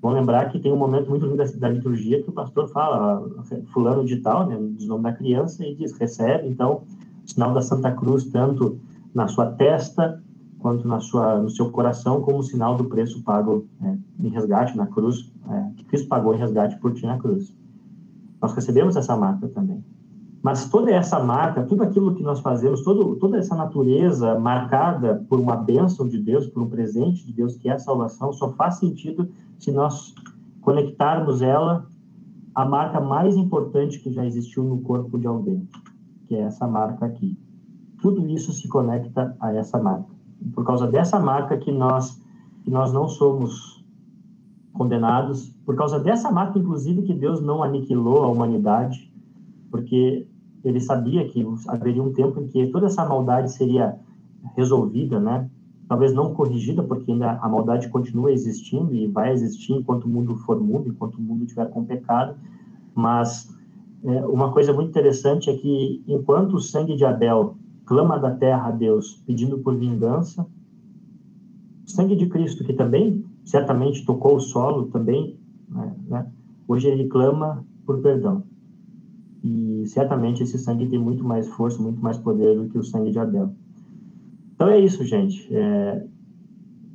[0.01, 3.25] vão lembrar que tem um momento muito lindo da, da liturgia que o pastor fala,
[3.71, 6.83] fulano de tal, né, diz o nome da criança e diz, recebe, então,
[7.25, 8.77] o sinal da Santa Cruz, tanto
[9.15, 10.21] na sua testa
[10.59, 14.85] quanto na sua, no seu coração, como sinal do preço pago né, em resgate na
[14.85, 17.55] cruz, é, que Cristo pagou em resgate por ti na cruz.
[18.41, 19.81] Nós recebemos essa marca também.
[20.41, 25.39] Mas toda essa marca, tudo aquilo que nós fazemos, todo, toda essa natureza marcada por
[25.39, 28.75] uma bênção de Deus, por um presente de Deus que é a salvação, só faz
[28.75, 30.15] sentido se nós
[30.61, 31.85] conectarmos ela
[32.55, 35.67] à marca mais importante que já existiu no corpo de alguém,
[36.27, 37.37] que é essa marca aqui.
[38.01, 40.21] Tudo isso se conecta a essa marca
[40.53, 42.19] por causa dessa marca que nós
[42.63, 43.83] que nós não somos
[44.71, 49.11] condenados, por causa dessa marca inclusive que Deus não aniquilou a humanidade,
[49.69, 50.27] porque
[50.63, 53.97] ele sabia que haveria um tempo em que toda essa maldade seria
[54.55, 55.49] resolvida, né?
[55.87, 60.35] Talvez não corrigida, porque ainda a maldade continua existindo e vai existir enquanto o mundo
[60.37, 62.35] for mundo, enquanto o mundo estiver com pecado.
[62.95, 63.53] Mas
[64.03, 67.57] é, uma coisa muito interessante é que enquanto o sangue de Abel
[67.91, 70.47] clama da terra a Deus pedindo por vingança.
[71.85, 76.27] O sangue de Cristo, que também certamente tocou o solo, também, né, né,
[76.69, 78.43] hoje ele clama por perdão.
[79.43, 83.11] E certamente esse sangue tem muito mais força, muito mais poder do que o sangue
[83.11, 83.53] de Abel.
[84.53, 85.47] Então é isso, gente.
[85.51, 86.05] É,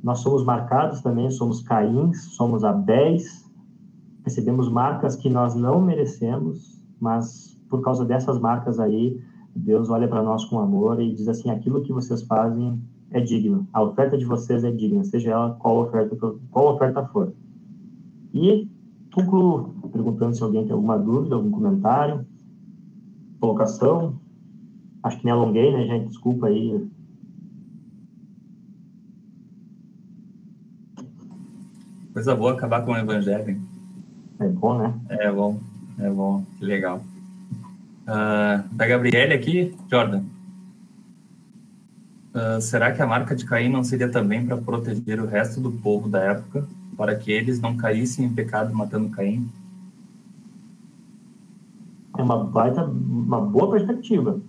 [0.02, 3.44] nós somos marcados também, somos Caíns, somos Abéis,
[4.22, 9.20] recebemos marcas que nós não merecemos, mas por causa dessas marcas aí,
[9.54, 13.66] Deus olha para nós com amor e diz assim: aquilo que vocês fazem é digno,
[13.72, 16.16] a oferta de vocês é digna, seja ela qual oferta,
[16.50, 17.32] qual oferta for.
[18.34, 18.68] E
[19.12, 22.26] concluo perguntando se alguém tem alguma dúvida, algum comentário,
[23.40, 24.18] colocação.
[25.02, 26.08] Acho que me alonguei, né, gente?
[26.08, 26.88] Desculpa aí.
[32.12, 33.60] Coisa boa acabar com o evangelho.
[34.38, 34.94] É bom, né?
[35.08, 35.60] É bom,
[35.98, 37.02] é bom, que legal.
[38.02, 40.22] Uh, da Gabriele aqui, Jordan.
[42.34, 45.72] Uh, será que a marca de Caim não seria também para proteger o resto do
[45.72, 49.48] povo da época, para que eles não caíssem em pecado matando Caim?
[52.18, 54.40] É uma baita, uma boa perspectiva.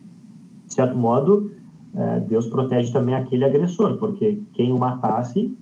[0.65, 1.51] De certo modo,
[1.95, 5.55] é, Deus protege também aquele agressor, porque quem o matasse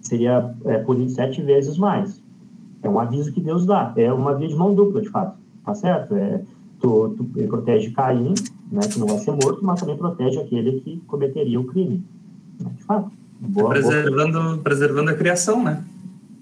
[0.00, 2.22] seria é, punido sete vezes mais.
[2.82, 3.92] É um aviso que Deus dá.
[3.96, 5.38] É uma via de mão dupla, de fato.
[5.64, 6.14] Tá certo?
[6.14, 6.42] É,
[6.80, 8.34] tu, tu, ele protege Caim,
[8.70, 12.02] né, que não vai ser morto, mas também protege aquele que cometeria o crime.
[12.60, 13.10] Né, de fato.
[13.40, 14.58] Boa, preservando, boa.
[14.58, 15.84] preservando a criação, né?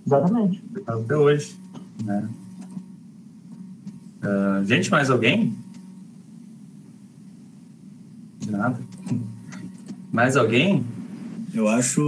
[0.06, 0.62] Exatamente.
[0.86, 1.56] Até hoje.
[2.04, 2.28] Né?
[4.26, 5.54] Uh, gente, mais alguém?
[8.40, 8.80] De nada.
[10.12, 10.84] Mais alguém?
[11.54, 12.02] Eu acho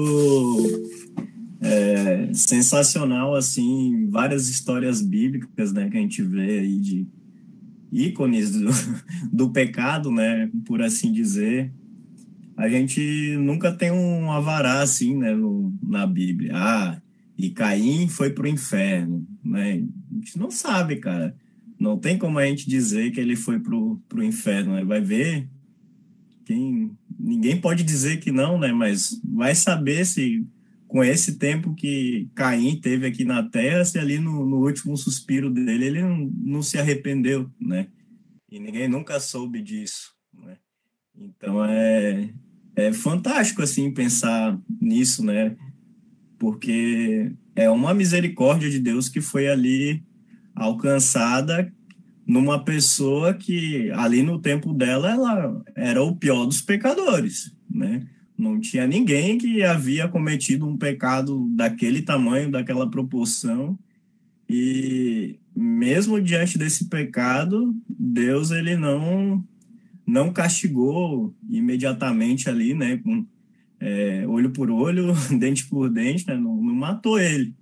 [1.61, 7.07] é, sensacional, assim, várias histórias bíblicas, né, que a gente vê aí de
[7.93, 8.69] ícones do,
[9.33, 11.73] do pecado, né, por assim dizer.
[12.57, 16.53] A gente nunca tem um avará, assim, né, no, na Bíblia.
[16.57, 17.01] Ah,
[17.39, 19.85] e Caim foi pro inferno, né?
[20.11, 21.37] A gente não sabe, cara.
[21.79, 24.85] Não tem como a gente dizer que ele foi pro, pro inferno, né?
[24.85, 25.49] Vai ver
[26.45, 26.97] quem...
[27.19, 28.73] Ninguém pode dizer que não, né?
[28.73, 30.47] Mas vai saber se
[30.89, 35.51] com esse tempo que Caim teve aqui na Terra, se ali no, no último suspiro
[35.51, 37.89] dele ele não, não, se arrependeu, né?
[38.51, 40.57] E ninguém nunca soube disso, né?
[41.15, 42.33] Então é,
[42.75, 45.55] é fantástico assim pensar nisso, né?
[46.39, 50.03] Porque é uma misericórdia de Deus que foi ali
[50.59, 51.73] alcançada
[52.27, 58.07] numa pessoa que ali no tempo dela ela era o pior dos pecadores, né?
[58.37, 63.77] Não tinha ninguém que havia cometido um pecado daquele tamanho, daquela proporção.
[64.49, 69.45] E mesmo diante desse pecado, Deus ele não
[70.07, 73.27] não castigou imediatamente ali, né, com
[73.79, 77.55] é, olho por olho, dente por dente, né, não, não matou ele,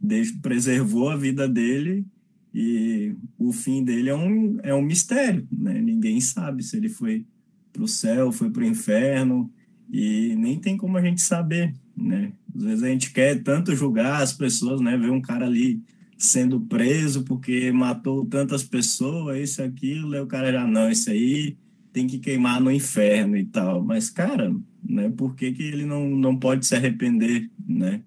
[0.00, 2.06] Deus preservou a vida dele
[2.52, 5.80] e o fim dele é um, é um mistério, né?
[5.80, 7.24] Ninguém sabe se ele foi
[7.72, 9.50] para o céu, foi para o inferno,
[9.92, 12.32] e nem tem como a gente saber, né?
[12.54, 14.96] Às vezes a gente quer tanto julgar as pessoas, né?
[14.96, 15.82] Ver um cara ali
[16.18, 21.56] sendo preso porque matou tantas pessoas, isso, aquilo, e o cara já, não, isso aí
[21.92, 23.82] tem que queimar no inferno e tal.
[23.82, 24.54] Mas, cara,
[24.84, 25.08] né?
[25.10, 28.02] Por que, que ele não, não pode se arrepender, né?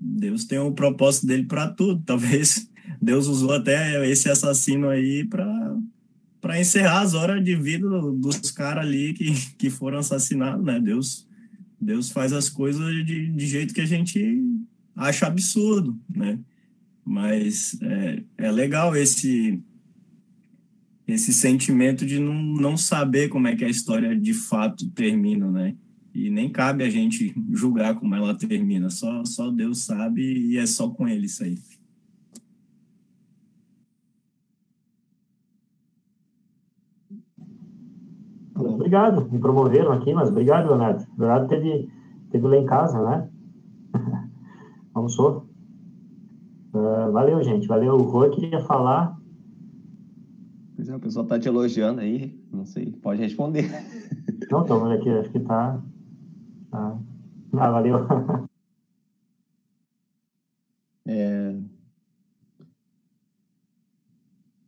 [0.00, 2.02] Deus tem o um propósito dele para tudo.
[2.06, 2.70] Talvez
[3.02, 5.76] Deus usou até esse assassino aí para
[6.40, 10.80] para encerrar as horas de vida dos caras ali que, que foram assassinados, né?
[10.80, 11.24] Deus,
[11.80, 14.42] Deus faz as coisas de, de jeito que a gente
[14.96, 16.40] acha absurdo, né?
[17.04, 19.62] Mas é, é legal esse
[21.06, 25.76] esse sentimento de não, não saber como é que a história de fato termina, né?
[26.14, 30.66] E nem cabe a gente julgar como ela termina, só, só Deus sabe e é
[30.66, 31.58] só com ele isso aí.
[38.54, 41.06] Obrigado, me promoveram aqui, mas obrigado, Leonardo.
[41.18, 41.90] Leonardo teve,
[42.30, 43.28] teve lá em casa, né?
[44.94, 45.46] Almoçou.
[46.74, 47.66] Uh, valeu, gente.
[47.66, 47.94] Valeu.
[47.94, 49.18] O Rô queria falar.
[50.76, 52.38] Pois é, o pessoal tá te elogiando aí.
[52.52, 53.70] Não sei, pode responder.
[54.50, 55.80] Não, tô vendo aqui, acho que tá.
[56.70, 56.98] tá...
[57.54, 57.98] Ah, valeu.
[61.04, 61.56] É...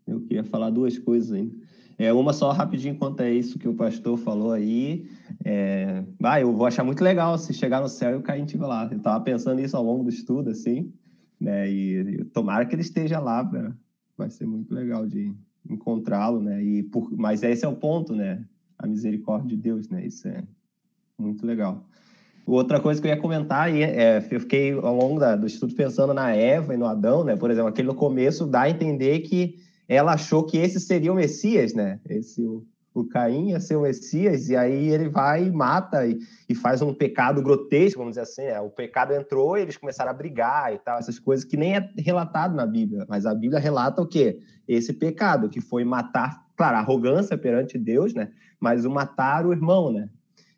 [0.04, 1.54] Eu queria falar duas coisas ainda.
[1.96, 5.08] É, uma só rapidinho quanto é isso que o pastor falou aí.
[5.44, 8.66] É, ah, eu vou achar muito legal se chegar no céu e o Caim estiver
[8.66, 8.88] lá.
[8.90, 10.92] Eu estava pensando isso ao longo do estudo, assim,
[11.40, 11.70] né?
[11.70, 13.72] E, e tomara que ele esteja lá, pra,
[14.16, 15.32] vai ser muito legal de
[15.68, 16.62] encontrá-lo, né?
[16.62, 18.44] E por, mas esse é o ponto, né?
[18.78, 20.04] A misericórdia de Deus, né?
[20.04, 20.42] Isso é
[21.18, 21.84] muito legal.
[22.46, 26.12] Outra coisa que eu ia comentar, é, eu fiquei ao longo da, do estudo pensando
[26.12, 27.36] na Eva e no Adão, né?
[27.36, 31.16] Por exemplo, aquele no começo dá a entender que ela achou que esse seria o
[31.16, 32.00] Messias, né?
[32.08, 36.18] Esse, o, o Caim ia ser o Messias, e aí ele vai e mata e,
[36.48, 38.42] e faz um pecado grotesco, vamos dizer assim.
[38.42, 38.60] Né?
[38.60, 41.90] O pecado entrou e eles começaram a brigar e tal, essas coisas que nem é
[41.98, 44.38] relatado na Bíblia, mas a Bíblia relata o quê?
[44.66, 48.30] Esse pecado, que foi matar, claro, arrogância perante Deus, né?
[48.60, 50.08] Mas o matar o irmão, né?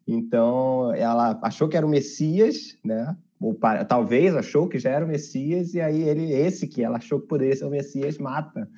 [0.06, 3.16] Então, ela achou que era o Messias, né?
[3.40, 3.58] Ou
[3.88, 7.26] talvez achou que já era o Messias, e aí ele, esse que ela achou que
[7.26, 8.68] poderia ser o Messias, mata.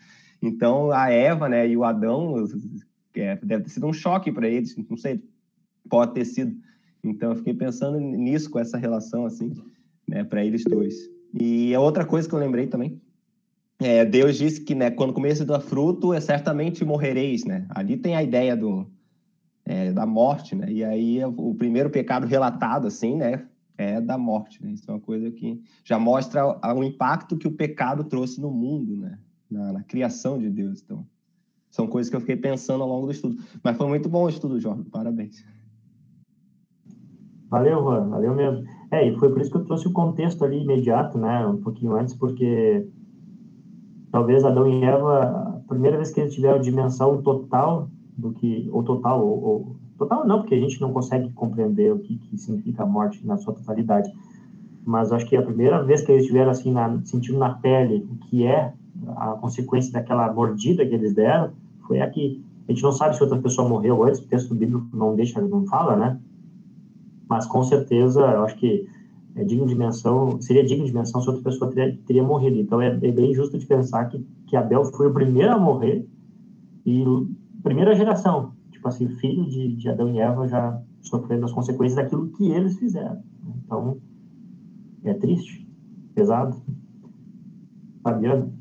[0.41, 2.37] Então, a Eva né, e o Adão
[3.15, 5.23] é, deve ter sido um choque para eles, não sei,
[5.89, 6.57] pode ter sido.
[7.03, 9.53] Então, eu fiquei pensando nisso, com essa relação, assim,
[10.07, 10.95] né, para eles dois.
[11.35, 13.01] E a outra coisa que eu lembrei também,
[13.81, 17.67] é, Deus disse que, né, quando começa do fruto, é certamente morrereis, né?
[17.71, 18.91] Ali tem a ideia do,
[19.65, 20.71] é, da morte, né?
[20.71, 23.47] E aí o primeiro pecado relatado, assim, né,
[23.77, 24.73] é da morte, né?
[24.73, 26.45] Isso é uma coisa que já mostra
[26.75, 29.17] o impacto que o pecado trouxe no mundo, né?
[29.51, 30.83] Na, na criação de Deus.
[30.83, 31.07] Então,
[31.71, 33.37] são coisas que eu fiquei pensando ao longo do estudo.
[33.63, 34.85] Mas foi muito bom o estudo, Jorge.
[34.85, 35.45] Parabéns.
[37.51, 38.09] Valeu, Juan.
[38.09, 38.65] Valeu mesmo.
[38.91, 41.47] É, e foi por isso que eu trouxe o contexto ali imediato, né?
[41.47, 42.87] Um pouquinho antes, porque
[44.11, 48.83] talvez Adão e Eva, a primeira vez que eles tiveram dimensão total do que, ou
[48.83, 52.83] total, ou, ou, total não, porque a gente não consegue compreender o que, que significa
[52.83, 54.11] a morte na sua totalidade,
[54.85, 58.17] mas acho que a primeira vez que eles tiveram assim, na, sentindo na pele o
[58.17, 58.73] que é
[59.17, 61.53] a consequência daquela mordida que eles deram,
[61.87, 64.87] foi a que a gente não sabe se outra pessoa morreu antes, o texto bíblico
[64.93, 66.21] não deixa, não fala, né?
[67.29, 68.87] Mas com certeza, eu acho que
[69.35, 72.59] é digno de menção, seria digno de menção se outra pessoa teria, teria morrido.
[72.59, 76.07] Então é, é, bem justo de pensar que, que Abel foi o primeiro a morrer
[76.85, 77.05] e
[77.63, 82.29] primeira geração, tipo assim, filho de, de Adão e Eva já sofrendo as consequências daquilo
[82.31, 83.23] que eles fizeram.
[83.65, 83.99] Então
[85.05, 85.67] é triste,
[86.15, 86.57] pesado.
[88.03, 88.58] Fabiano.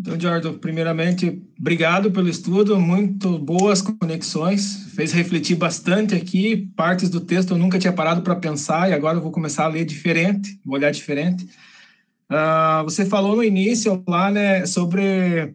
[0.00, 7.20] Então, Jordan, primeiramente, obrigado pelo estudo, muito boas conexões, fez refletir bastante aqui, partes do
[7.20, 10.58] texto eu nunca tinha parado para pensar e agora eu vou começar a ler diferente,
[10.64, 11.44] vou olhar diferente.
[12.30, 15.54] Uh, você falou no início lá, né, sobre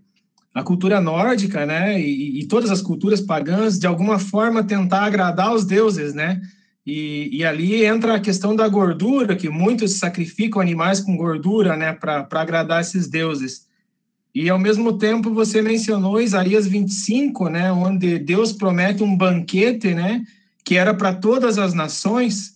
[0.53, 5.55] a cultura nórdica, né, e, e, todas as culturas pagãs, de alguma forma tentar agradar
[5.55, 6.39] os deuses, né,
[6.85, 11.93] e, e ali entra a questão da gordura, que muitos sacrificam animais com gordura, né,
[11.93, 13.65] para agradar esses deuses.
[14.35, 20.21] E ao mesmo tempo você mencionou Isaías 25, né, onde Deus promete um banquete, né,
[20.61, 22.55] que era para todas as nações,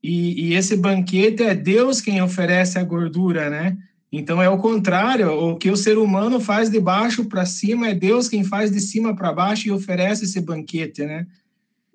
[0.00, 3.76] e, e, esse banquete é Deus quem oferece a gordura, né?
[4.12, 7.94] Então é o contrário, o que o ser humano faz de baixo para cima é
[7.94, 11.26] Deus quem faz de cima para baixo e oferece esse banquete, né?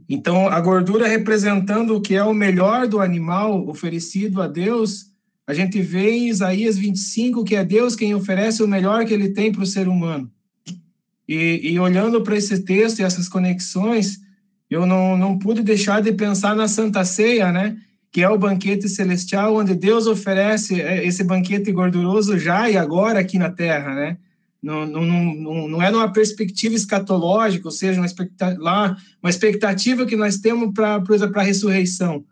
[0.10, 5.11] Então a gordura representando o que é o melhor do animal oferecido a Deus,
[5.48, 9.30] a gente vê em Isaías 25 que é Deus quem oferece o melhor que ele
[9.30, 10.32] tem para o ser humano.
[11.28, 14.20] E, e olhando para esse texto e essas conexões,
[14.70, 17.78] eu não, não pude deixar de pensar na Santa Ceia, né?
[18.12, 23.20] Que é o banquete celestial, onde Deus oferece é, esse banquete gorduroso já e agora
[23.20, 24.18] aqui na terra, né?
[24.62, 30.06] Não, não, não, não é numa perspectiva escatológica, ou seja, uma expectativa, lá, uma expectativa
[30.06, 31.02] que nós temos para
[31.36, 32.24] a ressurreição,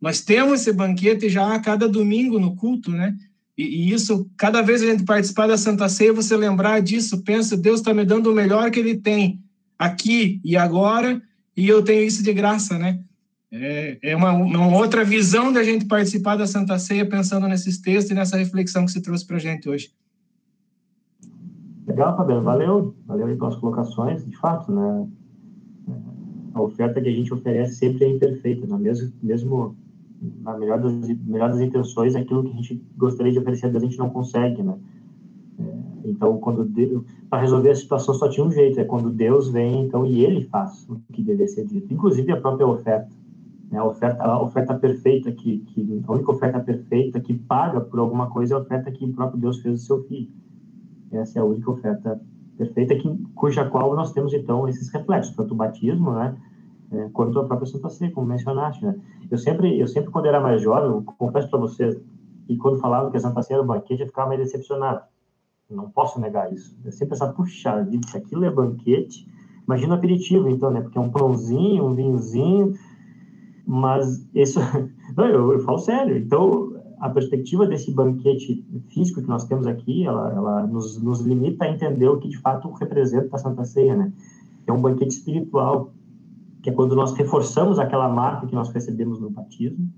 [0.00, 3.16] nós temos esse banquete já a cada domingo no culto, né?
[3.56, 7.56] E, e, isso, cada vez a gente participar da Santa Ceia, você lembrar disso, pensa,
[7.56, 9.42] Deus está me dando o melhor que Ele tem
[9.78, 11.20] aqui e agora,
[11.56, 13.00] e eu tenho isso de graça, né?
[13.50, 18.10] É, é uma, uma, outra visão da gente participar da Santa Ceia, pensando nesses textos
[18.10, 19.90] e nessa reflexão que você trouxe para a gente hoje.
[21.86, 25.08] Legal, Fabiano, valeu, valeu aí pelas colocações, de fato, né?
[26.54, 28.76] A oferta que a gente oferece sempre é imperfeita, né?
[28.78, 29.76] mesmo, mesmo
[30.42, 33.98] na melhor das, melhor das intenções, aquilo que a gente gostaria de oferecer a gente
[33.98, 34.76] não consegue, né?
[35.58, 36.68] É, então, quando
[37.28, 40.44] para resolver a situação só tinha um jeito, é quando Deus vem, então, e Ele
[40.44, 43.10] faz o que deve ser dito, inclusive a própria oferta,
[43.70, 43.78] né?
[43.78, 48.28] A oferta, a oferta perfeita que, que a única oferta perfeita que paga por alguma
[48.28, 50.28] coisa é a oferta que o próprio Deus fez do seu filho.
[51.12, 52.20] Essa é a única oferta
[52.58, 56.36] perfeita, que, cuja qual nós temos, então, esses reflexos, tanto o batismo, né,
[56.90, 58.98] é, quanto a própria Santa Ceia, como mencionaste, né.
[59.30, 61.96] Eu sempre, eu sempre quando era mais jovem, eu confesso para vocês,
[62.48, 65.02] e quando falava que a Santa Ceia era banquete, eu ficava meio decepcionado.
[65.70, 66.74] Não posso negar isso.
[66.82, 69.28] Eu sempre pensava, puxa vida, se aquilo é banquete,
[69.64, 72.74] imagina aperitivo, então, né, porque é um pãozinho, um vinhozinho,
[73.66, 74.58] mas isso,
[75.16, 80.04] não, eu, eu falo sério, então, a perspectiva desse banquete físico que nós temos aqui,
[80.04, 83.94] ela, ela nos, nos, limita a entender o que de fato representa a Santa Ceia,
[83.94, 84.12] né?
[84.66, 85.92] É um banquete espiritual,
[86.62, 89.88] que é quando nós reforçamos aquela marca que nós recebemos no batismo,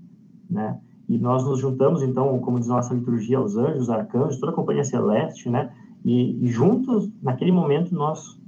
[0.49, 0.79] né?
[1.09, 4.55] E nós nos juntamos, então, como diz a nossa liturgia, aos anjos, arcanjos, toda a
[4.55, 5.71] companhia celeste, né?
[6.05, 8.39] E, e juntos, naquele momento, nós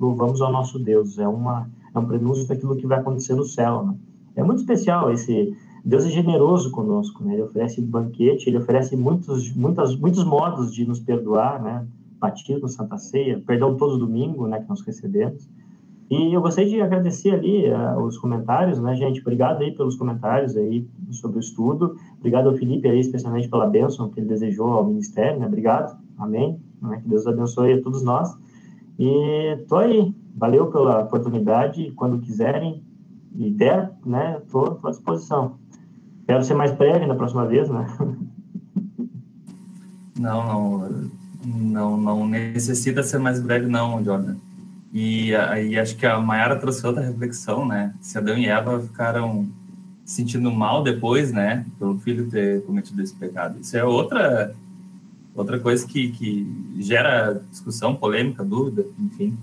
[0.00, 1.18] louvamos ao nosso Deus.
[1.18, 3.94] É, uma, é um prenúncio daquilo que vai acontecer no céu, né?
[4.34, 7.34] É muito especial esse Deus é generoso conosco, né?
[7.34, 11.86] Ele oferece banquete, ele oferece muitos, muitas, muitos modos de nos perdoar, né?
[12.18, 14.60] Batismo, Santa Ceia, perdão todo domingo, né?
[14.60, 15.48] Que nós recebemos.
[16.10, 19.20] E eu gostaria de agradecer ali uh, os comentários, né, gente?
[19.20, 21.96] Obrigado aí pelos comentários aí sobre o estudo.
[22.18, 25.46] Obrigado ao Felipe aí, especialmente pela bênção que ele desejou ao ministério, né?
[25.46, 25.98] Obrigado.
[26.16, 26.58] Amém.
[26.80, 27.00] Né?
[27.02, 28.34] Que Deus abençoe a todos nós.
[28.98, 30.14] E tô aí.
[30.34, 31.92] Valeu pela oportunidade.
[31.92, 32.82] Quando quiserem
[33.36, 35.58] e der, né, tô, à disposição.
[36.28, 37.86] Quero ser mais breve na próxima vez, né?
[40.18, 44.36] Não, não, não, não necessita ser mais breve, não, Jordan.
[44.92, 47.94] E aí acho que a Mayara trouxe outra reflexão, né?
[48.00, 49.48] Se Adão e Eva ficaram
[50.04, 53.58] sentindo mal depois, né, pelo filho ter cometido esse pecado.
[53.60, 54.54] Isso é outra
[55.34, 59.34] outra coisa que, que gera discussão, polêmica, dúvida, enfim.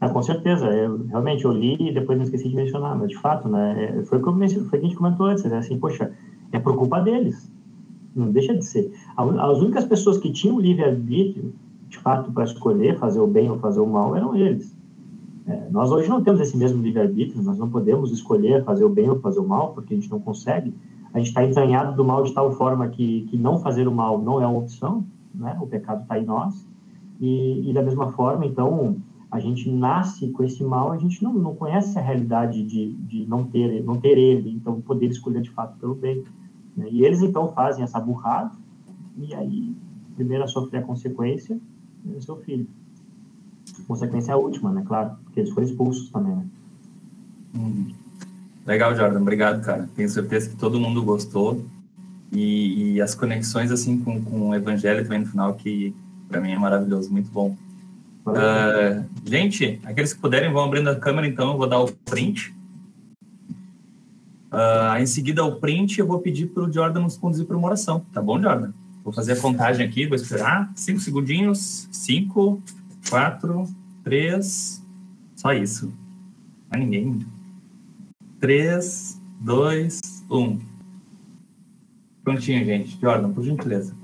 [0.00, 0.66] Ah, com certeza.
[0.66, 4.02] Eu, realmente, eu li e depois não esqueci de mencionar, mas de fato, né, é,
[4.04, 6.10] foi o que, que a gente comentou antes, né, assim, poxa,
[6.52, 7.50] é por culpa deles.
[8.14, 8.90] Não deixa de ser.
[9.16, 11.52] As únicas pessoas que tinham livre-arbítrio,
[11.88, 14.74] de fato, para escolher fazer o bem ou fazer o mal, eram eles.
[15.46, 19.08] É, nós hoje não temos esse mesmo livre-arbítrio, nós não podemos escolher fazer o bem
[19.10, 20.74] ou fazer o mal, porque a gente não consegue.
[21.12, 24.20] A gente está entranhado do mal de tal forma que, que não fazer o mal
[24.20, 25.04] não é uma opção,
[25.34, 25.56] né?
[25.60, 26.66] o pecado está em nós.
[27.20, 28.96] E, e, da mesma forma, então,
[29.30, 33.26] a gente nasce com esse mal, a gente não, não conhece a realidade de, de
[33.26, 36.24] não, ter, não ter ele, então poder escolher de fato pelo bem.
[36.76, 36.88] Né?
[36.90, 38.52] E eles, então, fazem essa burrada,
[39.18, 39.74] e aí,
[40.16, 41.60] primeiro a sofrer a consequência
[42.08, 42.66] é o seu filho
[43.90, 44.84] consequência é a última, né?
[44.86, 46.46] Claro, porque eles foram expulsos também, né?
[47.56, 47.92] Hum.
[48.64, 49.20] Legal, Jordan.
[49.20, 49.88] Obrigado, cara.
[49.96, 51.64] Tenho certeza que todo mundo gostou.
[52.32, 55.92] E, e as conexões, assim, com, com o evangelho também no final, que
[56.28, 57.56] para mim é maravilhoso, muito bom.
[58.26, 62.54] Uh, gente, aqueles que puderem vão abrindo a câmera, então eu vou dar o print.
[64.52, 67.68] Uh, em seguida, o print, eu vou pedir para o Jordan nos conduzir para uma
[67.68, 68.04] oração.
[68.12, 68.72] Tá bom, Jordan?
[69.02, 70.70] Vou fazer a contagem aqui, vou esperar.
[70.74, 71.88] Cinco segundinhos.
[71.90, 72.62] Cinco,
[73.08, 73.64] quatro,
[74.04, 74.84] três,
[75.36, 75.92] só isso.
[76.70, 77.26] Não ninguém.
[78.38, 80.58] Três, dois, um.
[82.22, 82.98] Prontinho, gente.
[83.00, 83.99] Jordan, por gentileza.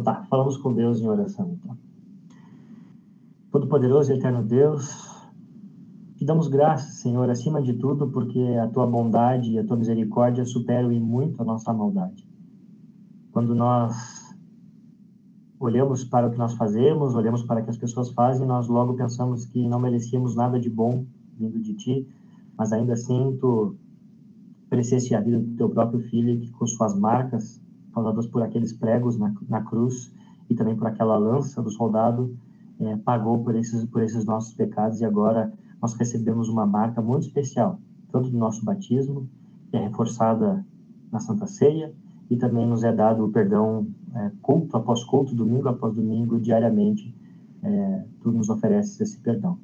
[0.00, 1.76] Então tá, falamos com Deus em oração, então.
[3.50, 4.88] Todo-Poderoso e Eterno Deus,
[6.16, 10.46] te damos graças, Senhor, acima de tudo, porque a tua bondade e a tua misericórdia
[10.46, 12.26] superam em muito a nossa maldade.
[13.30, 14.34] Quando nós
[15.58, 18.94] olhamos para o que nós fazemos, olhamos para o que as pessoas fazem, nós logo
[18.94, 21.04] pensamos que não merecíamos nada de bom
[21.36, 22.08] vindo de ti,
[22.56, 23.76] mas ainda assim tu
[24.72, 27.60] a vida do teu próprio filho, que com suas marcas,
[27.92, 30.12] causadas por aqueles pregos na, na cruz
[30.48, 32.36] e também por aquela lança do soldado,
[32.80, 37.26] é, pagou por esses, por esses nossos pecados e agora nós recebemos uma marca muito
[37.26, 37.78] especial,
[38.10, 39.28] tanto do nosso batismo,
[39.70, 40.64] que é reforçada
[41.10, 41.92] na Santa Ceia,
[42.30, 47.14] e também nos é dado o perdão é, culto após culto, domingo após domingo, diariamente,
[47.62, 49.58] é, tu nos ofereces esse perdão.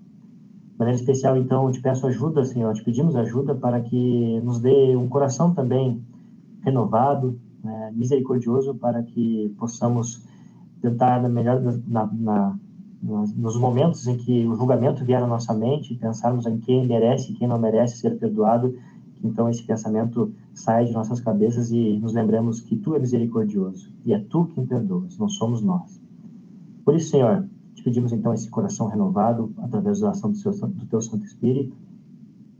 [0.72, 4.60] De maneira especial, então, eu te peço ajuda, Senhor, te pedimos ajuda para que nos
[4.60, 6.02] dê um coração também
[6.62, 10.24] renovado, né, misericordioso, para que possamos
[10.80, 12.58] tentar, na melhor, na, na,
[13.02, 17.34] nos momentos em que o julgamento vier à nossa mente, pensarmos em quem merece e
[17.34, 18.74] quem não merece ser perdoado,
[19.14, 23.90] que então esse pensamento saia de nossas cabeças e nos lembremos que Tu é misericordioso
[24.04, 26.00] e é Tu quem perdoas, não somos nós.
[26.84, 30.86] Por isso, Senhor, te pedimos então esse coração renovado através da ação do, seu, do
[30.86, 31.76] Teu Santo Espírito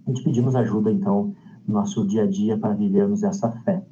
[0.06, 1.34] e te pedimos ajuda então
[1.66, 3.84] no nosso dia a dia para vivermos essa fé.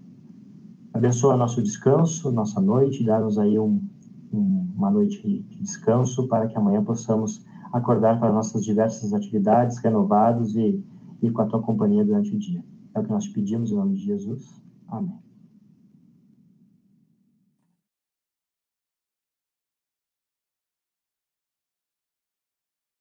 [0.95, 3.83] Abençoa nosso descanso, nossa noite, dá-nos aí um,
[4.33, 10.57] um, uma noite de descanso para que amanhã possamos acordar para nossas diversas atividades renovados
[10.57, 10.83] e
[11.25, 12.63] e com a tua companhia durante o dia.
[12.95, 14.63] É o que nós pedimos em nome de Jesus.
[14.89, 15.24] Amém.